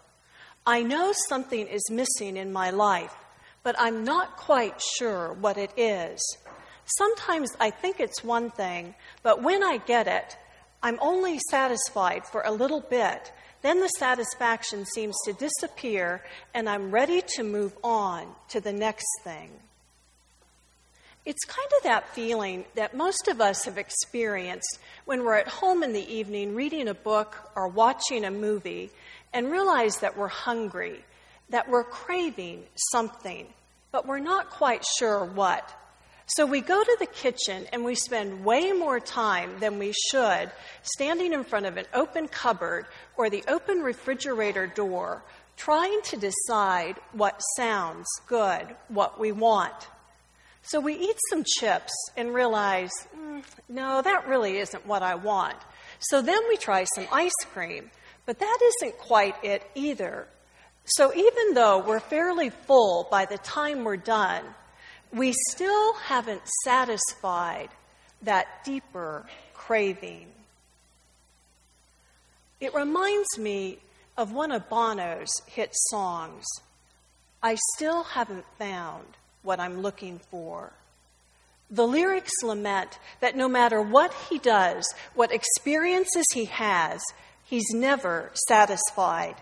I 0.66 0.82
know 0.82 1.12
something 1.28 1.66
is 1.66 1.90
missing 1.90 2.36
in 2.36 2.52
my 2.52 2.70
life, 2.70 3.14
but 3.62 3.76
I'm 3.78 4.04
not 4.04 4.36
quite 4.36 4.80
sure 4.80 5.32
what 5.34 5.58
it 5.58 5.70
is. 5.76 6.20
Sometimes 6.96 7.50
I 7.60 7.70
think 7.70 8.00
it's 8.00 8.24
one 8.24 8.50
thing, 8.50 8.94
but 9.22 9.42
when 9.42 9.62
I 9.62 9.78
get 9.78 10.06
it, 10.06 10.36
I'm 10.82 10.98
only 11.00 11.38
satisfied 11.50 12.26
for 12.26 12.42
a 12.42 12.52
little 12.52 12.80
bit. 12.80 13.32
Then 13.62 13.80
the 13.80 13.88
satisfaction 13.88 14.84
seems 14.84 15.16
to 15.24 15.32
disappear, 15.32 16.22
and 16.54 16.68
I'm 16.68 16.90
ready 16.90 17.22
to 17.36 17.42
move 17.42 17.76
on 17.82 18.26
to 18.50 18.60
the 18.60 18.72
next 18.72 19.08
thing. 19.24 19.50
It's 21.24 21.44
kind 21.44 21.68
of 21.76 21.82
that 21.82 22.14
feeling 22.14 22.64
that 22.74 22.96
most 22.96 23.28
of 23.28 23.40
us 23.40 23.64
have 23.64 23.76
experienced 23.76 24.78
when 25.04 25.24
we're 25.24 25.34
at 25.34 25.48
home 25.48 25.82
in 25.82 25.92
the 25.92 26.14
evening 26.14 26.54
reading 26.54 26.88
a 26.88 26.94
book 26.94 27.36
or 27.54 27.68
watching 27.68 28.24
a 28.24 28.30
movie 28.30 28.90
and 29.34 29.50
realize 29.50 29.98
that 29.98 30.16
we're 30.16 30.28
hungry, 30.28 31.04
that 31.50 31.68
we're 31.68 31.84
craving 31.84 32.62
something, 32.92 33.46
but 33.92 34.06
we're 34.06 34.20
not 34.20 34.48
quite 34.48 34.84
sure 34.98 35.24
what. 35.24 35.70
So 36.36 36.44
we 36.44 36.60
go 36.60 36.84
to 36.84 36.96
the 37.00 37.06
kitchen 37.06 37.66
and 37.72 37.84
we 37.84 37.94
spend 37.94 38.44
way 38.44 38.72
more 38.72 39.00
time 39.00 39.58
than 39.60 39.78
we 39.78 39.94
should 40.10 40.50
standing 40.82 41.32
in 41.32 41.42
front 41.42 41.64
of 41.64 41.78
an 41.78 41.86
open 41.94 42.28
cupboard 42.28 42.84
or 43.16 43.30
the 43.30 43.42
open 43.48 43.80
refrigerator 43.80 44.66
door 44.66 45.22
trying 45.56 46.00
to 46.02 46.16
decide 46.18 46.96
what 47.12 47.40
sounds 47.56 48.06
good, 48.26 48.76
what 48.88 49.18
we 49.18 49.32
want. 49.32 49.88
So 50.62 50.80
we 50.80 50.94
eat 50.94 51.16
some 51.30 51.44
chips 51.44 51.92
and 52.14 52.34
realize, 52.34 52.90
mm, 53.16 53.42
no, 53.70 54.02
that 54.02 54.28
really 54.28 54.58
isn't 54.58 54.86
what 54.86 55.02
I 55.02 55.14
want. 55.14 55.56
So 55.98 56.20
then 56.20 56.40
we 56.46 56.58
try 56.58 56.84
some 56.94 57.06
ice 57.10 57.32
cream, 57.54 57.90
but 58.26 58.38
that 58.38 58.58
isn't 58.62 58.98
quite 58.98 59.34
it 59.42 59.62
either. 59.74 60.28
So 60.84 61.14
even 61.14 61.54
though 61.54 61.78
we're 61.78 62.00
fairly 62.00 62.50
full 62.50 63.08
by 63.10 63.24
the 63.24 63.38
time 63.38 63.82
we're 63.82 63.96
done, 63.96 64.44
we 65.12 65.34
still 65.50 65.94
haven't 65.94 66.42
satisfied 66.64 67.68
that 68.22 68.64
deeper 68.64 69.24
craving. 69.54 70.26
It 72.60 72.74
reminds 72.74 73.38
me 73.38 73.78
of 74.16 74.32
one 74.32 74.50
of 74.50 74.68
Bono's 74.68 75.30
hit 75.46 75.70
songs, 75.90 76.44
I 77.42 77.56
Still 77.76 78.02
Haven't 78.02 78.44
Found 78.58 79.06
What 79.42 79.60
I'm 79.60 79.80
Looking 79.80 80.18
For. 80.30 80.72
The 81.70 81.86
lyrics 81.86 82.32
lament 82.42 82.98
that 83.20 83.36
no 83.36 83.46
matter 83.46 83.80
what 83.80 84.12
he 84.28 84.38
does, 84.38 84.84
what 85.14 85.32
experiences 85.32 86.24
he 86.34 86.46
has, 86.46 87.00
he's 87.44 87.70
never 87.72 88.30
satisfied. 88.48 89.36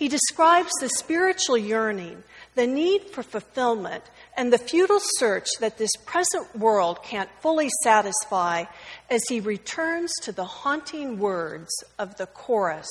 He 0.00 0.08
describes 0.08 0.70
the 0.80 0.88
spiritual 0.88 1.58
yearning, 1.58 2.22
the 2.54 2.66
need 2.66 3.02
for 3.10 3.22
fulfillment, 3.22 4.02
and 4.34 4.50
the 4.50 4.56
futile 4.56 4.98
search 5.18 5.46
that 5.60 5.76
this 5.76 5.90
present 6.06 6.56
world 6.56 7.02
can't 7.02 7.28
fully 7.42 7.68
satisfy 7.84 8.64
as 9.10 9.20
he 9.28 9.40
returns 9.40 10.10
to 10.22 10.32
the 10.32 10.46
haunting 10.46 11.18
words 11.18 11.68
of 11.98 12.16
the 12.16 12.24
chorus 12.24 12.88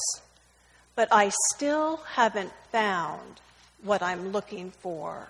But 0.94 1.08
I 1.12 1.32
still 1.56 1.98
haven't 2.14 2.54
found 2.72 3.42
what 3.82 4.04
I'm 4.04 4.32
looking 4.32 4.70
for. 4.70 5.30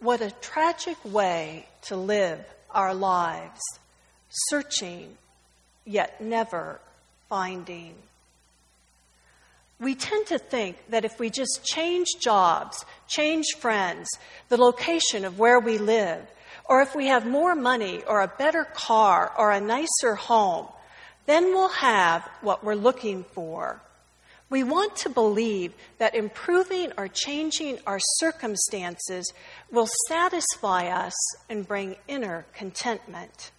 What 0.00 0.20
a 0.20 0.32
tragic 0.32 0.96
way 1.04 1.68
to 1.82 1.94
live 1.94 2.44
our 2.72 2.92
lives, 2.92 3.60
searching 4.48 5.16
yet 5.84 6.20
never 6.20 6.80
finding. 7.28 7.94
We 9.84 9.94
tend 9.94 10.28
to 10.28 10.38
think 10.38 10.78
that 10.88 11.04
if 11.04 11.20
we 11.20 11.28
just 11.28 11.60
change 11.62 12.06
jobs, 12.18 12.86
change 13.06 13.44
friends, 13.58 14.08
the 14.48 14.56
location 14.56 15.26
of 15.26 15.38
where 15.38 15.60
we 15.60 15.76
live, 15.76 16.22
or 16.64 16.80
if 16.80 16.94
we 16.94 17.08
have 17.08 17.26
more 17.26 17.54
money 17.54 18.02
or 18.08 18.22
a 18.22 18.32
better 18.38 18.64
car 18.64 19.30
or 19.36 19.52
a 19.52 19.60
nicer 19.60 20.14
home, 20.14 20.68
then 21.26 21.52
we'll 21.52 21.68
have 21.68 22.26
what 22.40 22.64
we're 22.64 22.74
looking 22.74 23.24
for. 23.34 23.82
We 24.48 24.62
want 24.62 24.96
to 24.96 25.10
believe 25.10 25.74
that 25.98 26.14
improving 26.14 26.92
or 26.96 27.08
changing 27.08 27.78
our 27.86 28.00
circumstances 28.16 29.34
will 29.70 29.88
satisfy 30.08 30.86
us 30.86 31.14
and 31.50 31.68
bring 31.68 31.96
inner 32.08 32.46
contentment. 32.54 33.50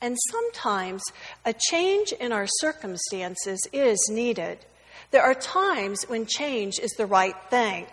And 0.00 0.16
sometimes 0.30 1.02
a 1.44 1.52
change 1.52 2.12
in 2.12 2.32
our 2.32 2.46
circumstances 2.48 3.60
is 3.70 3.98
needed. 4.10 4.64
There 5.10 5.22
are 5.22 5.34
times 5.34 6.04
when 6.06 6.26
change 6.26 6.78
is 6.78 6.92
the 6.92 7.06
right 7.06 7.36
thing. 7.50 7.86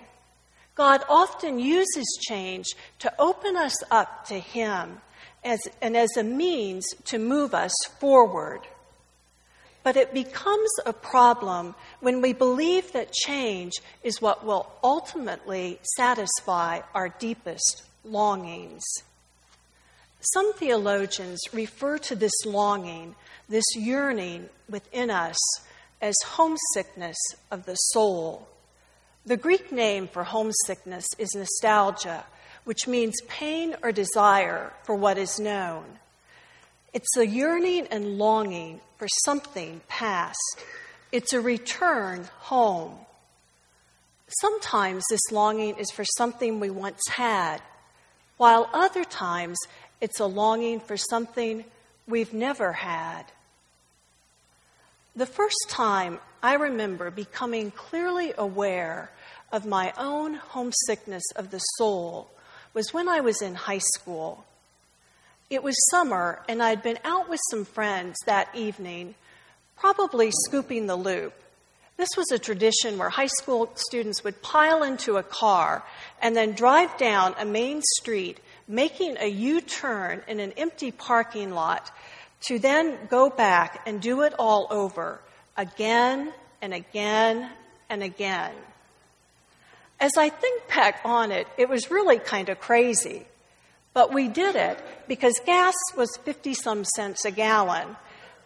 God 0.75 1.03
often 1.09 1.59
uses 1.59 2.19
change 2.21 2.67
to 2.99 3.11
open 3.17 3.57
us 3.57 3.75
up 3.89 4.27
to 4.27 4.39
Him 4.39 5.01
as, 5.43 5.59
and 5.81 5.97
as 5.97 6.15
a 6.17 6.23
means 6.23 6.85
to 7.05 7.17
move 7.17 7.53
us 7.55 7.73
forward. 7.99 8.61
But 9.83 9.95
it 9.95 10.13
becomes 10.13 10.69
a 10.85 10.93
problem 10.93 11.73
when 12.01 12.21
we 12.21 12.33
believe 12.33 12.91
that 12.91 13.13
change 13.13 13.73
is 14.03 14.21
what 14.21 14.45
will 14.45 14.69
ultimately 14.83 15.79
satisfy 15.95 16.81
our 16.93 17.09
deepest 17.09 17.83
longings. 18.03 18.83
Some 20.19 20.53
theologians 20.53 21.39
refer 21.53 21.97
to 21.99 22.15
this 22.15 22.45
longing, 22.45 23.15
this 23.47 23.65
yearning 23.75 24.49
within 24.69 25.09
us, 25.09 25.37
as 26.01 26.15
homesickness 26.25 27.17
of 27.51 27.65
the 27.65 27.75
soul. 27.75 28.47
The 29.25 29.37
Greek 29.37 29.71
name 29.71 30.07
for 30.07 30.23
homesickness 30.23 31.05
is 31.17 31.35
nostalgia, 31.35 32.25
which 32.63 32.87
means 32.87 33.15
pain 33.27 33.75
or 33.81 33.91
desire 33.91 34.73
for 34.83 34.95
what 34.95 35.17
is 35.17 35.39
known. 35.39 35.83
It's 36.93 37.17
a 37.17 37.27
yearning 37.27 37.87
and 37.87 38.17
longing 38.17 38.79
for 38.97 39.07
something 39.25 39.81
past. 39.87 40.63
It's 41.11 41.33
a 41.33 41.41
return 41.41 42.27
home. 42.39 42.95
Sometimes 44.41 45.03
this 45.09 45.31
longing 45.31 45.77
is 45.77 45.91
for 45.91 46.03
something 46.17 46.59
we 46.59 46.69
once 46.69 47.01
had, 47.09 47.61
while 48.37 48.69
other 48.73 49.03
times 49.03 49.57
it's 50.01 50.19
a 50.19 50.25
longing 50.25 50.79
for 50.79 50.97
something 50.97 51.63
we've 52.07 52.33
never 52.33 52.73
had. 52.73 53.23
The 55.17 55.25
first 55.25 55.65
time 55.69 56.19
I 56.43 56.53
remember 56.53 57.09
becoming 57.09 57.71
clearly 57.71 58.35
aware 58.37 59.09
of 59.51 59.65
my 59.65 59.91
own 59.97 60.35
homesickness 60.35 61.23
of 61.35 61.49
the 61.49 61.57
soul 61.57 62.29
was 62.75 62.93
when 62.93 63.09
I 63.09 63.21
was 63.21 63.41
in 63.41 63.55
high 63.55 63.79
school. 63.79 64.45
It 65.49 65.63
was 65.63 65.75
summer, 65.89 66.43
and 66.47 66.61
I'd 66.61 66.83
been 66.83 66.99
out 67.03 67.29
with 67.29 67.39
some 67.49 67.65
friends 67.65 68.15
that 68.27 68.53
evening, 68.53 69.15
probably 69.75 70.29
scooping 70.45 70.85
the 70.85 70.95
loop. 70.95 71.33
This 71.97 72.09
was 72.15 72.31
a 72.31 72.37
tradition 72.37 72.99
where 72.99 73.09
high 73.09 73.25
school 73.41 73.71
students 73.73 74.23
would 74.23 74.43
pile 74.43 74.83
into 74.83 75.17
a 75.17 75.23
car 75.23 75.83
and 76.21 76.35
then 76.35 76.51
drive 76.51 76.95
down 76.99 77.33
a 77.39 77.45
main 77.45 77.81
street, 77.81 78.39
making 78.67 79.17
a 79.19 79.27
U 79.27 79.61
turn 79.61 80.21
in 80.27 80.39
an 80.39 80.51
empty 80.57 80.91
parking 80.91 81.55
lot 81.55 81.89
to 82.41 82.59
then 82.59 82.97
go 83.09 83.29
back 83.29 83.81
and 83.87 84.01
do 84.01 84.21
it 84.21 84.33
all 84.37 84.67
over 84.69 85.19
again 85.55 86.31
and 86.61 86.73
again 86.73 87.49
and 87.89 88.03
again. 88.03 88.53
As 89.99 90.11
I 90.17 90.29
think 90.29 90.67
back 90.67 91.01
on 91.03 91.31
it, 91.31 91.47
it 91.57 91.69
was 91.69 91.89
really 91.89 92.19
kind 92.19 92.49
of 92.49 92.59
crazy. 92.59 93.25
But 93.93 94.13
we 94.13 94.27
did 94.27 94.55
it 94.55 94.79
because 95.07 95.33
gas 95.45 95.73
was 95.95 96.09
50 96.23 96.53
some 96.53 96.83
cents 96.83 97.25
a 97.25 97.31
gallon. 97.31 97.95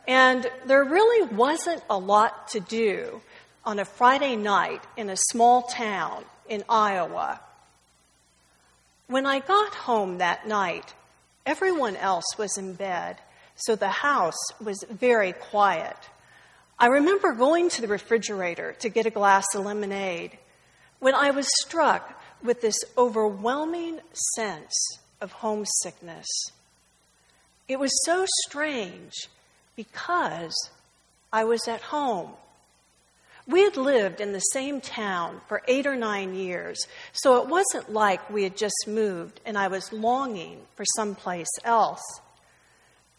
And 0.07 0.49
there 0.65 0.83
really 0.83 1.27
wasn't 1.27 1.83
a 1.89 1.97
lot 1.97 2.47
to 2.49 2.59
do 2.61 3.21
on 3.65 3.77
a 3.77 3.85
Friday 3.85 4.35
night 4.35 4.81
in 4.95 5.09
a 5.09 5.17
small 5.17 5.63
town 5.63 6.23
in 6.47 6.63
Iowa. 6.69 7.41
When 9.07 9.25
I 9.25 9.39
got 9.39 9.73
home 9.73 10.19
that 10.19 10.47
night, 10.47 10.93
everyone 11.45 11.97
else 11.97 12.37
was 12.37 12.57
in 12.57 12.73
bed, 12.73 13.17
so 13.65 13.75
the 13.75 13.89
house 13.89 14.39
was 14.59 14.83
very 14.89 15.33
quiet. 15.33 15.97
I 16.79 16.87
remember 16.87 17.33
going 17.33 17.69
to 17.69 17.81
the 17.81 17.87
refrigerator 17.87 18.73
to 18.79 18.89
get 18.89 19.05
a 19.05 19.11
glass 19.11 19.45
of 19.53 19.65
lemonade 19.65 20.37
when 20.99 21.13
I 21.13 21.31
was 21.31 21.47
struck 21.61 22.19
with 22.43 22.61
this 22.61 22.77
overwhelming 22.97 23.99
sense 24.35 24.73
of 25.19 25.31
homesickness. 25.31 26.27
It 27.67 27.79
was 27.79 27.91
so 28.05 28.25
strange 28.47 29.29
because 29.75 30.53
I 31.31 31.43
was 31.43 31.67
at 31.67 31.81
home. 31.81 32.31
We 33.47 33.61
had 33.63 33.77
lived 33.77 34.21
in 34.21 34.33
the 34.33 34.39
same 34.39 34.81
town 34.81 35.41
for 35.47 35.61
eight 35.67 35.85
or 35.85 35.95
nine 35.95 36.35
years, 36.35 36.87
so 37.11 37.41
it 37.41 37.47
wasn't 37.47 37.91
like 37.91 38.29
we 38.29 38.43
had 38.43 38.57
just 38.57 38.87
moved 38.87 39.39
and 39.45 39.57
I 39.57 39.67
was 39.67 39.93
longing 39.93 40.61
for 40.75 40.85
someplace 40.95 41.49
else. 41.63 42.01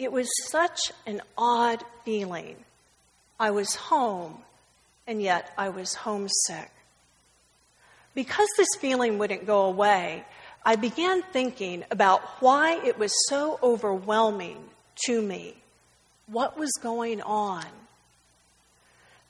It 0.02 0.10
was 0.10 0.28
such 0.50 0.90
an 1.06 1.22
odd 1.38 1.84
feeling. 2.04 2.56
I 3.38 3.52
was 3.52 3.76
home, 3.76 4.38
and 5.06 5.22
yet 5.22 5.52
I 5.56 5.68
was 5.68 5.94
homesick. 5.94 6.72
Because 8.12 8.48
this 8.56 8.68
feeling 8.80 9.18
wouldn't 9.18 9.46
go 9.46 9.62
away, 9.62 10.24
I 10.64 10.74
began 10.74 11.22
thinking 11.22 11.84
about 11.88 12.20
why 12.40 12.84
it 12.84 12.98
was 12.98 13.12
so 13.28 13.60
overwhelming 13.62 14.58
to 15.06 15.22
me. 15.22 15.54
What 16.26 16.58
was 16.58 16.72
going 16.82 17.22
on? 17.22 17.66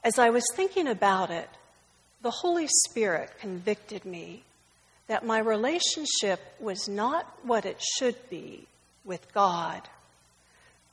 As 0.02 0.18
I 0.18 0.30
was 0.30 0.44
thinking 0.54 0.88
about 0.88 1.30
it, 1.30 1.50
the 2.22 2.30
Holy 2.30 2.68
Spirit 2.88 3.30
convicted 3.38 4.06
me 4.06 4.42
that 5.06 5.26
my 5.26 5.38
relationship 5.38 6.40
was 6.58 6.88
not 6.88 7.26
what 7.42 7.66
it 7.66 7.80
should 7.98 8.16
be 8.30 8.66
with 9.04 9.34
God. 9.34 9.82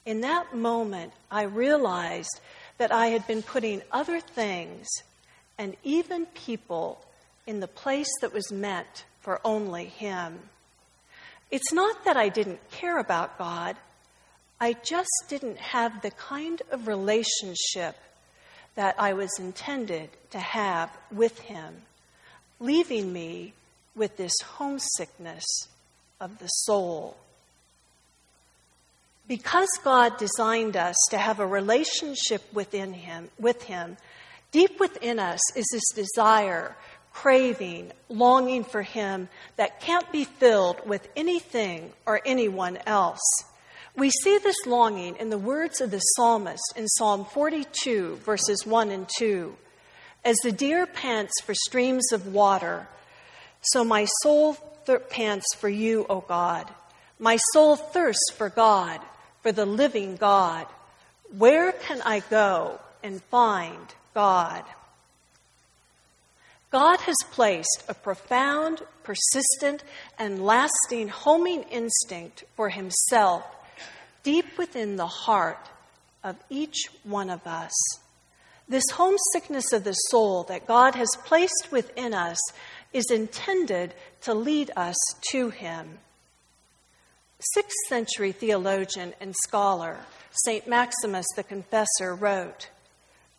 In 0.09 0.21
that 0.21 0.55
moment, 0.55 1.13
I 1.29 1.43
realized 1.43 2.39
that 2.79 2.91
I 2.91 3.09
had 3.09 3.27
been 3.27 3.43
putting 3.43 3.83
other 3.91 4.19
things 4.19 4.87
and 5.55 5.77
even 5.83 6.25
people 6.25 7.05
in 7.45 7.59
the 7.59 7.67
place 7.67 8.09
that 8.21 8.33
was 8.33 8.51
meant 8.51 9.05
for 9.21 9.39
only 9.45 9.85
Him. 9.85 10.39
It's 11.51 11.71
not 11.71 12.05
that 12.05 12.17
I 12.17 12.29
didn't 12.29 12.71
care 12.71 12.97
about 12.97 13.37
God, 13.37 13.75
I 14.59 14.73
just 14.73 15.11
didn't 15.27 15.59
have 15.59 16.01
the 16.01 16.09
kind 16.09 16.59
of 16.71 16.87
relationship 16.87 17.95
that 18.73 18.95
I 18.97 19.13
was 19.13 19.29
intended 19.37 20.09
to 20.31 20.39
have 20.39 20.89
with 21.11 21.37
Him, 21.37 21.83
leaving 22.59 23.13
me 23.13 23.53
with 23.95 24.17
this 24.17 24.33
homesickness 24.43 25.45
of 26.19 26.39
the 26.39 26.47
soul. 26.47 27.15
Because 29.29 29.69
God 29.83 30.17
designed 30.17 30.75
us 30.75 30.95
to 31.11 31.19
have 31.19 31.39
a 31.39 31.45
relationship 31.45 32.41
within 32.51 32.93
him, 32.93 33.29
with 33.39 33.61
Him, 33.61 33.95
deep 34.51 34.79
within 34.79 35.19
us 35.19 35.39
is 35.55 35.67
this 35.71 35.87
desire, 35.93 36.75
craving, 37.13 37.91
longing 38.09 38.63
for 38.63 38.81
Him 38.81 39.29
that 39.55 39.81
can't 39.81 40.11
be 40.11 40.23
filled 40.23 40.83
with 40.87 41.07
anything 41.15 41.93
or 42.07 42.21
anyone 42.25 42.79
else. 42.87 43.21
We 43.95 44.09
see 44.09 44.39
this 44.39 44.65
longing 44.65 45.15
in 45.17 45.29
the 45.29 45.37
words 45.37 45.79
of 45.79 45.91
the 45.91 45.99
psalmist 45.99 46.73
in 46.75 46.87
Psalm 46.87 47.25
42, 47.25 48.21
verses 48.25 48.65
1 48.65 48.89
and 48.89 49.07
2. 49.19 49.55
As 50.25 50.37
the 50.37 50.51
deer 50.51 50.87
pants 50.87 51.33
for 51.45 51.53
streams 51.53 52.11
of 52.11 52.33
water, 52.33 52.87
so 53.61 53.83
my 53.83 54.07
soul 54.23 54.55
pants 55.09 55.45
for 55.55 55.69
you, 55.69 56.07
O 56.09 56.21
God. 56.21 56.67
My 57.19 57.37
soul 57.53 57.75
thirsts 57.75 58.31
for 58.35 58.49
God 58.49 58.99
for 59.41 59.51
the 59.51 59.65
living 59.65 60.15
God. 60.15 60.67
Where 61.37 61.71
can 61.71 62.01
I 62.01 62.21
go 62.21 62.79
and 63.03 63.21
find 63.23 63.93
God? 64.13 64.63
God 66.71 66.99
has 67.01 67.15
placed 67.31 67.83
a 67.87 67.93
profound, 67.93 68.81
persistent, 69.03 69.83
and 70.19 70.45
lasting 70.45 71.09
homing 71.09 71.63
instinct 71.63 72.43
for 72.55 72.69
Himself 72.69 73.43
deep 74.23 74.57
within 74.57 74.95
the 74.95 75.07
heart 75.07 75.69
of 76.23 76.35
each 76.49 76.89
one 77.03 77.29
of 77.29 77.45
us. 77.47 77.71
This 78.67 78.83
homesickness 78.93 79.73
of 79.73 79.83
the 79.83 79.93
soul 79.93 80.43
that 80.43 80.67
God 80.67 80.93
has 80.93 81.09
placed 81.25 81.69
within 81.71 82.13
us 82.13 82.37
is 82.93 83.09
intended 83.09 83.95
to 84.21 84.33
lead 84.33 84.69
us 84.75 84.95
to 85.31 85.49
Him. 85.49 85.97
Sixth 87.41 87.77
century 87.87 88.33
theologian 88.33 89.13
and 89.21 89.33
scholar 89.43 89.97
St. 90.45 90.67
Maximus 90.67 91.25
the 91.37 91.43
Confessor 91.43 92.13
wrote 92.13 92.69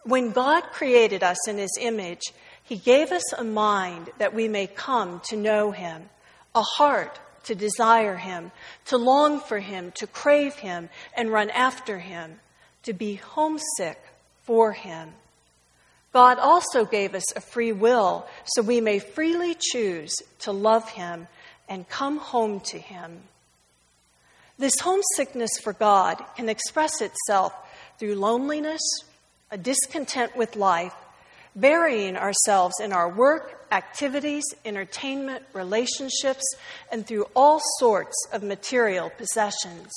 When 0.05 0.31
God 0.31 0.63
created 0.73 1.23
us 1.23 1.47
in 1.47 1.59
his 1.59 1.77
image, 1.79 2.23
he 2.65 2.77
gave 2.77 3.13
us 3.13 3.33
a 3.35 3.45
mind 3.45 4.09
that 4.17 4.33
we 4.33 4.49
may 4.49 4.67
come 4.67 5.21
to 5.29 5.37
know 5.37 5.71
him, 5.71 6.09
a 6.55 6.63
heart 6.63 7.19
to 7.45 7.55
desire 7.55 8.17
him, 8.17 8.53
to 8.87 8.97
long 8.97 9.39
for 9.39 9.59
him, 9.59 9.93
to 9.97 10.07
crave 10.07 10.55
him, 10.55 10.89
and 11.15 11.31
run 11.31 11.51
after 11.51 11.99
him, 11.99 12.41
to 12.85 12.95
be 12.95 13.17
homesick 13.17 14.03
for 14.45 14.73
him. 14.73 15.13
God 16.15 16.39
also 16.39 16.87
gave 16.87 17.15
us 17.15 17.37
a 17.37 17.41
free 17.41 17.73
will 17.73 18.27
so 18.47 18.63
we 18.63 18.81
may 18.81 18.99
freely 18.99 19.55
choose 19.61 20.15
to 20.41 20.53
love 20.53 20.89
him 20.89 21.29
and 21.69 21.89
come 21.89 22.17
home 22.17 22.61
to 22.61 22.79
him. 22.79 23.25
This 24.61 24.79
homesickness 24.79 25.53
for 25.63 25.73
God 25.73 26.23
can 26.37 26.51
express 26.51 27.01
itself 27.01 27.55
through 27.99 28.17
loneliness, 28.17 28.83
a 29.51 29.57
discontent 29.57 30.37
with 30.37 30.55
life, 30.55 30.93
burying 31.57 32.15
ourselves 32.15 32.75
in 32.79 32.93
our 32.93 33.09
work, 33.09 33.67
activities, 33.73 34.45
entertainment, 34.67 35.47
relationships, 35.55 36.45
and 36.93 37.07
through 37.07 37.27
all 37.35 37.63
sorts 37.79 38.15
of 38.35 38.43
material 38.43 39.09
possessions. 39.17 39.91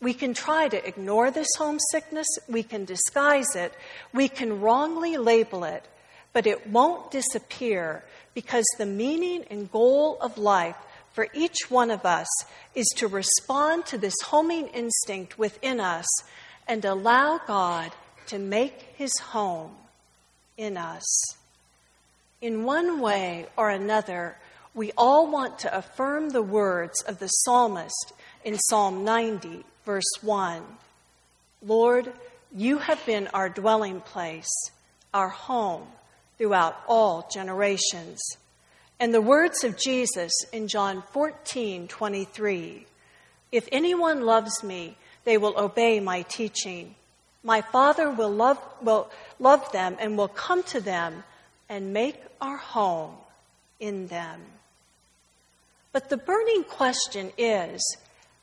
We 0.00 0.14
can 0.14 0.32
try 0.32 0.68
to 0.68 0.86
ignore 0.86 1.32
this 1.32 1.48
homesickness, 1.58 2.28
we 2.48 2.62
can 2.62 2.84
disguise 2.84 3.56
it, 3.56 3.74
we 4.14 4.28
can 4.28 4.60
wrongly 4.60 5.16
label 5.16 5.64
it, 5.64 5.84
but 6.32 6.46
it 6.46 6.68
won't 6.68 7.10
disappear 7.10 8.04
because 8.32 8.64
the 8.78 8.86
meaning 8.86 9.44
and 9.50 9.72
goal 9.72 10.18
of 10.20 10.38
life 10.38 10.76
for 11.16 11.28
each 11.32 11.70
one 11.70 11.90
of 11.90 12.04
us 12.04 12.28
is 12.74 12.86
to 12.96 13.08
respond 13.08 13.86
to 13.86 13.96
this 13.96 14.14
homing 14.26 14.68
instinct 14.68 15.38
within 15.38 15.80
us 15.80 16.04
and 16.68 16.84
allow 16.84 17.40
God 17.46 17.90
to 18.26 18.38
make 18.38 18.82
his 18.96 19.16
home 19.18 19.70
in 20.58 20.76
us. 20.76 21.02
In 22.42 22.64
one 22.64 23.00
way 23.00 23.46
or 23.56 23.70
another, 23.70 24.36
we 24.74 24.92
all 24.92 25.30
want 25.30 25.58
to 25.60 25.74
affirm 25.74 26.28
the 26.28 26.42
words 26.42 27.02
of 27.04 27.18
the 27.18 27.28
psalmist 27.28 28.12
in 28.44 28.58
Psalm 28.58 29.02
90, 29.02 29.64
verse 29.86 30.12
1 30.20 30.62
Lord, 31.62 32.12
you 32.54 32.76
have 32.76 33.04
been 33.06 33.26
our 33.28 33.48
dwelling 33.48 34.02
place, 34.02 34.52
our 35.14 35.30
home 35.30 35.86
throughout 36.36 36.76
all 36.86 37.26
generations. 37.32 38.20
And 38.98 39.12
the 39.12 39.20
words 39.20 39.62
of 39.62 39.78
Jesus 39.78 40.32
in 40.52 40.68
John 40.68 41.02
14 41.12 41.88
23 41.88 42.86
If 43.52 43.68
anyone 43.70 44.24
loves 44.24 44.62
me, 44.64 44.96
they 45.24 45.36
will 45.36 45.58
obey 45.58 46.00
my 46.00 46.22
teaching. 46.22 46.94
My 47.42 47.60
Father 47.60 48.10
will 48.10 48.30
love, 48.30 48.58
will 48.80 49.10
love 49.38 49.70
them 49.72 49.96
and 50.00 50.16
will 50.16 50.28
come 50.28 50.62
to 50.64 50.80
them 50.80 51.24
and 51.68 51.92
make 51.92 52.20
our 52.40 52.56
home 52.56 53.14
in 53.78 54.06
them. 54.06 54.40
But 55.92 56.08
the 56.08 56.16
burning 56.16 56.64
question 56.64 57.32
is 57.36 57.82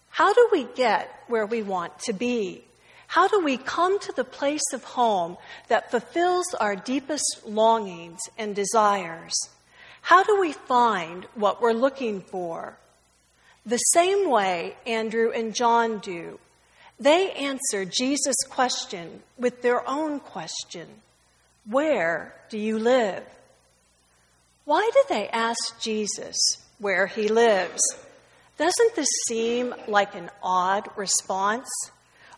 how 0.10 0.34
do 0.34 0.50
we 0.52 0.66
get 0.76 1.10
where 1.28 1.46
we 1.46 1.64
want 1.64 1.98
to 2.02 2.14
be? 2.14 2.64
How 3.08 3.28
do 3.28 3.44
we 3.44 3.58
come 3.58 4.00
to 4.00 4.12
the 4.12 4.24
place 4.24 4.74
of 4.74 4.84
home 4.84 5.38
that 5.68 5.92
fulfills 5.92 6.54
our 6.60 6.76
deepest 6.76 7.42
longings 7.46 8.20
and 8.38 8.56
desires? 8.56 9.34
How 10.04 10.22
do 10.22 10.40
we 10.40 10.52
find 10.52 11.26
what 11.34 11.62
we're 11.62 11.72
looking 11.72 12.20
for? 12.20 12.78
The 13.66 13.78
same 13.78 14.30
way 14.30 14.76
Andrew 14.86 15.32
and 15.32 15.56
John 15.56 16.00
do. 16.00 16.40
They 17.00 17.32
answer 17.32 17.86
Jesus' 17.86 18.44
question 18.50 19.24
with 19.38 19.62
their 19.62 19.88
own 19.88 20.20
question 20.20 20.88
Where 21.66 22.36
do 22.50 22.58
you 22.58 22.78
live? 22.78 23.24
Why 24.66 24.90
do 24.94 25.04
they 25.08 25.30
ask 25.30 25.80
Jesus 25.80 26.36
where 26.80 27.08
he 27.08 27.30
lives? 27.30 27.82
Doesn't 28.58 28.96
this 28.96 29.10
seem 29.28 29.74
like 29.88 30.16
an 30.16 30.30
odd 30.44 30.90
response? 30.98 31.70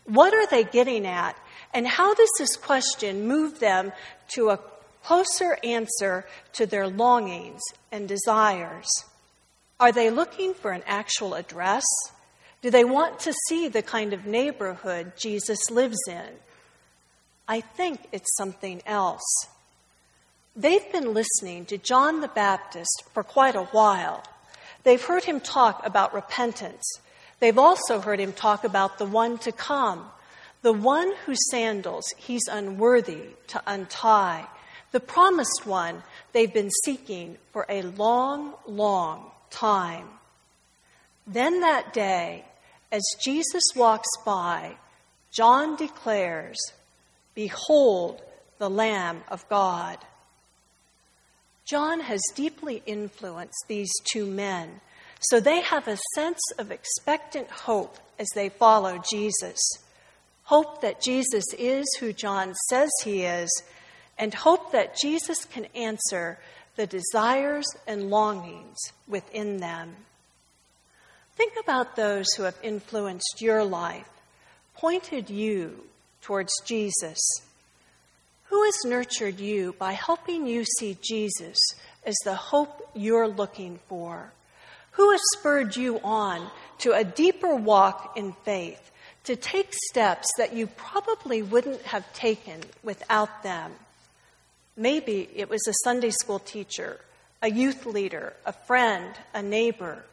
What 0.04 0.34
are 0.34 0.46
they 0.46 0.62
getting 0.62 1.04
at? 1.04 1.36
And 1.74 1.86
how 1.86 2.14
does 2.14 2.30
this 2.38 2.56
question 2.56 3.26
move 3.26 3.58
them 3.58 3.92
to 4.34 4.50
a 4.50 4.60
closer 5.06 5.56
answer 5.62 6.26
to 6.52 6.66
their 6.66 6.88
longings 6.88 7.62
and 7.92 8.08
desires? 8.08 8.88
Are 9.78 9.92
they 9.92 10.10
looking 10.10 10.52
for 10.52 10.72
an 10.72 10.82
actual 10.84 11.34
address? 11.34 11.84
Do 12.60 12.70
they 12.70 12.84
want 12.84 13.20
to 13.20 13.32
see 13.46 13.68
the 13.68 13.82
kind 13.82 14.12
of 14.12 14.26
neighborhood 14.26 15.12
Jesus 15.16 15.70
lives 15.70 16.00
in? 16.08 16.30
I 17.46 17.60
think 17.60 18.00
it's 18.10 18.36
something 18.36 18.82
else. 18.84 19.22
They've 20.56 20.90
been 20.90 21.14
listening 21.14 21.66
to 21.66 21.78
John 21.78 22.20
the 22.20 22.28
Baptist 22.28 23.04
for 23.14 23.22
quite 23.22 23.54
a 23.54 23.64
while. 23.64 24.24
They've 24.82 25.02
heard 25.02 25.22
him 25.22 25.38
talk 25.38 25.86
about 25.86 26.14
repentance. 26.14 26.82
They've 27.38 27.58
also 27.58 28.00
heard 28.00 28.18
him 28.18 28.32
talk 28.32 28.64
about 28.64 28.98
the 28.98 29.06
one 29.06 29.38
to 29.38 29.52
come, 29.52 30.06
the 30.62 30.72
one 30.72 31.12
whose 31.26 31.50
sandals 31.50 32.06
he's 32.16 32.48
unworthy 32.50 33.26
to 33.48 33.62
untie, 33.66 34.48
the 34.96 35.00
promised 35.00 35.66
one 35.66 36.02
they've 36.32 36.54
been 36.54 36.70
seeking 36.86 37.36
for 37.52 37.66
a 37.68 37.82
long, 37.82 38.54
long 38.66 39.30
time. 39.50 40.08
Then 41.26 41.60
that 41.60 41.92
day, 41.92 42.46
as 42.90 43.02
Jesus 43.22 43.62
walks 43.76 44.08
by, 44.24 44.76
John 45.30 45.76
declares, 45.76 46.56
Behold, 47.34 48.22
the 48.56 48.70
Lamb 48.70 49.20
of 49.28 49.46
God. 49.50 49.98
John 51.66 52.00
has 52.00 52.22
deeply 52.34 52.82
influenced 52.86 53.66
these 53.68 53.92
two 54.10 54.24
men, 54.24 54.80
so 55.20 55.40
they 55.40 55.60
have 55.60 55.88
a 55.88 55.98
sense 56.14 56.40
of 56.58 56.70
expectant 56.70 57.50
hope 57.50 57.98
as 58.18 58.28
they 58.34 58.48
follow 58.48 58.98
Jesus. 59.10 59.58
Hope 60.44 60.80
that 60.80 61.02
Jesus 61.02 61.44
is 61.58 61.84
who 62.00 62.14
John 62.14 62.54
says 62.70 62.90
he 63.04 63.24
is, 63.24 63.50
and 64.18 64.32
hope 64.32 64.72
that 64.72 64.96
Jesus 64.96 65.44
can 65.44 65.66
answer 65.74 66.38
the 66.76 66.86
desires 66.86 67.66
and 67.86 68.10
longings 68.10 68.78
within 69.08 69.58
them. 69.58 69.96
Think 71.36 71.54
about 71.62 71.96
those 71.96 72.26
who 72.36 72.44
have 72.44 72.58
influenced 72.62 73.40
your 73.40 73.64
life, 73.64 74.08
pointed 74.74 75.28
you 75.28 75.84
towards 76.22 76.52
Jesus. 76.64 77.18
Who 78.46 78.62
has 78.64 78.84
nurtured 78.84 79.40
you 79.40 79.74
by 79.78 79.92
helping 79.92 80.46
you 80.46 80.64
see 80.64 80.96
Jesus 81.02 81.58
as 82.04 82.14
the 82.24 82.34
hope 82.34 82.88
you're 82.94 83.28
looking 83.28 83.80
for? 83.88 84.32
Who 84.92 85.10
has 85.10 85.20
spurred 85.36 85.76
you 85.76 86.00
on 86.02 86.50
to 86.78 86.92
a 86.92 87.04
deeper 87.04 87.54
walk 87.54 88.16
in 88.16 88.32
faith, 88.44 88.90
to 89.24 89.36
take 89.36 89.74
steps 89.90 90.28
that 90.38 90.54
you 90.54 90.68
probably 90.68 91.42
wouldn't 91.42 91.82
have 91.82 92.10
taken 92.14 92.60
without 92.82 93.42
them? 93.42 93.72
Maybe 94.76 95.28
it 95.34 95.48
was 95.48 95.66
a 95.66 95.72
Sunday 95.84 96.10
school 96.10 96.38
teacher, 96.38 97.00
a 97.40 97.50
youth 97.50 97.86
leader, 97.86 98.34
a 98.44 98.52
friend, 98.52 99.14
a 99.32 99.42
neighbor, 99.42 100.04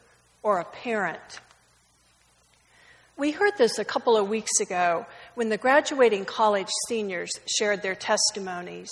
or 0.42 0.60
a 0.60 0.66
parent. 0.66 1.42
We 3.18 3.32
heard 3.32 3.58
this 3.58 3.78
a 3.78 3.86
couple 3.86 4.18
of 4.18 4.30
weeks 4.30 4.60
ago 4.62 5.06
when 5.36 5.50
the 5.50 5.58
graduating 5.58 6.26
college 6.26 6.70
seniors 6.88 7.32
shared 7.46 7.82
their 7.82 7.94
testimonies. 7.96 8.90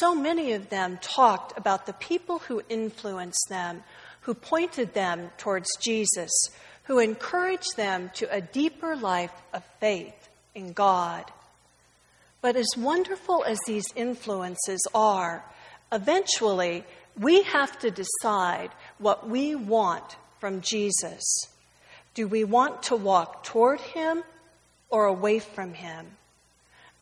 So 0.00 0.14
many 0.14 0.52
of 0.52 0.70
them 0.70 0.98
talked 1.02 1.58
about 1.58 1.86
the 1.86 1.92
people 1.94 2.38
who 2.38 2.62
influenced 2.68 3.46
them, 3.48 3.82
who 4.22 4.34
pointed 4.34 4.94
them 4.94 5.30
towards 5.38 5.68
Jesus, 5.80 6.30
who 6.84 7.00
encouraged 7.00 7.76
them 7.76 8.10
to 8.14 8.32
a 8.32 8.40
deeper 8.40 8.96
life 8.96 9.32
of 9.52 9.64
faith 9.80 10.28
in 10.54 10.72
God. 10.72 11.24
But 12.40 12.56
as 12.56 12.68
wonderful 12.76 13.44
as 13.44 13.58
these 13.66 13.86
influences 13.96 14.86
are, 14.94 15.44
eventually 15.90 16.84
we 17.18 17.42
have 17.42 17.78
to 17.80 17.90
decide 17.90 18.70
what 18.98 19.28
we 19.28 19.54
want 19.54 20.16
from 20.38 20.60
Jesus? 20.60 21.22
Do 22.14 22.26
we 22.26 22.44
want 22.44 22.82
to 22.84 22.96
walk 22.96 23.44
toward 23.44 23.80
him 23.80 24.22
or 24.90 25.06
away 25.06 25.38
from 25.38 25.74
him? 25.74 26.06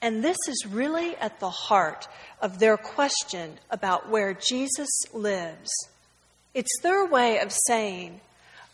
And 0.02 0.22
this 0.22 0.36
is 0.48 0.66
really 0.66 1.16
at 1.16 1.40
the 1.40 1.50
heart 1.50 2.06
of 2.40 2.58
their 2.58 2.76
question 2.76 3.58
about 3.70 4.10
where 4.10 4.34
Jesus 4.34 4.88
lives. 5.12 5.70
It's 6.54 6.80
their 6.82 7.04
way 7.06 7.38
of 7.40 7.52
saying, 7.66 8.20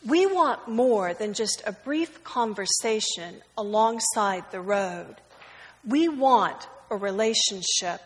we 0.07 0.27
want 0.27 0.69
more 0.69 1.15
than 1.15 1.33
just 1.33 1.63
a 1.65 1.73
brief 1.73 2.25
conversation 2.25 3.43
alongside 3.57 4.45
the 4.51 4.61
road. 4.61 5.17
We 5.87 6.09
want 6.09 6.69
a 6.91 6.97
relationship, 6.97 8.01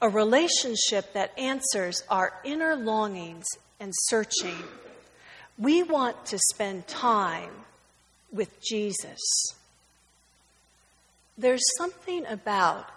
a 0.00 0.08
relationship 0.08 1.12
that 1.12 1.38
answers 1.38 2.02
our 2.08 2.32
inner 2.44 2.76
longings 2.76 3.46
and 3.78 3.92
searching. 3.94 4.56
We 5.58 5.82
want 5.82 6.26
to 6.26 6.38
spend 6.50 6.86
time 6.86 7.50
with 8.32 8.62
Jesus. 8.62 9.18
There's 11.36 11.64
something 11.76 12.24
about 12.26 12.88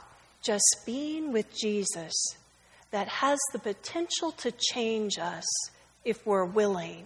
just 0.41 0.82
being 0.86 1.32
with 1.32 1.57
Jesus 1.57 2.13
that 2.91 3.07
has 3.07 3.39
the 3.51 3.59
potential 3.59 4.32
to 4.32 4.51
change 4.51 5.17
us 5.17 5.45
if 6.05 6.26
we're 6.28 6.45
willing. 6.45 7.05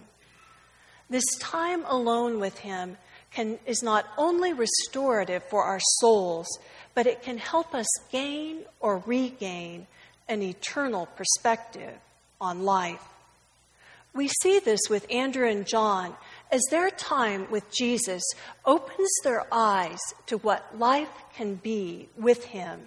This 1.08 1.24
time 1.38 1.84
alone 1.86 2.40
with 2.40 2.58
Him 2.58 2.98
can, 3.32 3.58
is 3.66 3.82
not 3.82 4.06
only 4.18 4.52
restorative 4.52 5.42
for 5.44 5.64
our 5.64 5.80
souls, 5.80 6.46
but 6.98 7.06
it 7.06 7.22
can 7.22 7.38
help 7.38 7.76
us 7.76 7.86
gain 8.10 8.58
or 8.80 9.04
regain 9.06 9.86
an 10.28 10.42
eternal 10.42 11.06
perspective 11.06 11.94
on 12.40 12.64
life. 12.64 13.04
We 14.12 14.26
see 14.42 14.58
this 14.58 14.80
with 14.90 15.06
Andrew 15.08 15.48
and 15.48 15.64
John 15.64 16.16
as 16.50 16.60
their 16.72 16.90
time 16.90 17.48
with 17.52 17.70
Jesus 17.70 18.24
opens 18.66 19.10
their 19.22 19.46
eyes 19.52 20.00
to 20.26 20.38
what 20.38 20.76
life 20.76 21.22
can 21.36 21.54
be 21.54 22.08
with 22.18 22.46
Him. 22.46 22.80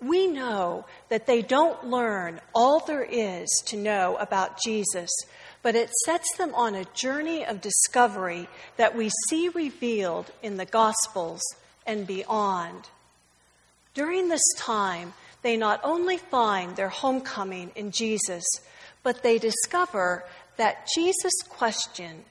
We 0.00 0.26
know 0.26 0.86
that 1.10 1.26
they 1.26 1.42
don't 1.42 1.90
learn 1.90 2.40
all 2.54 2.80
there 2.80 3.04
is 3.04 3.50
to 3.66 3.76
know 3.76 4.16
about 4.16 4.62
Jesus, 4.64 5.10
but 5.62 5.74
it 5.74 5.90
sets 6.06 6.38
them 6.38 6.54
on 6.54 6.74
a 6.74 6.86
journey 6.94 7.44
of 7.44 7.60
discovery 7.60 8.48
that 8.78 8.96
we 8.96 9.10
see 9.28 9.50
revealed 9.50 10.32
in 10.42 10.56
the 10.56 10.64
Gospels 10.64 11.42
and 11.88 12.06
beyond. 12.06 12.88
During 13.94 14.28
this 14.28 14.46
time, 14.56 15.14
they 15.42 15.56
not 15.56 15.80
only 15.82 16.18
find 16.18 16.76
their 16.76 16.88
homecoming 16.88 17.72
in 17.74 17.90
Jesus, 17.90 18.44
but 19.02 19.24
they 19.24 19.38
discover 19.38 20.24
that 20.56 20.88
Jesus' 20.94 21.42
question, 21.48 22.24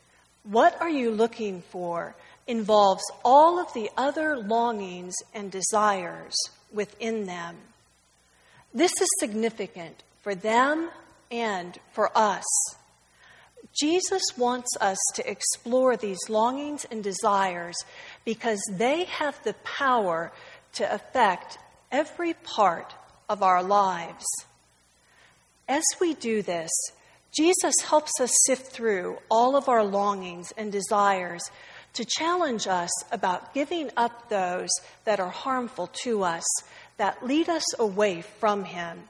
What 0.44 0.80
are 0.80 0.90
you 0.90 1.12
looking 1.12 1.62
for? 1.62 2.16
involves 2.48 3.04
all 3.26 3.60
of 3.60 3.74
the 3.74 3.90
other 3.98 4.38
longings 4.38 5.14
and 5.34 5.52
desires 5.52 6.34
within 6.72 7.26
them. 7.26 7.58
This 8.74 8.94
is 9.02 9.08
significant 9.20 10.02
for 10.22 10.34
them 10.34 10.90
and 11.30 11.78
for 11.92 12.10
us. 12.16 12.46
Jesus 13.80 14.24
wants 14.38 14.70
us 14.82 14.98
to 15.16 15.30
explore 15.30 15.96
these 15.96 16.18
longings 16.30 16.86
and 16.90 17.04
desires 17.04 17.76
because 18.26 18.60
they 18.72 19.04
have 19.06 19.42
the 19.44 19.54
power 19.64 20.32
to 20.74 20.94
affect 20.94 21.60
every 21.92 22.34
part 22.34 22.96
of 23.30 23.44
our 23.44 23.62
lives. 23.62 24.26
As 25.68 25.84
we 26.02 26.16
do 26.16 26.42
this, 26.42 26.72
Jesus 27.38 27.76
helps 27.84 28.20
us 28.20 28.32
sift 28.46 28.72
through 28.72 29.18
all 29.30 29.56
of 29.56 29.70
our 29.70 29.84
longings 29.84 30.52
and 30.58 30.72
desires 30.72 31.52
to 31.94 32.06
challenge 32.06 32.68
us 32.68 32.90
about 33.12 33.54
giving 33.54 33.92
up 33.98 34.30
those 34.30 34.70
that 35.06 35.20
are 35.20 35.30
harmful 35.30 35.88
to 36.04 36.24
us, 36.24 36.46
that 36.98 37.26
lead 37.26 37.50
us 37.50 37.66
away 37.80 38.22
from 38.22 38.64
Him, 38.64 39.04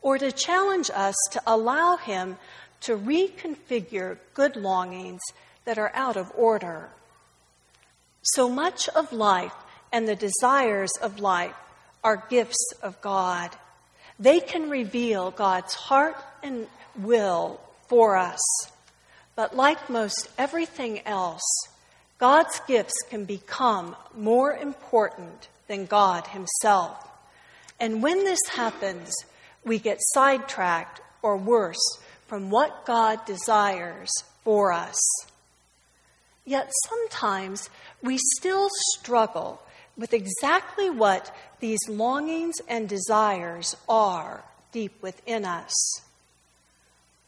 or 0.00 0.18
to 0.18 0.30
challenge 0.30 0.90
us 0.94 1.14
to 1.32 1.42
allow 1.46 1.96
Him 1.96 2.36
to 2.82 2.96
reconfigure 2.96 4.18
good 4.34 4.56
longings 4.56 5.20
that 5.64 5.78
are 5.78 5.92
out 5.94 6.16
of 6.16 6.32
order. 6.36 6.88
So 8.22 8.48
much 8.48 8.88
of 8.90 9.12
life 9.12 9.54
and 9.92 10.06
the 10.06 10.16
desires 10.16 10.90
of 11.00 11.18
life 11.18 11.54
are 12.04 12.24
gifts 12.28 12.72
of 12.82 13.00
God. 13.00 13.50
They 14.18 14.40
can 14.40 14.70
reveal 14.70 15.30
God's 15.30 15.74
heart 15.74 16.16
and 16.42 16.66
will 16.98 17.60
for 17.88 18.16
us. 18.16 18.40
But 19.36 19.56
like 19.56 19.88
most 19.88 20.28
everything 20.36 21.06
else, 21.06 21.42
God's 22.18 22.60
gifts 22.66 22.96
can 23.08 23.24
become 23.24 23.94
more 24.16 24.52
important 24.52 25.48
than 25.68 25.86
God 25.86 26.26
Himself. 26.28 27.06
And 27.78 28.02
when 28.02 28.24
this 28.24 28.40
happens, 28.50 29.14
we 29.64 29.78
get 29.78 29.98
sidetracked 30.00 31.00
or 31.22 31.36
worse 31.36 31.98
from 32.28 32.50
what 32.50 32.86
God 32.86 33.24
desires 33.26 34.10
for 34.44 34.72
us. 34.72 34.96
Yet 36.44 36.70
sometimes 36.86 37.68
we 38.02 38.18
still 38.36 38.68
struggle 38.94 39.60
with 39.96 40.14
exactly 40.14 40.88
what 40.88 41.34
these 41.60 41.80
longings 41.88 42.54
and 42.68 42.88
desires 42.88 43.76
are 43.88 44.44
deep 44.70 45.02
within 45.02 45.44
us. 45.44 45.74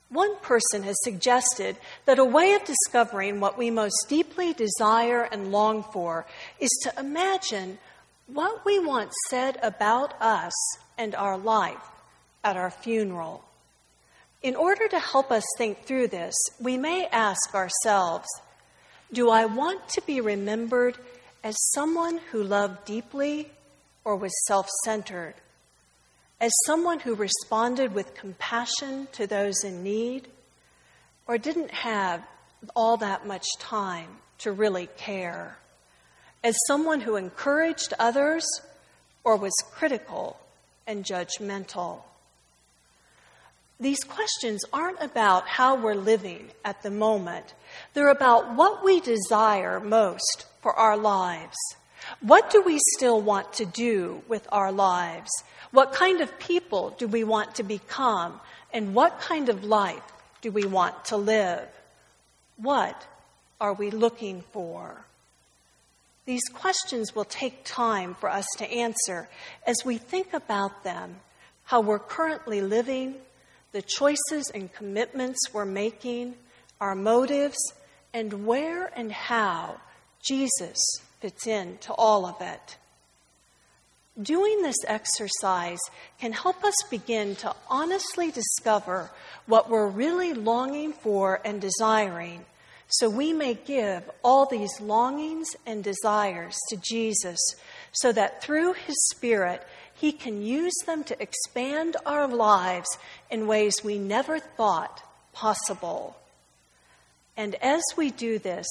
One 0.08 0.36
person 0.36 0.82
has 0.82 0.96
suggested 1.02 1.76
that 2.04 2.18
a 2.18 2.24
way 2.24 2.54
of 2.54 2.64
discovering 2.64 3.40
what 3.40 3.56
we 3.56 3.70
most 3.70 4.06
deeply 4.08 4.52
desire 4.52 5.22
and 5.22 5.52
long 5.52 5.84
for 5.92 6.26
is 6.58 6.70
to 6.82 6.92
imagine 6.98 7.78
what 8.26 8.64
we 8.64 8.78
want 8.78 9.12
said 9.28 9.58
about 9.62 10.14
us 10.20 10.52
and 10.98 11.14
our 11.14 11.38
life 11.38 11.82
at 12.42 12.56
our 12.56 12.70
funeral. 12.70 13.44
In 14.42 14.56
order 14.56 14.88
to 14.88 14.98
help 14.98 15.30
us 15.30 15.44
think 15.58 15.84
through 15.84 16.08
this, 16.08 16.34
we 16.58 16.78
may 16.78 17.06
ask 17.08 17.54
ourselves 17.54 18.26
Do 19.12 19.28
I 19.28 19.44
want 19.44 19.86
to 19.90 20.02
be 20.02 20.22
remembered 20.22 20.96
as 21.44 21.54
someone 21.72 22.18
who 22.30 22.42
loved 22.42 22.86
deeply 22.86 23.50
or 24.02 24.16
was 24.16 24.32
self 24.46 24.66
centered, 24.84 25.34
as 26.40 26.52
someone 26.64 27.00
who 27.00 27.14
responded 27.14 27.94
with 27.94 28.14
compassion 28.14 29.08
to 29.12 29.26
those 29.26 29.62
in 29.62 29.82
need, 29.82 30.28
or 31.26 31.36
didn't 31.36 31.70
have 31.70 32.22
all 32.74 32.96
that 32.96 33.26
much 33.26 33.46
time 33.58 34.08
to 34.38 34.52
really 34.52 34.88
care, 34.96 35.58
as 36.42 36.56
someone 36.66 37.02
who 37.02 37.16
encouraged 37.16 37.92
others 37.98 38.46
or 39.22 39.36
was 39.36 39.52
critical 39.72 40.40
and 40.86 41.04
judgmental. 41.04 42.04
These 43.80 44.04
questions 44.04 44.62
aren't 44.74 45.00
about 45.00 45.48
how 45.48 45.74
we're 45.74 45.94
living 45.94 46.50
at 46.66 46.82
the 46.82 46.90
moment. 46.90 47.54
They're 47.94 48.10
about 48.10 48.54
what 48.54 48.84
we 48.84 49.00
desire 49.00 49.80
most 49.80 50.44
for 50.60 50.74
our 50.74 50.98
lives. 50.98 51.56
What 52.20 52.50
do 52.50 52.60
we 52.60 52.78
still 52.96 53.22
want 53.22 53.54
to 53.54 53.64
do 53.64 54.22
with 54.28 54.46
our 54.52 54.70
lives? 54.70 55.30
What 55.70 55.94
kind 55.94 56.20
of 56.20 56.38
people 56.38 56.94
do 56.98 57.08
we 57.08 57.24
want 57.24 57.54
to 57.54 57.62
become? 57.62 58.40
And 58.70 58.94
what 58.94 59.18
kind 59.18 59.48
of 59.48 59.64
life 59.64 60.02
do 60.42 60.50
we 60.50 60.64
want 60.64 61.06
to 61.06 61.16
live? 61.16 61.66
What 62.58 63.06
are 63.60 63.72
we 63.72 63.90
looking 63.90 64.42
for? 64.52 65.06
These 66.26 66.44
questions 66.52 67.14
will 67.14 67.24
take 67.24 67.64
time 67.64 68.14
for 68.14 68.28
us 68.28 68.46
to 68.58 68.70
answer 68.70 69.28
as 69.66 69.84
we 69.86 69.96
think 69.96 70.34
about 70.34 70.84
them, 70.84 71.16
how 71.64 71.80
we're 71.80 71.98
currently 71.98 72.60
living, 72.60 73.14
the 73.72 73.82
choices 73.82 74.50
and 74.54 74.72
commitments 74.72 75.38
we're 75.52 75.64
making, 75.64 76.34
our 76.80 76.94
motives, 76.94 77.58
and 78.12 78.46
where 78.46 78.86
and 78.96 79.12
how 79.12 79.80
Jesus 80.22 80.78
fits 81.20 81.46
into 81.46 81.92
all 81.92 82.26
of 82.26 82.40
it. 82.40 82.76
Doing 84.20 84.62
this 84.62 84.76
exercise 84.86 85.78
can 86.18 86.32
help 86.32 86.64
us 86.64 86.74
begin 86.90 87.36
to 87.36 87.54
honestly 87.68 88.30
discover 88.30 89.10
what 89.46 89.70
we're 89.70 89.88
really 89.88 90.34
longing 90.34 90.92
for 90.92 91.40
and 91.44 91.60
desiring, 91.60 92.44
so 92.88 93.08
we 93.08 93.32
may 93.32 93.54
give 93.54 94.10
all 94.24 94.46
these 94.46 94.80
longings 94.80 95.48
and 95.64 95.84
desires 95.84 96.56
to 96.70 96.76
Jesus, 96.76 97.38
so 97.92 98.10
that 98.10 98.42
through 98.42 98.72
His 98.72 98.96
Spirit, 99.10 99.62
He 100.00 100.12
can 100.12 100.40
use 100.40 100.72
them 100.86 101.04
to 101.04 101.22
expand 101.22 101.98
our 102.06 102.26
lives 102.26 102.88
in 103.30 103.46
ways 103.46 103.74
we 103.84 103.98
never 103.98 104.38
thought 104.38 105.02
possible. 105.34 106.16
And 107.36 107.54
as 107.56 107.82
we 107.98 108.10
do 108.10 108.38
this, 108.38 108.66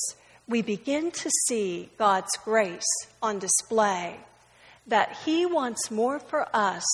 we 0.48 0.64
begin 0.64 1.12
to 1.12 1.30
see 1.48 1.92
God's 2.00 2.36
grace 2.44 2.90
on 3.22 3.38
display, 3.38 4.16
that 4.88 5.20
He 5.24 5.46
wants 5.46 5.92
more 5.92 6.18
for 6.18 6.48
us 6.52 6.86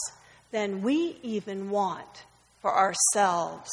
than 0.52 0.82
we 0.82 1.18
even 1.24 1.70
want 1.70 2.26
for 2.62 2.76
ourselves. 2.76 3.72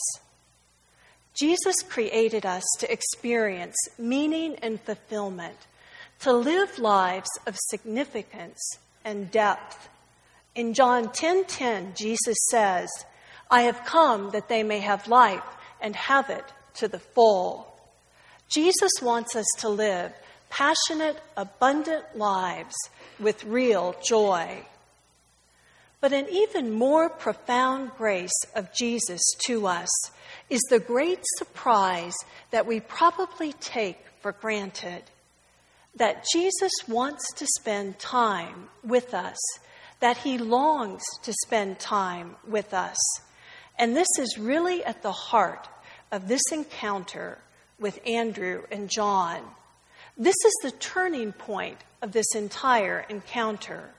Jesus 1.35 1.83
created 1.83 2.47
us 2.47 2.63
to 2.79 2.93
experience 2.93 3.77
meaning 3.99 4.55
and 4.63 4.81
fulfillment, 4.81 5.57
to 6.21 6.33
live 6.33 6.79
lives 6.79 7.31
of 7.49 7.57
significance 7.69 8.61
and 9.05 9.29
depth. 9.33 9.89
In 10.55 10.75
John 10.75 11.09
10:10, 11.09 11.15
10, 11.15 11.45
10, 11.45 11.95
Jesus 11.95 12.37
says, 12.51 12.91
"I 13.51 13.63
have 13.63 13.85
come 13.85 14.31
that 14.31 14.49
they 14.49 14.63
may 14.63 14.81
have 14.81 15.09
life 15.09 15.45
and 15.81 15.97
have 15.97 16.29
it 16.29 16.45
to 16.75 16.89
the 16.89 16.99
full." 16.99 17.75
Jesus 18.49 18.93
wants 19.01 19.35
us 19.35 19.47
to 19.59 19.69
live 19.69 20.13
passionate, 20.51 21.19
abundant 21.35 22.17
lives 22.17 22.75
with 23.19 23.43
real 23.45 23.95
joy. 24.05 24.67
But 26.03 26.13
an 26.13 26.29
even 26.29 26.71
more 26.71 27.09
profound 27.09 27.93
grace 27.97 28.39
of 28.55 28.73
Jesus 28.75 29.23
to 29.47 29.67
us 29.67 29.89
is 30.51 30.61
the 30.69 30.79
great 30.79 31.21
surprise 31.39 32.15
that 32.51 32.67
we 32.67 32.81
probably 32.81 33.55
take 33.55 34.05
for 34.21 34.33
granted 34.33 35.05
that 35.95 36.27
Jesus 36.33 36.73
wants 36.87 37.33
to 37.35 37.47
spend 37.59 37.99
time 37.99 38.69
with 38.83 39.15
us, 39.15 39.39
that 40.03 40.17
he 40.19 40.37
longs 40.37 41.05
to 41.23 41.33
spend 41.45 41.79
time 41.79 42.35
with 42.45 42.75
us. 42.75 42.99
And 43.79 43.95
this 43.97 44.09
is 44.19 44.37
really 44.37 44.85
at 44.85 45.01
the 45.01 45.13
heart 45.13 45.69
of 46.11 46.27
this 46.27 46.43
encounter 46.51 47.39
with 47.79 48.01
Andrew 48.05 48.65
and 48.73 48.91
John. 48.91 49.41
This 50.19 50.35
is 50.45 50.53
the 50.65 50.73
turning 50.73 51.33
point 51.33 51.79
of 52.03 52.11
this 52.11 52.35
entire 52.35 53.07
encounter. 53.09 53.91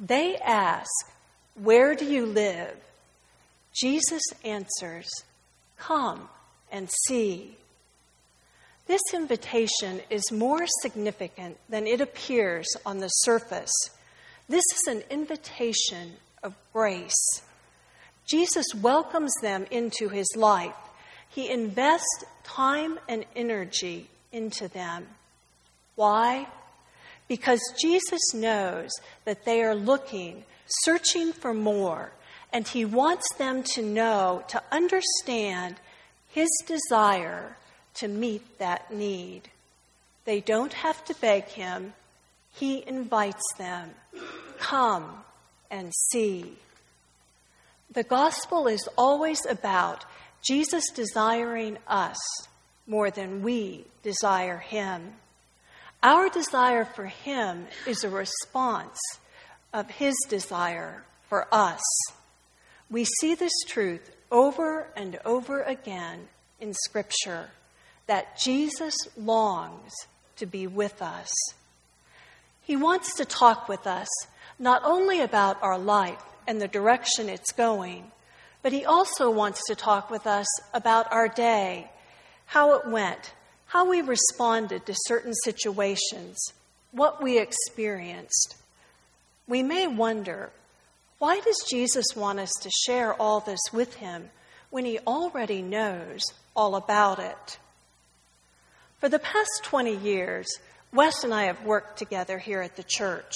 They 0.00 0.36
ask, 0.36 0.90
Where 1.54 1.94
do 1.94 2.06
you 2.06 2.26
live? 2.26 2.76
Jesus 3.72 4.22
answers, 4.44 5.08
Come 5.78 6.28
and 6.72 6.90
see. 7.06 7.56
This 8.88 9.14
invitation 9.14 10.00
is 10.10 10.32
more 10.32 10.66
significant 10.82 11.56
than 11.68 11.86
it 11.86 12.00
appears 12.00 12.66
on 12.84 12.98
the 12.98 13.08
surface. 13.08 13.70
This 14.50 14.64
is 14.74 14.96
an 14.96 15.04
invitation 15.10 16.14
of 16.42 16.56
grace. 16.72 17.40
Jesus 18.26 18.66
welcomes 18.74 19.32
them 19.42 19.64
into 19.70 20.08
his 20.08 20.26
life. 20.34 20.74
He 21.28 21.48
invests 21.48 22.24
time 22.42 22.98
and 23.08 23.24
energy 23.36 24.08
into 24.32 24.66
them. 24.66 25.06
Why? 25.94 26.48
Because 27.28 27.60
Jesus 27.80 28.34
knows 28.34 28.90
that 29.24 29.44
they 29.44 29.62
are 29.62 29.76
looking, 29.76 30.42
searching 30.82 31.32
for 31.32 31.54
more, 31.54 32.10
and 32.52 32.66
He 32.66 32.84
wants 32.84 33.32
them 33.38 33.62
to 33.74 33.82
know, 33.82 34.42
to 34.48 34.60
understand 34.72 35.76
His 36.26 36.50
desire 36.66 37.56
to 37.94 38.08
meet 38.08 38.58
that 38.58 38.92
need. 38.92 39.42
They 40.24 40.40
don't 40.40 40.72
have 40.72 41.04
to 41.04 41.14
beg 41.14 41.44
Him, 41.44 41.92
He 42.52 42.86
invites 42.86 43.42
them. 43.58 43.90
Come 44.58 45.24
and 45.70 45.92
see. 46.10 46.56
The 47.92 48.02
gospel 48.02 48.66
is 48.66 48.88
always 48.96 49.44
about 49.46 50.04
Jesus 50.42 50.90
desiring 50.90 51.78
us 51.86 52.18
more 52.86 53.10
than 53.10 53.42
we 53.42 53.84
desire 54.02 54.58
Him. 54.58 55.12
Our 56.02 56.28
desire 56.28 56.84
for 56.84 57.06
Him 57.06 57.66
is 57.86 58.04
a 58.04 58.10
response 58.10 58.98
of 59.72 59.90
His 59.90 60.14
desire 60.28 61.04
for 61.28 61.46
us. 61.52 61.80
We 62.90 63.04
see 63.04 63.34
this 63.34 63.52
truth 63.68 64.10
over 64.30 64.88
and 64.96 65.18
over 65.24 65.62
again 65.62 66.28
in 66.60 66.74
Scripture 66.74 67.50
that 68.06 68.38
Jesus 68.38 68.94
longs 69.16 69.92
to 70.36 70.46
be 70.46 70.66
with 70.66 71.00
us. 71.02 71.28
He 72.70 72.76
wants 72.76 73.16
to 73.16 73.24
talk 73.24 73.68
with 73.68 73.84
us 73.88 74.06
not 74.56 74.82
only 74.84 75.20
about 75.20 75.60
our 75.60 75.76
life 75.76 76.22
and 76.46 76.62
the 76.62 76.68
direction 76.68 77.28
it's 77.28 77.50
going, 77.50 78.12
but 78.62 78.70
He 78.70 78.84
also 78.84 79.28
wants 79.28 79.60
to 79.66 79.74
talk 79.74 80.08
with 80.08 80.24
us 80.24 80.46
about 80.72 81.12
our 81.12 81.26
day, 81.26 81.90
how 82.46 82.74
it 82.74 82.86
went, 82.86 83.34
how 83.66 83.90
we 83.90 84.02
responded 84.02 84.86
to 84.86 84.94
certain 85.08 85.34
situations, 85.34 86.38
what 86.92 87.20
we 87.20 87.40
experienced. 87.40 88.54
We 89.48 89.64
may 89.64 89.88
wonder 89.88 90.50
why 91.18 91.40
does 91.40 91.66
Jesus 91.68 92.06
want 92.14 92.38
us 92.38 92.52
to 92.62 92.70
share 92.86 93.14
all 93.14 93.40
this 93.40 93.72
with 93.72 93.96
him 93.96 94.30
when 94.70 94.84
he 94.84 95.00
already 95.08 95.60
knows 95.60 96.22
all 96.54 96.76
about 96.76 97.18
it? 97.18 97.58
For 99.00 99.08
the 99.08 99.18
past 99.18 99.64
20 99.64 99.96
years, 99.96 100.46
Wes 100.92 101.24
and 101.24 101.32
I 101.32 101.44
have 101.44 101.64
worked 101.64 101.98
together 101.98 102.38
here 102.38 102.60
at 102.60 102.76
the 102.76 102.82
church. 102.82 103.32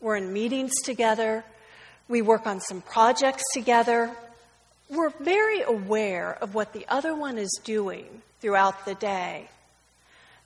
We're 0.00 0.16
in 0.16 0.32
meetings 0.32 0.72
together, 0.84 1.44
we 2.08 2.22
work 2.22 2.46
on 2.46 2.60
some 2.60 2.80
projects 2.82 3.42
together. 3.52 4.10
We're 4.88 5.10
very 5.10 5.62
aware 5.62 6.38
of 6.40 6.54
what 6.54 6.72
the 6.72 6.86
other 6.88 7.14
one 7.14 7.38
is 7.38 7.60
doing 7.64 8.22
throughout 8.40 8.84
the 8.84 8.94
day. 8.94 9.48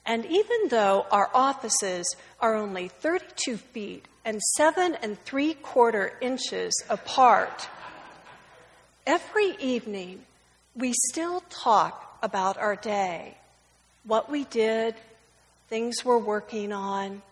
And 0.07 0.25
even 0.25 0.69
though 0.69 1.05
our 1.11 1.29
offices 1.35 2.17
are 2.41 2.55
only 2.55 2.89
32 2.89 3.59
feet 3.59 4.07
and 4.25 4.41
seven 4.57 4.97
and 5.03 5.19
three 5.21 5.55
quarter 5.55 6.13
inches 6.21 6.73
apart. 6.89 7.69
Every 9.07 9.57
evening, 9.59 10.25
we 10.75 10.93
still 11.11 11.43
talk 11.51 12.19
about 12.23 12.59
our 12.59 12.77
day, 12.77 13.37
what 14.05 14.31
we 14.31 14.45
did, 14.45 14.95
things 15.71 16.05
we're 16.05 16.19
working 16.19 16.73
on. 16.73 17.23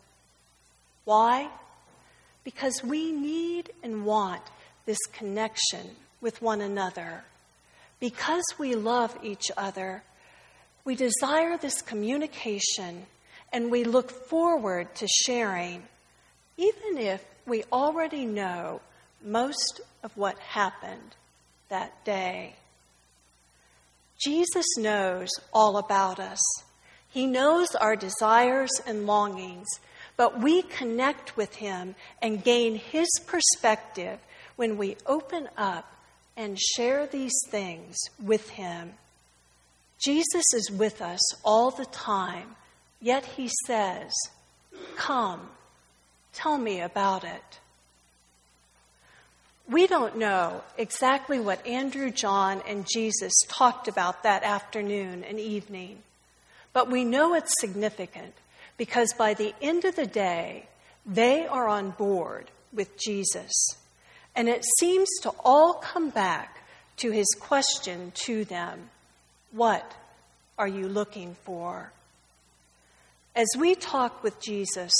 Why? 1.05 1.49
Because 2.45 2.82
we 2.82 3.12
need 3.12 3.70
and 3.82 4.07
want 4.07 4.43
this 4.86 4.99
connection 5.12 5.91
with 6.22 6.41
one 6.41 6.62
another. 6.62 7.24
Because 8.01 8.45
we 8.59 8.74
love 8.74 9.14
each 9.22 9.51
other, 9.57 10.03
we 10.84 10.95
desire 10.95 11.59
this 11.59 11.82
communication 11.82 13.07
and 13.53 13.70
we 13.70 13.84
look 13.84 14.11
forward 14.11 14.95
to 14.95 15.07
sharing 15.07 15.82
even 16.57 16.99
if 16.99 17.24
we 17.47 17.64
already 17.72 18.24
know 18.24 18.80
most 19.22 19.80
of 20.03 20.16
what 20.16 20.39
happened 20.39 21.14
that 21.68 22.05
day. 22.05 22.55
Jesus 24.18 24.66
knows 24.76 25.28
all 25.53 25.76
about 25.78 26.18
us. 26.18 26.41
He 27.18 27.26
knows 27.26 27.74
our 27.74 27.96
desires 27.96 28.70
and 28.86 29.04
longings, 29.04 29.66
but 30.16 30.40
we 30.40 30.62
connect 30.62 31.36
with 31.36 31.56
Him 31.56 31.96
and 32.22 32.44
gain 32.44 32.76
His 32.76 33.08
perspective 33.26 34.20
when 34.54 34.78
we 34.78 34.96
open 35.04 35.48
up 35.56 35.96
and 36.36 36.56
share 36.56 37.08
these 37.08 37.34
things 37.48 37.96
with 38.22 38.50
Him. 38.50 38.92
Jesus 39.98 40.44
is 40.54 40.70
with 40.70 41.02
us 41.02 41.18
all 41.42 41.72
the 41.72 41.86
time, 41.86 42.54
yet 43.00 43.24
He 43.24 43.50
says, 43.66 44.14
Come, 44.94 45.40
tell 46.32 46.56
me 46.56 46.80
about 46.80 47.24
it. 47.24 47.58
We 49.68 49.88
don't 49.88 50.18
know 50.18 50.62
exactly 50.76 51.40
what 51.40 51.66
Andrew, 51.66 52.12
John, 52.12 52.62
and 52.64 52.86
Jesus 52.88 53.32
talked 53.48 53.88
about 53.88 54.22
that 54.22 54.44
afternoon 54.44 55.24
and 55.24 55.40
evening, 55.40 56.04
but 56.72 56.90
we 56.90 57.04
know 57.04 57.34
it's 57.34 57.60
significant 57.60 58.34
because 58.76 59.12
by 59.14 59.34
the 59.34 59.54
end 59.60 59.84
of 59.84 59.96
the 59.96 60.06
day, 60.06 60.66
they 61.04 61.46
are 61.46 61.68
on 61.68 61.90
board 61.90 62.50
with 62.72 62.98
Jesus. 62.98 63.52
And 64.36 64.48
it 64.48 64.64
seems 64.78 65.08
to 65.22 65.32
all 65.44 65.74
come 65.74 66.10
back 66.10 66.62
to 66.98 67.10
his 67.10 67.26
question 67.40 68.12
to 68.26 68.44
them 68.44 68.90
What 69.52 69.94
are 70.58 70.68
you 70.68 70.88
looking 70.88 71.36
for? 71.44 71.92
As 73.34 73.48
we 73.58 73.74
talk 73.74 74.22
with 74.22 74.40
Jesus, 74.40 74.92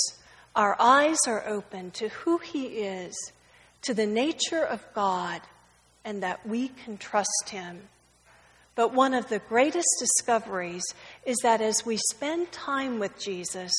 our 0.55 0.75
eyes 0.79 1.19
are 1.27 1.47
open 1.47 1.91
to 1.91 2.09
who 2.09 2.37
he 2.37 2.65
is 2.65 3.15
to 3.81 3.93
the 3.93 4.05
nature 4.05 4.63
of 4.63 4.85
God 4.93 5.41
and 6.03 6.23
that 6.23 6.47
we 6.47 6.69
can 6.69 6.97
trust 6.97 7.49
Him. 7.49 7.81
But 8.79 8.93
one 8.93 9.13
of 9.13 9.27
the 9.27 9.39
greatest 9.39 9.89
discoveries 9.99 10.85
is 11.25 11.35
that 11.43 11.59
as 11.59 11.85
we 11.85 11.97
spend 11.97 12.49
time 12.53 12.97
with 12.97 13.19
Jesus, 13.19 13.73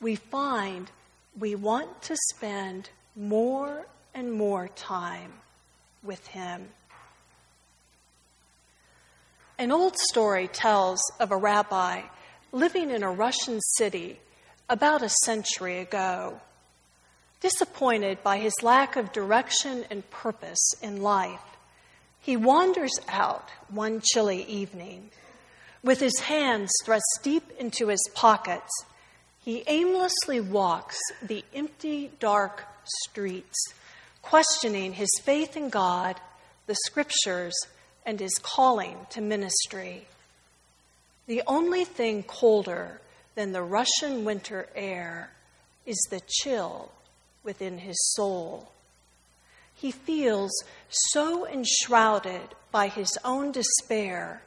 we 0.00 0.16
find 0.16 0.90
we 1.38 1.54
want 1.54 2.02
to 2.02 2.16
spend 2.34 2.90
more 3.14 3.86
and 4.12 4.32
more 4.32 4.66
time 4.66 5.34
with 6.02 6.26
Him. 6.26 6.70
An 9.58 9.70
old 9.70 9.96
story 9.96 10.48
tells 10.48 11.00
of 11.20 11.30
a 11.30 11.36
rabbi 11.36 12.02
living 12.50 12.90
in 12.90 13.04
a 13.04 13.12
Russian 13.12 13.60
city 13.76 14.18
about 14.68 15.02
a 15.02 15.08
century 15.24 15.78
ago. 15.78 16.40
Disappointed 17.40 18.24
by 18.24 18.38
his 18.38 18.54
lack 18.60 18.96
of 18.96 19.12
direction 19.12 19.84
and 19.88 20.10
purpose 20.10 20.74
in 20.82 21.00
life, 21.00 21.51
he 22.22 22.36
wanders 22.36 22.92
out 23.08 23.50
one 23.68 24.00
chilly 24.00 24.44
evening. 24.44 25.10
With 25.82 25.98
his 25.98 26.20
hands 26.20 26.70
thrust 26.84 27.18
deep 27.22 27.50
into 27.58 27.88
his 27.88 28.02
pockets, 28.14 28.70
he 29.44 29.64
aimlessly 29.66 30.40
walks 30.40 30.96
the 31.20 31.44
empty, 31.52 32.12
dark 32.20 32.64
streets, 33.02 33.58
questioning 34.22 34.92
his 34.92 35.10
faith 35.24 35.56
in 35.56 35.68
God, 35.68 36.20
the 36.68 36.76
scriptures, 36.86 37.54
and 38.06 38.20
his 38.20 38.38
calling 38.40 38.96
to 39.10 39.20
ministry. 39.20 40.06
The 41.26 41.42
only 41.48 41.84
thing 41.84 42.22
colder 42.22 43.00
than 43.34 43.50
the 43.50 43.62
Russian 43.62 44.24
winter 44.24 44.68
air 44.76 45.30
is 45.86 45.98
the 46.08 46.20
chill 46.28 46.92
within 47.42 47.78
his 47.78 47.96
soul. 48.14 48.70
He 49.82 49.90
feels 49.90 50.52
so 50.88 51.44
enshrouded 51.44 52.54
by 52.70 52.86
his 52.86 53.18
own 53.24 53.50
despair 53.50 54.40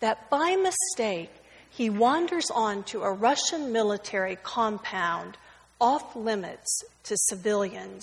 that 0.00 0.28
by 0.28 0.56
mistake 0.56 1.30
he 1.70 1.88
wanders 1.88 2.50
onto 2.52 3.02
a 3.02 3.12
Russian 3.12 3.70
military 3.70 4.34
compound 4.34 5.36
off 5.80 6.16
limits 6.16 6.82
to 7.04 7.16
civilians. 7.28 8.02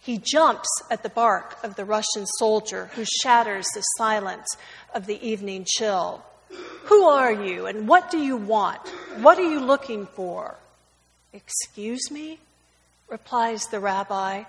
He 0.00 0.18
jumps 0.18 0.66
at 0.90 1.04
the 1.04 1.08
bark 1.08 1.56
of 1.62 1.76
the 1.76 1.84
Russian 1.84 2.26
soldier 2.40 2.90
who 2.96 3.04
shatters 3.22 3.66
the 3.72 3.82
silence 3.96 4.48
of 4.92 5.06
the 5.06 5.24
evening 5.24 5.64
chill. 5.68 6.24
Who 6.86 7.04
are 7.04 7.32
you 7.32 7.66
and 7.66 7.86
what 7.86 8.10
do 8.10 8.18
you 8.18 8.36
want? 8.36 8.88
What 9.20 9.38
are 9.38 9.48
you 9.48 9.60
looking 9.60 10.06
for? 10.06 10.56
Excuse 11.32 12.10
me? 12.10 12.40
replies 13.08 13.62
the 13.66 13.78
rabbi. 13.78 14.42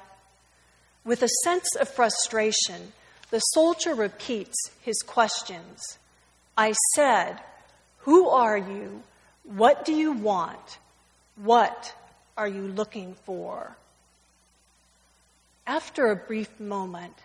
With 1.07 1.23
a 1.23 1.29
sense 1.45 1.73
of 1.79 1.87
frustration, 1.87 2.91
the 3.31 3.39
soldier 3.39 3.95
repeats 3.95 4.57
his 4.81 4.97
questions. 5.07 5.97
I 6.57 6.73
said, 6.95 7.39
Who 7.99 8.27
are 8.27 8.57
you? 8.57 9.03
What 9.43 9.85
do 9.85 9.93
you 9.93 10.11
want? 10.11 10.79
What 11.37 11.95
are 12.35 12.47
you 12.49 12.63
looking 12.63 13.15
for? 13.23 13.77
After 15.65 16.07
a 16.07 16.15
brief 16.17 16.59
moment, 16.59 17.15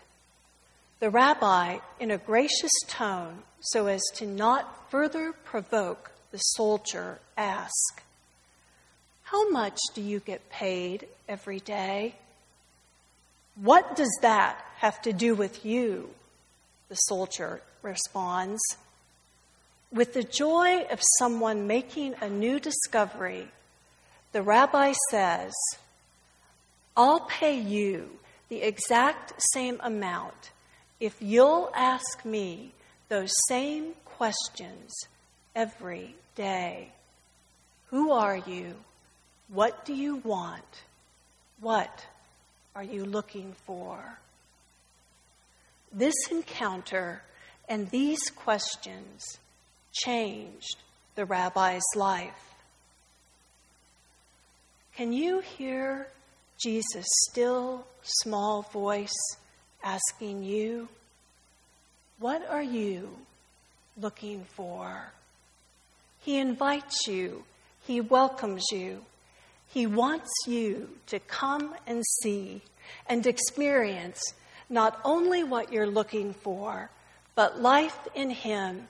the 1.01 1.09
rabbi, 1.09 1.79
in 1.99 2.09
a 2.09 2.17
gracious 2.17 2.71
tone, 2.87 3.39
so 3.59 3.87
as 3.87 4.01
to 4.15 4.25
not 4.25 4.89
further 4.91 5.33
provoke 5.43 6.11
the 6.31 6.37
soldier, 6.37 7.19
asked, 7.35 7.99
how 9.23 9.49
much 9.49 9.77
do 9.93 10.01
you 10.01 10.21
get 10.21 10.49
paid 10.49 11.05
every 11.27 11.59
day? 11.59 12.15
What 13.55 13.95
does 13.95 14.17
that 14.21 14.63
have 14.77 15.01
to 15.03 15.13
do 15.13 15.35
with 15.35 15.65
you? 15.65 16.09
The 16.89 16.95
soldier 16.95 17.61
responds. 17.81 18.61
With 19.91 20.13
the 20.13 20.23
joy 20.23 20.85
of 20.91 20.99
someone 21.19 21.67
making 21.67 22.15
a 22.19 22.29
new 22.29 22.59
discovery, 22.59 23.47
the 24.31 24.41
rabbi 24.41 24.93
says, 25.11 25.53
I'll 26.97 27.21
pay 27.21 27.59
you 27.59 28.09
the 28.49 28.61
exact 28.61 29.33
same 29.53 29.79
amount 29.81 30.51
if 30.99 31.15
you'll 31.21 31.71
ask 31.75 32.23
me 32.25 32.71
those 33.09 33.31
same 33.47 33.93
questions 34.05 34.91
every 35.55 36.15
day. 36.35 36.89
Who 37.89 38.11
are 38.11 38.37
you? 38.37 38.73
What 39.49 39.85
do 39.85 39.93
you 39.93 40.15
want? 40.17 40.83
What 41.59 42.07
are 42.75 42.83
you 42.83 43.05
looking 43.05 43.53
for? 43.65 44.19
This 45.91 46.15
encounter 46.31 47.21
and 47.69 47.89
these 47.89 48.21
questions 48.35 49.23
changed 49.91 50.77
the 51.15 51.25
rabbi's 51.25 51.83
life. 51.95 52.55
Can 54.95 55.13
you 55.13 55.39
hear 55.39 56.07
Jesus' 56.61 57.05
still, 57.29 57.85
small 58.01 58.63
voice 58.63 59.13
asking 59.83 60.43
you, 60.43 60.87
What 62.19 62.47
are 62.49 62.63
you 62.63 63.09
looking 63.99 64.45
for? 64.55 65.11
He 66.21 66.37
invites 66.37 67.07
you, 67.07 67.43
He 67.85 68.01
welcomes 68.01 68.63
you. 68.71 69.03
He 69.73 69.87
wants 69.87 70.31
you 70.45 70.87
to 71.07 71.19
come 71.19 71.73
and 71.87 72.03
see 72.21 72.61
and 73.07 73.25
experience 73.25 74.21
not 74.69 74.99
only 75.03 75.43
what 75.43 75.73
you're 75.73 75.87
looking 75.87 76.35
for, 76.35 76.91
but 77.33 77.59
life 77.59 77.97
in 78.13 78.29
Him 78.29 78.87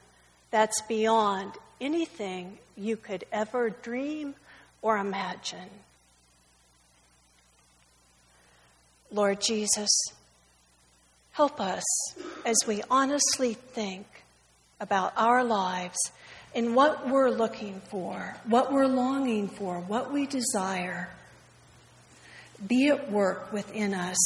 that's 0.52 0.82
beyond 0.82 1.54
anything 1.80 2.58
you 2.76 2.98
could 2.98 3.24
ever 3.32 3.70
dream 3.70 4.36
or 4.82 4.98
imagine. 4.98 5.70
Lord 9.10 9.40
Jesus, 9.40 9.90
help 11.32 11.62
us 11.62 11.84
as 12.46 12.58
we 12.68 12.84
honestly 12.90 13.54
think 13.54 14.06
about 14.82 15.14
our 15.16 15.46
lives 15.46 15.98
in 16.54 16.76
what 16.76 17.10
we're 17.10 17.30
looking 17.30 17.82
for, 17.90 18.36
what 18.46 18.72
we're 18.72 18.88
longing 18.88 19.48
for, 19.48 19.80
what 19.80 20.12
we 20.12 20.26
desire. 20.26 21.10
Be 22.68 22.88
at 22.90 23.12
work 23.12 23.52
within 23.52 23.94
us 23.94 24.18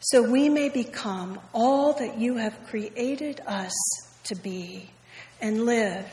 so 0.00 0.28
we 0.28 0.48
may 0.48 0.68
become 0.68 1.38
all 1.52 1.92
that 1.94 2.18
you 2.18 2.36
have 2.36 2.66
created 2.66 3.40
us 3.46 3.72
to 4.24 4.34
be 4.34 4.90
and 5.40 5.64
live 5.64 6.04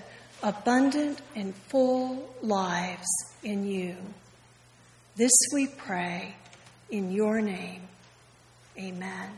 abundant 0.44 1.22
and 1.36 1.56
full 1.56 2.34
lives 2.42 3.08
in 3.44 3.66
you. 3.66 3.96
This 5.16 5.32
we 5.54 5.68
pray 5.68 6.36
in 6.92 7.12
your 7.12 7.42
name. 7.42 7.82
Amen. 8.78 9.32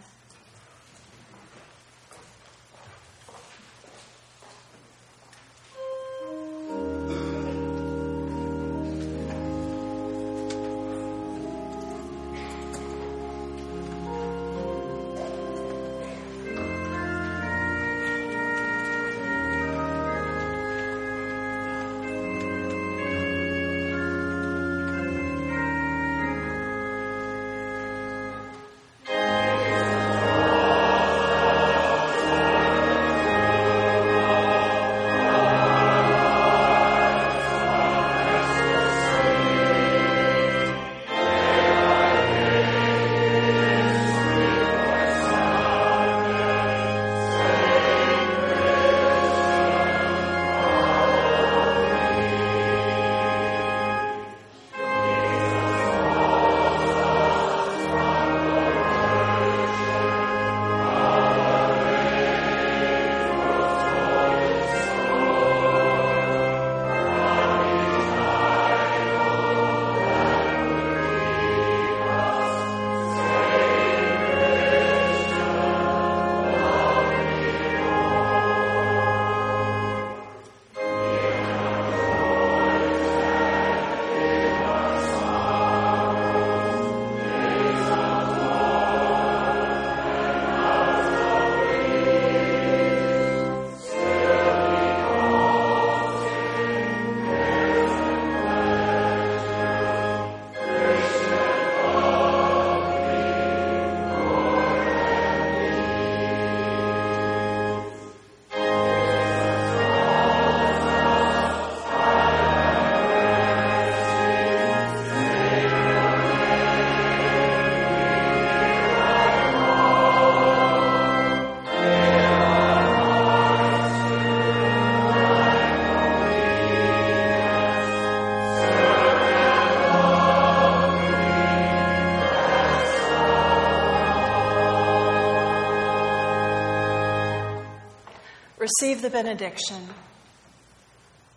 Receive 138.79 139.01
the 139.01 139.09
benediction. 139.09 139.87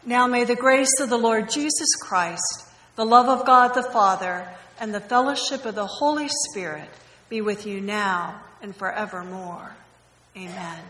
Now 0.04 0.26
may 0.26 0.44
the 0.44 0.56
grace 0.56 1.00
of 1.00 1.08
the 1.08 1.16
Lord 1.16 1.50
Jesus 1.50 1.94
Christ, 2.00 2.66
the 2.96 3.06
love 3.06 3.28
of 3.28 3.46
God 3.46 3.68
the 3.68 3.82
Father, 3.82 4.46
and 4.80 4.94
the 4.94 5.00
fellowship 5.00 5.64
of 5.64 5.74
the 5.74 5.86
Holy 5.86 6.28
Spirit 6.50 6.88
be 7.28 7.40
with 7.40 7.66
you 7.66 7.80
now 7.80 8.40
and 8.62 8.76
forevermore. 8.76 9.70
Amen. 10.36 10.80